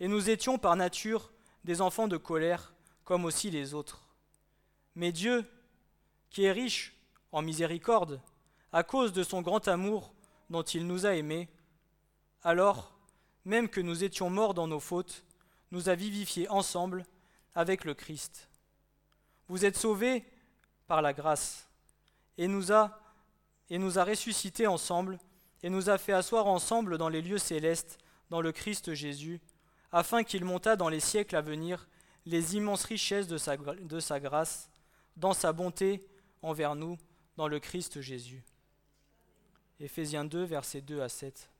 et 0.00 0.08
nous 0.08 0.28
étions 0.28 0.58
par 0.58 0.76
nature 0.76 1.32
des 1.64 1.80
enfants 1.80 2.08
de 2.08 2.16
colère, 2.16 2.74
comme 3.04 3.24
aussi 3.24 3.50
les 3.50 3.72
autres. 3.72 4.08
Mais 4.94 5.12
Dieu, 5.12 5.44
qui 6.30 6.44
est 6.44 6.52
riche 6.52 6.94
en 7.32 7.42
miséricorde, 7.42 8.20
à 8.72 8.82
cause 8.82 9.12
de 9.12 9.22
son 9.22 9.40
grand 9.42 9.68
amour 9.68 10.12
dont 10.50 10.62
il 10.62 10.86
nous 10.86 11.06
a 11.06 11.14
aimés, 11.14 11.48
alors, 12.46 12.92
même 13.44 13.68
que 13.68 13.80
nous 13.80 14.04
étions 14.04 14.30
morts 14.30 14.54
dans 14.54 14.68
nos 14.68 14.78
fautes, 14.78 15.24
nous 15.72 15.88
a 15.88 15.96
vivifiés 15.96 16.48
ensemble 16.48 17.04
avec 17.56 17.84
le 17.84 17.92
Christ. 17.92 18.48
Vous 19.48 19.64
êtes 19.64 19.76
sauvés 19.76 20.24
par 20.86 21.02
la 21.02 21.12
grâce, 21.12 21.68
et 22.38 22.46
nous 22.46 22.70
a, 22.70 23.00
ressuscités 23.68 24.68
ensemble, 24.68 25.18
et 25.64 25.70
nous 25.70 25.90
a 25.90 25.98
fait 25.98 26.12
asseoir 26.12 26.46
ensemble 26.46 26.98
dans 26.98 27.08
les 27.08 27.20
lieux 27.20 27.38
célestes, 27.38 27.98
dans 28.30 28.40
le 28.40 28.52
Christ 28.52 28.94
Jésus, 28.94 29.40
afin 29.90 30.22
qu'il 30.22 30.44
montât 30.44 30.76
dans 30.76 30.88
les 30.88 31.00
siècles 31.00 31.34
à 31.34 31.40
venir 31.40 31.88
les 32.26 32.54
immenses 32.54 32.84
richesses 32.84 33.26
de 33.26 33.38
sa, 33.38 33.56
de 33.56 33.98
sa 33.98 34.20
grâce, 34.20 34.70
dans 35.16 35.32
sa 35.32 35.52
bonté 35.52 36.06
envers 36.42 36.76
nous, 36.76 36.96
dans 37.36 37.48
le 37.48 37.58
Christ 37.58 38.00
Jésus. 38.00 38.44
Éphésiens 39.80 40.24
2, 40.24 40.44
versets 40.44 40.80
2 40.80 41.00
à 41.00 41.08
7. 41.08 41.50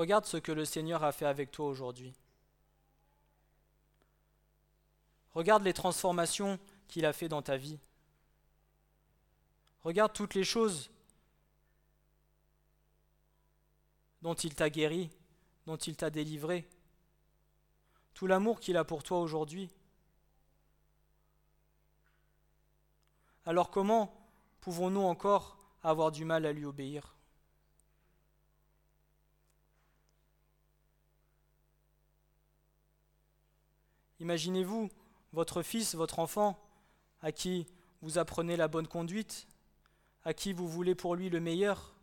Regarde 0.00 0.24
ce 0.24 0.38
que 0.38 0.50
le 0.50 0.64
Seigneur 0.64 1.04
a 1.04 1.12
fait 1.12 1.26
avec 1.26 1.50
toi 1.50 1.66
aujourd'hui. 1.66 2.14
Regarde 5.34 5.62
les 5.62 5.74
transformations 5.74 6.58
qu'il 6.88 7.04
a 7.04 7.12
fait 7.12 7.28
dans 7.28 7.42
ta 7.42 7.58
vie. 7.58 7.78
Regarde 9.84 10.14
toutes 10.14 10.32
les 10.32 10.42
choses 10.42 10.90
dont 14.22 14.32
il 14.32 14.54
t'a 14.54 14.70
guéri, 14.70 15.10
dont 15.66 15.76
il 15.76 15.96
t'a 15.96 16.08
délivré, 16.08 16.66
tout 18.14 18.26
l'amour 18.26 18.58
qu'il 18.58 18.78
a 18.78 18.84
pour 18.84 19.02
toi 19.02 19.20
aujourd'hui. 19.20 19.68
Alors 23.44 23.70
comment 23.70 24.18
pouvons-nous 24.62 25.02
encore 25.02 25.58
avoir 25.82 26.10
du 26.10 26.24
mal 26.24 26.46
à 26.46 26.54
lui 26.54 26.64
obéir? 26.64 27.19
Imaginez-vous 34.20 34.90
votre 35.32 35.62
fils, 35.62 35.94
votre 35.94 36.18
enfant, 36.18 36.62
à 37.22 37.32
qui 37.32 37.66
vous 38.02 38.18
apprenez 38.18 38.56
la 38.56 38.68
bonne 38.68 38.86
conduite, 38.86 39.46
à 40.24 40.34
qui 40.34 40.52
vous 40.52 40.68
voulez 40.68 40.94
pour 40.94 41.16
lui 41.16 41.30
le 41.30 41.40
meilleur, 41.40 41.94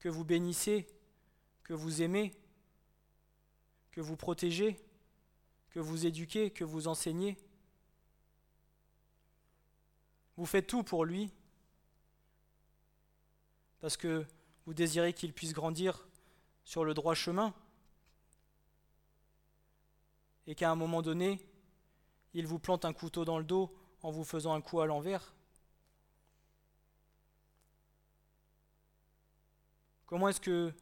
que 0.00 0.08
vous 0.08 0.24
bénissez, 0.24 0.86
que 1.62 1.72
vous 1.72 2.02
aimez, 2.02 2.32
que 3.92 4.00
vous 4.00 4.16
protégez, 4.16 4.76
que 5.70 5.78
vous 5.80 6.06
éduquez, 6.06 6.50
que 6.50 6.64
vous 6.64 6.88
enseignez. 6.88 7.36
Vous 10.36 10.46
faites 10.46 10.66
tout 10.66 10.82
pour 10.82 11.04
lui 11.04 11.30
parce 13.80 13.96
que 13.96 14.24
vous 14.66 14.74
désirez 14.74 15.12
qu'il 15.12 15.32
puisse 15.32 15.52
grandir 15.52 16.08
sur 16.64 16.84
le 16.84 16.94
droit 16.94 17.14
chemin 17.14 17.54
et 20.46 20.54
qu'à 20.54 20.70
un 20.70 20.74
moment 20.74 21.02
donné, 21.02 21.40
il 22.34 22.46
vous 22.46 22.58
plante 22.58 22.84
un 22.84 22.92
couteau 22.92 23.24
dans 23.24 23.38
le 23.38 23.44
dos 23.44 23.74
en 24.02 24.10
vous 24.10 24.24
faisant 24.24 24.54
un 24.54 24.60
coup 24.60 24.80
à 24.80 24.86
l'envers. 24.86 25.34
Comment 30.06 30.28
est-ce 30.28 30.40
que 30.40 30.72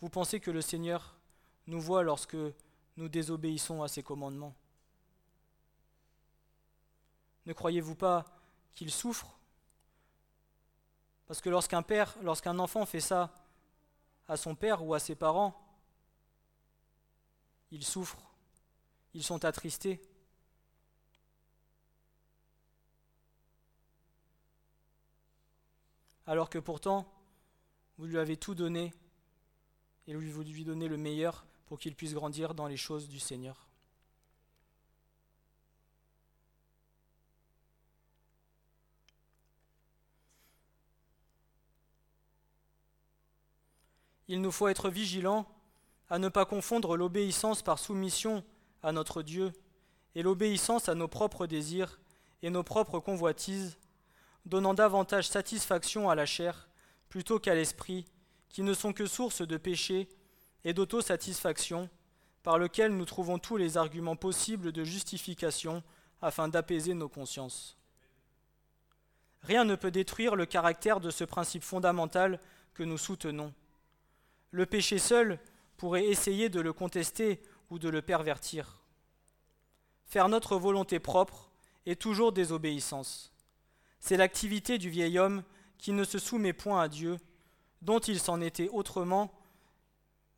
vous 0.00 0.08
pensez 0.08 0.40
que 0.40 0.50
le 0.50 0.60
Seigneur 0.60 1.16
nous 1.66 1.80
voit 1.80 2.02
lorsque 2.02 2.36
nous 2.96 3.08
désobéissons 3.08 3.82
à 3.82 3.88
ses 3.88 4.02
commandements? 4.02 4.54
Ne 7.46 7.52
croyez-vous 7.52 7.94
pas 7.94 8.24
qu'il 8.74 8.90
souffre? 8.90 9.38
Parce 11.26 11.40
que 11.40 11.50
lorsqu'un 11.50 11.82
père, 11.82 12.16
lorsqu'un 12.22 12.58
enfant 12.58 12.86
fait 12.86 13.00
ça 13.00 13.34
à 14.28 14.36
son 14.36 14.54
père 14.54 14.84
ou 14.84 14.94
à 14.94 14.98
ses 14.98 15.14
parents, 15.14 15.60
il 17.70 17.84
souffre, 17.84 18.18
ils 19.14 19.22
sont 19.22 19.44
attristés. 19.44 20.00
Alors 26.26 26.50
que 26.50 26.58
pourtant, 26.58 27.06
vous 27.98 28.06
lui 28.06 28.18
avez 28.18 28.36
tout 28.36 28.54
donné 28.54 28.92
et 30.06 30.14
vous 30.14 30.42
lui 30.42 30.64
donnez 30.64 30.88
le 30.88 30.96
meilleur 30.96 31.46
pour 31.66 31.78
qu'il 31.78 31.94
puisse 31.94 32.14
grandir 32.14 32.54
dans 32.54 32.66
les 32.66 32.76
choses 32.76 33.08
du 33.08 33.20
Seigneur. 33.20 33.68
Il 44.26 44.40
nous 44.40 44.50
faut 44.50 44.68
être 44.68 44.88
vigilants 44.88 45.46
à 46.08 46.18
ne 46.18 46.28
pas 46.30 46.46
confondre 46.46 46.96
l'obéissance 46.96 47.62
par 47.62 47.78
soumission 47.78 48.42
à 48.84 48.92
notre 48.92 49.22
Dieu 49.22 49.52
et 50.14 50.22
l'obéissance 50.22 50.88
à 50.88 50.94
nos 50.94 51.08
propres 51.08 51.46
désirs 51.46 52.00
et 52.42 52.50
nos 52.50 52.62
propres 52.62 53.00
convoitises, 53.00 53.78
donnant 54.44 54.74
davantage 54.74 55.28
satisfaction 55.28 56.10
à 56.10 56.14
la 56.14 56.26
chair 56.26 56.68
plutôt 57.08 57.38
qu'à 57.38 57.54
l'esprit, 57.54 58.06
qui 58.48 58.62
ne 58.62 58.74
sont 58.74 58.92
que 58.92 59.06
source 59.06 59.42
de 59.42 59.56
péché 59.56 60.08
et 60.64 60.74
d'autosatisfaction, 60.74 61.88
par 62.42 62.58
lequel 62.58 62.94
nous 62.94 63.06
trouvons 63.06 63.38
tous 63.38 63.56
les 63.56 63.76
arguments 63.78 64.16
possibles 64.16 64.70
de 64.70 64.84
justification 64.84 65.82
afin 66.20 66.48
d'apaiser 66.48 66.94
nos 66.94 67.08
consciences. 67.08 67.76
Rien 69.42 69.64
ne 69.64 69.74
peut 69.74 69.90
détruire 69.90 70.36
le 70.36 70.46
caractère 70.46 71.00
de 71.00 71.10
ce 71.10 71.24
principe 71.24 71.62
fondamental 71.62 72.38
que 72.74 72.82
nous 72.82 72.98
soutenons. 72.98 73.52
Le 74.50 74.66
péché 74.66 74.98
seul 74.98 75.38
pourrait 75.76 76.06
essayer 76.06 76.48
de 76.48 76.60
le 76.60 76.72
contester 76.72 77.40
de 77.78 77.88
le 77.88 78.02
pervertir. 78.02 78.80
Faire 80.06 80.28
notre 80.28 80.56
volonté 80.56 80.98
propre 80.98 81.50
est 81.86 82.00
toujours 82.00 82.32
désobéissance. 82.32 83.32
C'est 84.00 84.16
l'activité 84.16 84.78
du 84.78 84.90
vieil 84.90 85.18
homme 85.18 85.42
qui 85.78 85.92
ne 85.92 86.04
se 86.04 86.18
soumet 86.18 86.52
point 86.52 86.80
à 86.80 86.88
Dieu, 86.88 87.18
dont 87.82 88.00
il 88.00 88.18
s'en 88.18 88.40
était 88.40 88.68
autrement, 88.68 89.32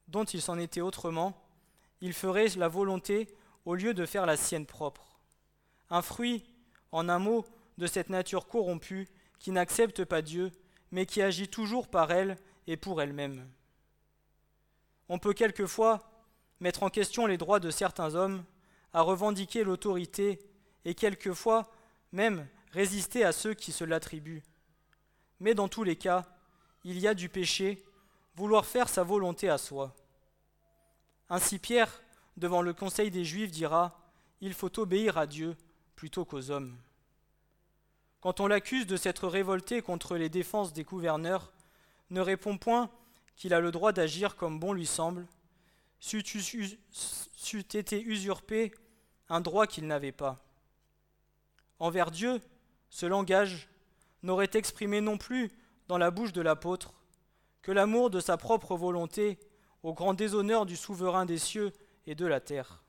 dont 0.08 0.24
il 0.24 0.40
s'en 0.40 0.58
était 0.58 0.80
autrement, 0.80 1.40
il 2.00 2.12
ferait 2.12 2.48
la 2.56 2.68
volonté 2.68 3.28
au 3.64 3.74
lieu 3.74 3.94
de 3.94 4.06
faire 4.06 4.26
la 4.26 4.36
sienne 4.36 4.66
propre. 4.66 5.18
Un 5.90 6.02
fruit, 6.02 6.44
en 6.92 7.08
un 7.08 7.18
mot, 7.18 7.44
de 7.78 7.86
cette 7.86 8.10
nature 8.10 8.48
corrompue 8.48 9.08
qui 9.38 9.50
n'accepte 9.50 10.04
pas 10.04 10.22
Dieu, 10.22 10.50
mais 10.90 11.06
qui 11.06 11.22
agit 11.22 11.48
toujours 11.48 11.88
par 11.88 12.10
elle 12.10 12.36
et 12.66 12.76
pour 12.76 13.02
elle-même. 13.02 13.48
On 15.08 15.18
peut 15.18 15.34
quelquefois 15.34 16.15
mettre 16.60 16.82
en 16.82 16.90
question 16.90 17.26
les 17.26 17.38
droits 17.38 17.60
de 17.60 17.70
certains 17.70 18.14
hommes, 18.14 18.44
à 18.92 19.02
revendiquer 19.02 19.64
l'autorité 19.64 20.38
et 20.84 20.94
quelquefois 20.94 21.70
même 22.12 22.46
résister 22.72 23.24
à 23.24 23.32
ceux 23.32 23.54
qui 23.54 23.72
se 23.72 23.84
l'attribuent 23.84 24.42
mais 25.40 25.54
dans 25.54 25.68
tous 25.68 25.84
les 25.84 25.96
cas, 25.96 26.24
il 26.84 26.98
y 26.98 27.08
a 27.08 27.14
du 27.14 27.28
péché, 27.28 27.84
vouloir 28.36 28.64
faire 28.64 28.88
sa 28.88 29.02
volonté 29.02 29.48
à 29.48 29.58
soi. 29.58 29.94
Ainsi 31.28 31.58
Pierre, 31.58 32.00
devant 32.36 32.62
le 32.62 32.72
conseil 32.72 33.10
des 33.10 33.24
Juifs, 33.24 33.50
dira, 33.50 33.98
Il 34.40 34.54
faut 34.54 34.78
obéir 34.78 35.18
à 35.18 35.26
Dieu 35.26 35.56
plutôt 35.94 36.24
qu'aux 36.24 36.50
hommes. 36.50 36.76
Quand 38.20 38.40
on 38.40 38.46
l'accuse 38.46 38.86
de 38.86 38.96
s'être 38.96 39.28
révolté 39.28 39.82
contre 39.82 40.16
les 40.16 40.28
défenses 40.28 40.72
des 40.72 40.84
gouverneurs, 40.84 41.52
ne 42.10 42.20
répond 42.20 42.58
point 42.58 42.90
qu'il 43.36 43.52
a 43.52 43.60
le 43.60 43.70
droit 43.70 43.92
d'agir 43.92 44.36
comme 44.36 44.58
bon 44.58 44.72
lui 44.72 44.86
semble, 44.86 45.26
c'eût 46.00 47.64
été 47.74 48.02
usurpé 48.02 48.72
un 49.28 49.40
droit 49.40 49.66
qu'il 49.66 49.86
n'avait 49.86 50.12
pas. 50.12 50.38
Envers 51.78 52.10
Dieu, 52.10 52.40
ce 52.90 53.06
langage 53.06 53.68
n'aurait 54.22 54.50
exprimé 54.54 55.00
non 55.00 55.18
plus 55.18 55.50
dans 55.88 55.98
la 55.98 56.10
bouche 56.10 56.32
de 56.32 56.40
l'apôtre 56.40 56.94
que 57.62 57.72
l'amour 57.72 58.10
de 58.10 58.20
sa 58.20 58.36
propre 58.36 58.76
volonté 58.76 59.38
au 59.82 59.92
grand 59.92 60.14
déshonneur 60.14 60.66
du 60.66 60.76
souverain 60.76 61.26
des 61.26 61.38
cieux 61.38 61.72
et 62.06 62.14
de 62.14 62.26
la 62.26 62.40
terre. 62.40 62.82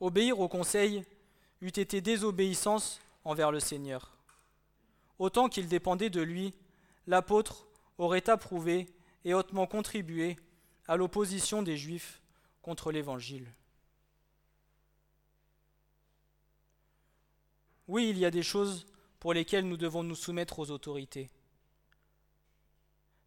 Obéir 0.00 0.40
au 0.40 0.48
conseil 0.48 1.04
eût 1.60 1.68
été 1.68 2.00
désobéissance 2.00 3.00
envers 3.24 3.50
le 3.50 3.60
Seigneur. 3.60 4.16
Autant 5.18 5.48
qu'il 5.48 5.68
dépendait 5.68 6.10
de 6.10 6.20
lui, 6.20 6.54
l'apôtre 7.06 7.66
aurait 7.98 8.28
approuvé 8.28 8.86
et 9.24 9.32
hautement 9.32 9.66
contribué 9.66 10.36
à 10.88 10.96
l'opposition 10.96 11.62
des 11.62 11.76
Juifs 11.76 12.20
contre 12.62 12.92
l'Évangile. 12.92 13.52
Oui, 17.88 18.10
il 18.10 18.18
y 18.18 18.24
a 18.24 18.30
des 18.30 18.42
choses 18.42 18.86
pour 19.20 19.32
lesquelles 19.32 19.68
nous 19.68 19.76
devons 19.76 20.02
nous 20.02 20.14
soumettre 20.14 20.58
aux 20.58 20.70
autorités. 20.70 21.30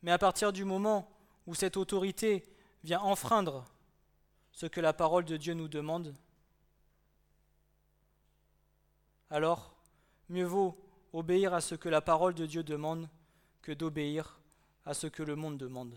Mais 0.02 0.12
à 0.12 0.18
partir 0.18 0.52
du 0.52 0.66
moment 0.66 1.10
où 1.48 1.56
cette 1.56 1.78
autorité 1.78 2.44
vient 2.84 3.02
enfreindre 3.02 3.66
ce 4.52 4.66
que 4.66 4.82
la 4.82 4.94
parole 4.94 5.26
de 5.26 5.38
Dieu 5.38 5.54
nous 5.54 5.68
demande, 5.68 6.14
alors 9.30 9.76
mieux 10.30 10.46
vaut 10.46 10.78
obéir 11.14 11.54
à 11.54 11.62
ce 11.62 11.76
que 11.76 11.90
la 11.90 12.02
parole 12.02 12.34
de 12.34 12.46
Dieu 12.46 12.64
demande 12.64 13.10
que 13.62 13.72
d'obéir 13.72 14.40
à 14.86 14.94
ce 14.94 15.08
que 15.08 15.24
le 15.24 15.36
monde 15.36 15.58
demande. 15.58 15.96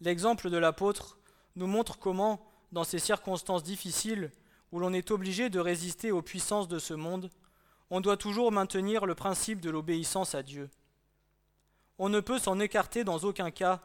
L'exemple 0.00 0.50
de 0.50 0.56
l'apôtre 0.56 1.18
nous 1.56 1.66
montre 1.66 1.98
comment, 1.98 2.40
dans 2.72 2.84
ces 2.84 2.98
circonstances 2.98 3.62
difficiles 3.62 4.30
où 4.72 4.78
l'on 4.78 4.92
est 4.92 5.10
obligé 5.10 5.48
de 5.48 5.60
résister 5.60 6.12
aux 6.12 6.22
puissances 6.22 6.68
de 6.68 6.78
ce 6.78 6.94
monde, 6.94 7.30
on 7.90 8.00
doit 8.00 8.16
toujours 8.16 8.52
maintenir 8.52 9.06
le 9.06 9.14
principe 9.14 9.60
de 9.60 9.70
l'obéissance 9.70 10.34
à 10.34 10.42
Dieu. 10.42 10.68
On 11.98 12.08
ne 12.08 12.20
peut 12.20 12.38
s'en 12.38 12.60
écarter 12.60 13.04
dans 13.04 13.18
aucun 13.18 13.50
cas 13.50 13.80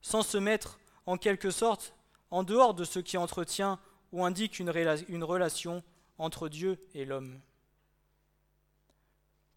sans 0.00 0.22
se 0.22 0.38
mettre 0.38 0.78
en 1.04 1.16
quelque 1.16 1.50
sorte 1.50 1.94
en 2.30 2.42
dehors 2.42 2.74
de 2.74 2.84
ce 2.84 2.98
qui 2.98 3.16
entretient 3.16 3.78
ou 4.12 4.24
indique 4.24 4.58
une, 4.58 4.70
relation 4.70 5.82
entre 6.18 6.48
Dieu 6.48 6.78
et 6.94 7.04
l'homme. 7.04 7.40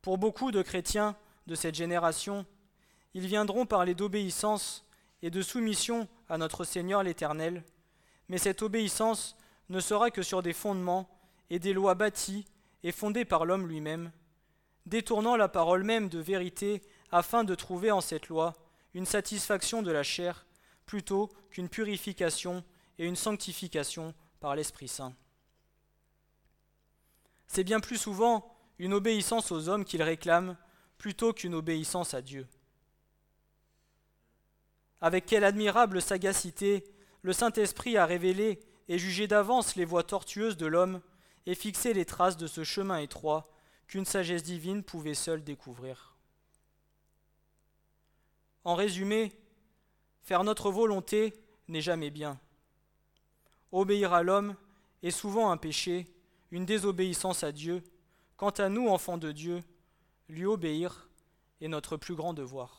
Pour 0.02 0.18
beaucoup 0.18 0.52
de 0.52 0.62
chrétiens 0.62 1.16
de 1.48 1.56
cette 1.56 1.76
génération, 1.76 2.46
ils 3.14 3.28
viendront 3.28 3.66
parler 3.66 3.96
d'obéissance 3.96 4.86
et 5.22 5.30
de 5.30 5.42
soumission 5.42 6.08
à 6.30 6.38
notre 6.38 6.64
Seigneur 6.64 7.04
l'Éternel, 7.04 7.64
mais 8.30 8.38
cette 8.38 8.62
obéissance 8.62 9.36
ne 9.70 9.80
sera 9.80 10.12
que 10.12 10.22
sur 10.22 10.42
des 10.42 10.54
fondements 10.54 11.10
et 11.50 11.60
des 11.60 11.74
lois 11.74 11.96
bâties 11.96 12.46
et 12.84 12.92
fondées 12.92 13.26
par 13.26 13.46
l'homme 13.46 13.68
lui-même, 13.68 14.12
détournant 14.86 15.36
la 15.36 15.48
parole 15.48 15.84
même 15.84 16.10
de 16.10 16.20
vérité 16.20 16.82
afin 17.12 17.44
de 17.44 17.56
trouver 17.56 17.92
en 17.92 18.02
cette 18.02 18.28
loi 18.28 18.56
une 18.94 19.06
satisfaction 19.06 19.82
de 19.82 19.92
la 19.92 20.04
chair 20.04 20.46
plutôt 20.86 21.30
qu'une 21.52 21.70
purification 21.70 22.64
et 22.98 23.06
une 23.06 23.16
sanctification 23.16 24.14
par 24.40 24.56
l'Esprit 24.56 24.88
Saint. 24.88 25.14
C'est 27.48 27.64
bien 27.64 27.80
plus 27.80 27.98
souvent 27.98 28.56
une 28.78 28.94
obéissance 28.94 29.52
aux 29.52 29.70
hommes 29.70 29.86
qu'ils 29.86 30.04
réclament 30.04 30.58
plutôt 30.98 31.34
qu'une 31.34 31.56
obéissance 31.56 32.14
à 32.14 32.22
Dieu. 32.22 32.48
Avec 35.02 35.26
quelle 35.26 35.44
admirable 35.44 36.02
sagacité 36.02 36.84
le 37.22 37.34
Saint-Esprit 37.34 37.98
a 37.98 38.06
révélé 38.06 38.60
et 38.88 38.98
jugé 38.98 39.28
d'avance 39.28 39.76
les 39.76 39.86
voies 39.86 40.04
tortueuses 40.04 40.58
de 40.58 40.66
l'homme 40.66 41.02
et 41.46 41.56
fixé 41.56 41.94
les 41.94 42.06
traces 42.06 42.38
de 42.38 42.48
ce 42.48 42.64
chemin 42.64 42.98
étroit 42.98 43.50
qu'une 43.88 44.06
sagesse 44.06 44.44
divine 44.44 44.84
pouvait 44.84 45.14
seule 45.14 45.44
découvrir. 45.44 46.16
En 48.64 48.76
résumé, 48.76 49.32
faire 50.22 50.44
notre 50.44 50.72
volonté 50.72 51.34
n'est 51.68 51.82
jamais 51.82 52.12
bien. 52.12 52.40
Obéir 53.72 54.14
à 54.14 54.24
l'homme 54.24 54.56
est 55.02 55.12
souvent 55.12 55.52
un 55.52 55.58
péché, 55.58 56.08
une 56.52 56.66
désobéissance 56.66 57.44
à 57.44 57.52
Dieu. 57.52 57.84
Quant 58.38 58.50
à 58.52 58.70
nous, 58.70 58.90
enfants 58.90 59.18
de 59.18 59.32
Dieu, 59.32 59.64
lui 60.28 60.46
obéir 60.46 61.10
est 61.62 61.68
notre 61.68 61.98
plus 61.98 62.16
grand 62.16 62.34
devoir. 62.34 62.79